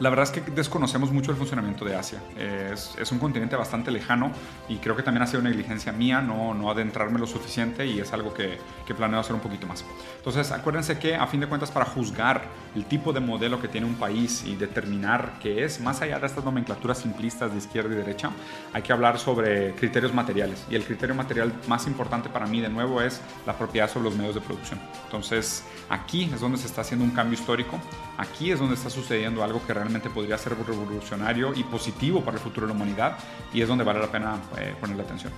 la 0.00 0.10
verdad 0.10 0.24
es 0.24 0.30
que 0.30 0.50
desconocemos 0.50 1.12
mucho 1.12 1.30
el 1.30 1.36
funcionamiento 1.36 1.84
de 1.84 1.94
Asia. 1.94 2.20
Es, 2.36 2.96
es, 2.98 3.12
un 3.12 3.18
continente 3.18 3.54
bastante 3.54 3.90
lejano 3.90 4.32
y 4.68 4.76
creo 4.76 4.96
que 4.96 5.02
también 5.02 5.22
ha 5.22 5.26
sido 5.26 5.40
una 5.40 5.50
negligencia 5.50 5.92
mía 5.92 6.20
no, 6.20 6.52
no 6.52 6.70
adentrarme 6.70 7.18
lo 7.18 7.26
suficiente 7.26 7.86
y 7.86 8.00
es 8.00 8.12
algo 8.12 8.34
que, 8.34 8.58
que, 8.86 8.94
planeo 8.94 9.20
hacer 9.20 9.34
un 9.34 9.40
poquito 9.40 9.66
más. 9.66 9.84
Entonces, 10.16 10.50
acuérdense 10.50 10.98
que 10.98 11.14
a 11.14 11.26
fin 11.26 11.40
de 11.40 11.46
cuentas 11.46 11.70
para 11.70 11.86
juzgar 11.86 12.42
el 12.74 12.84
tipo 12.86 13.12
de 13.12 13.20
modelo 13.20 13.60
que 13.60 13.68
tiene 13.68 13.86
un 13.86 13.94
país 13.94 14.44
y 14.44 14.56
determinar 14.56 15.34
qué 15.40 15.64
es, 15.64 15.80
más 15.80 16.00
allá 16.02 16.18
de 16.18 16.26
estas 16.26 16.44
nomenclaturas 16.44 16.98
simplistas 16.98 17.52
de 17.52 17.58
izquierda 17.58 17.94
y 17.94 17.96
derecha, 17.96 18.30
hay 18.72 18.82
que 18.82 18.92
hablar 18.92 19.18
sobre 19.18 19.74
criterios 19.74 20.12
materiales. 20.12 20.64
Y 20.70 20.74
el 20.74 20.84
criterio 20.84 21.14
material 21.14 21.52
más 21.68 21.86
importante 21.86 22.28
para 22.28 22.46
mí, 22.46 22.60
de 22.60 22.68
nuevo, 22.68 23.00
es 23.00 23.20
la 23.46 23.56
propiedad 23.56 23.88
sobre 23.88 24.06
los 24.06 24.16
medios 24.16 24.34
de 24.34 24.40
producción. 24.40 24.80
Entonces, 25.04 25.64
aquí 25.88 26.30
es 26.32 26.40
donde 26.40 26.58
se 26.58 26.66
está 26.66 26.80
haciendo 26.80 27.04
un 27.04 27.12
cambio 27.12 27.38
histórico, 27.38 27.78
aquí 28.18 28.50
es 28.50 28.58
donde 28.58 28.74
está 28.74 28.90
sucediendo 28.90 29.42
algo 29.42 29.64
que 29.66 29.74
realmente 29.74 30.10
podría 30.10 30.38
ser 30.38 30.56
revolucionario 30.56 31.52
y 31.54 31.64
positivo 31.64 32.24
para 32.24 32.36
el 32.36 32.42
futuro 32.42 32.66
de 32.66 32.72
la 32.72 32.76
humanidad 32.76 33.18
y 33.52 33.60
es 33.60 33.68
donde 33.68 33.84
vale 33.84 34.00
la 34.00 34.10
pena 34.10 34.36
eh, 34.58 34.74
ponerle 34.80 35.02
atención. 35.02 35.32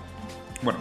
Bueno, 0.62 0.78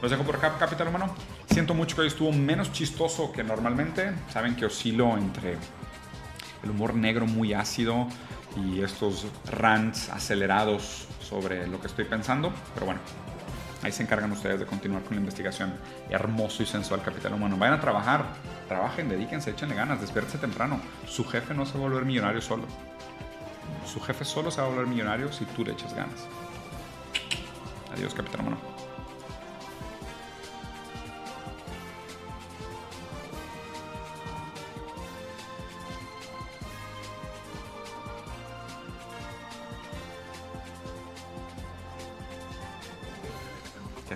los 0.00 0.10
dejo 0.10 0.22
por 0.22 0.36
acá, 0.36 0.56
Capital 0.58 0.88
Humano. 0.88 1.14
Siento 1.50 1.74
mucho 1.74 1.96
que 1.96 2.02
hoy 2.02 2.08
estuvo 2.08 2.32
menos 2.32 2.72
chistoso 2.72 3.30
que 3.32 3.44
normalmente. 3.44 4.12
Saben 4.32 4.56
que 4.56 4.66
oscilo 4.66 5.16
entre 5.18 5.56
el 6.62 6.70
humor 6.70 6.94
negro 6.94 7.26
muy 7.26 7.52
ácido 7.52 8.06
y 8.56 8.80
estos 8.80 9.26
rants 9.50 10.08
acelerados 10.08 11.06
sobre 11.20 11.66
lo 11.66 11.80
que 11.80 11.88
estoy 11.88 12.04
pensando. 12.04 12.52
Pero 12.74 12.86
bueno, 12.86 13.00
ahí 13.82 13.92
se 13.92 14.02
encargan 14.02 14.32
ustedes 14.32 14.60
de 14.60 14.66
continuar 14.66 15.02
con 15.02 15.14
la 15.14 15.20
investigación. 15.20 15.72
Hermoso 16.10 16.62
y 16.62 16.66
sensual 16.66 17.02
capital 17.02 17.34
humano. 17.34 17.56
Vayan 17.56 17.78
a 17.78 17.80
trabajar, 17.80 18.26
trabajen, 18.68 19.08
dedíquense, 19.08 19.50
échenle 19.50 19.74
ganas, 19.74 20.00
despiértese 20.00 20.38
temprano. 20.38 20.80
Su 21.06 21.24
jefe 21.24 21.54
no 21.54 21.66
se 21.66 21.74
va 21.78 21.84
a 21.84 21.88
volver 21.88 22.04
millonario 22.04 22.40
solo. 22.40 22.64
Su 23.86 24.00
jefe 24.00 24.24
solo 24.24 24.50
se 24.50 24.60
va 24.60 24.66
a 24.66 24.70
volver 24.70 24.86
millonario 24.86 25.32
si 25.32 25.44
tú 25.44 25.64
le 25.64 25.72
echas 25.72 25.94
ganas. 25.94 26.26
Adiós, 27.94 28.14
capitán 28.14 28.40
humano. 28.40 28.77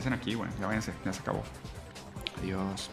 Hacen 0.02 0.12
aquí, 0.12 0.34
güey? 0.34 0.50
Ya 0.60 0.66
váyanse, 0.66 0.92
ya 1.04 1.12
se 1.12 1.20
acabó. 1.20 1.42
Adiós. 2.42 2.90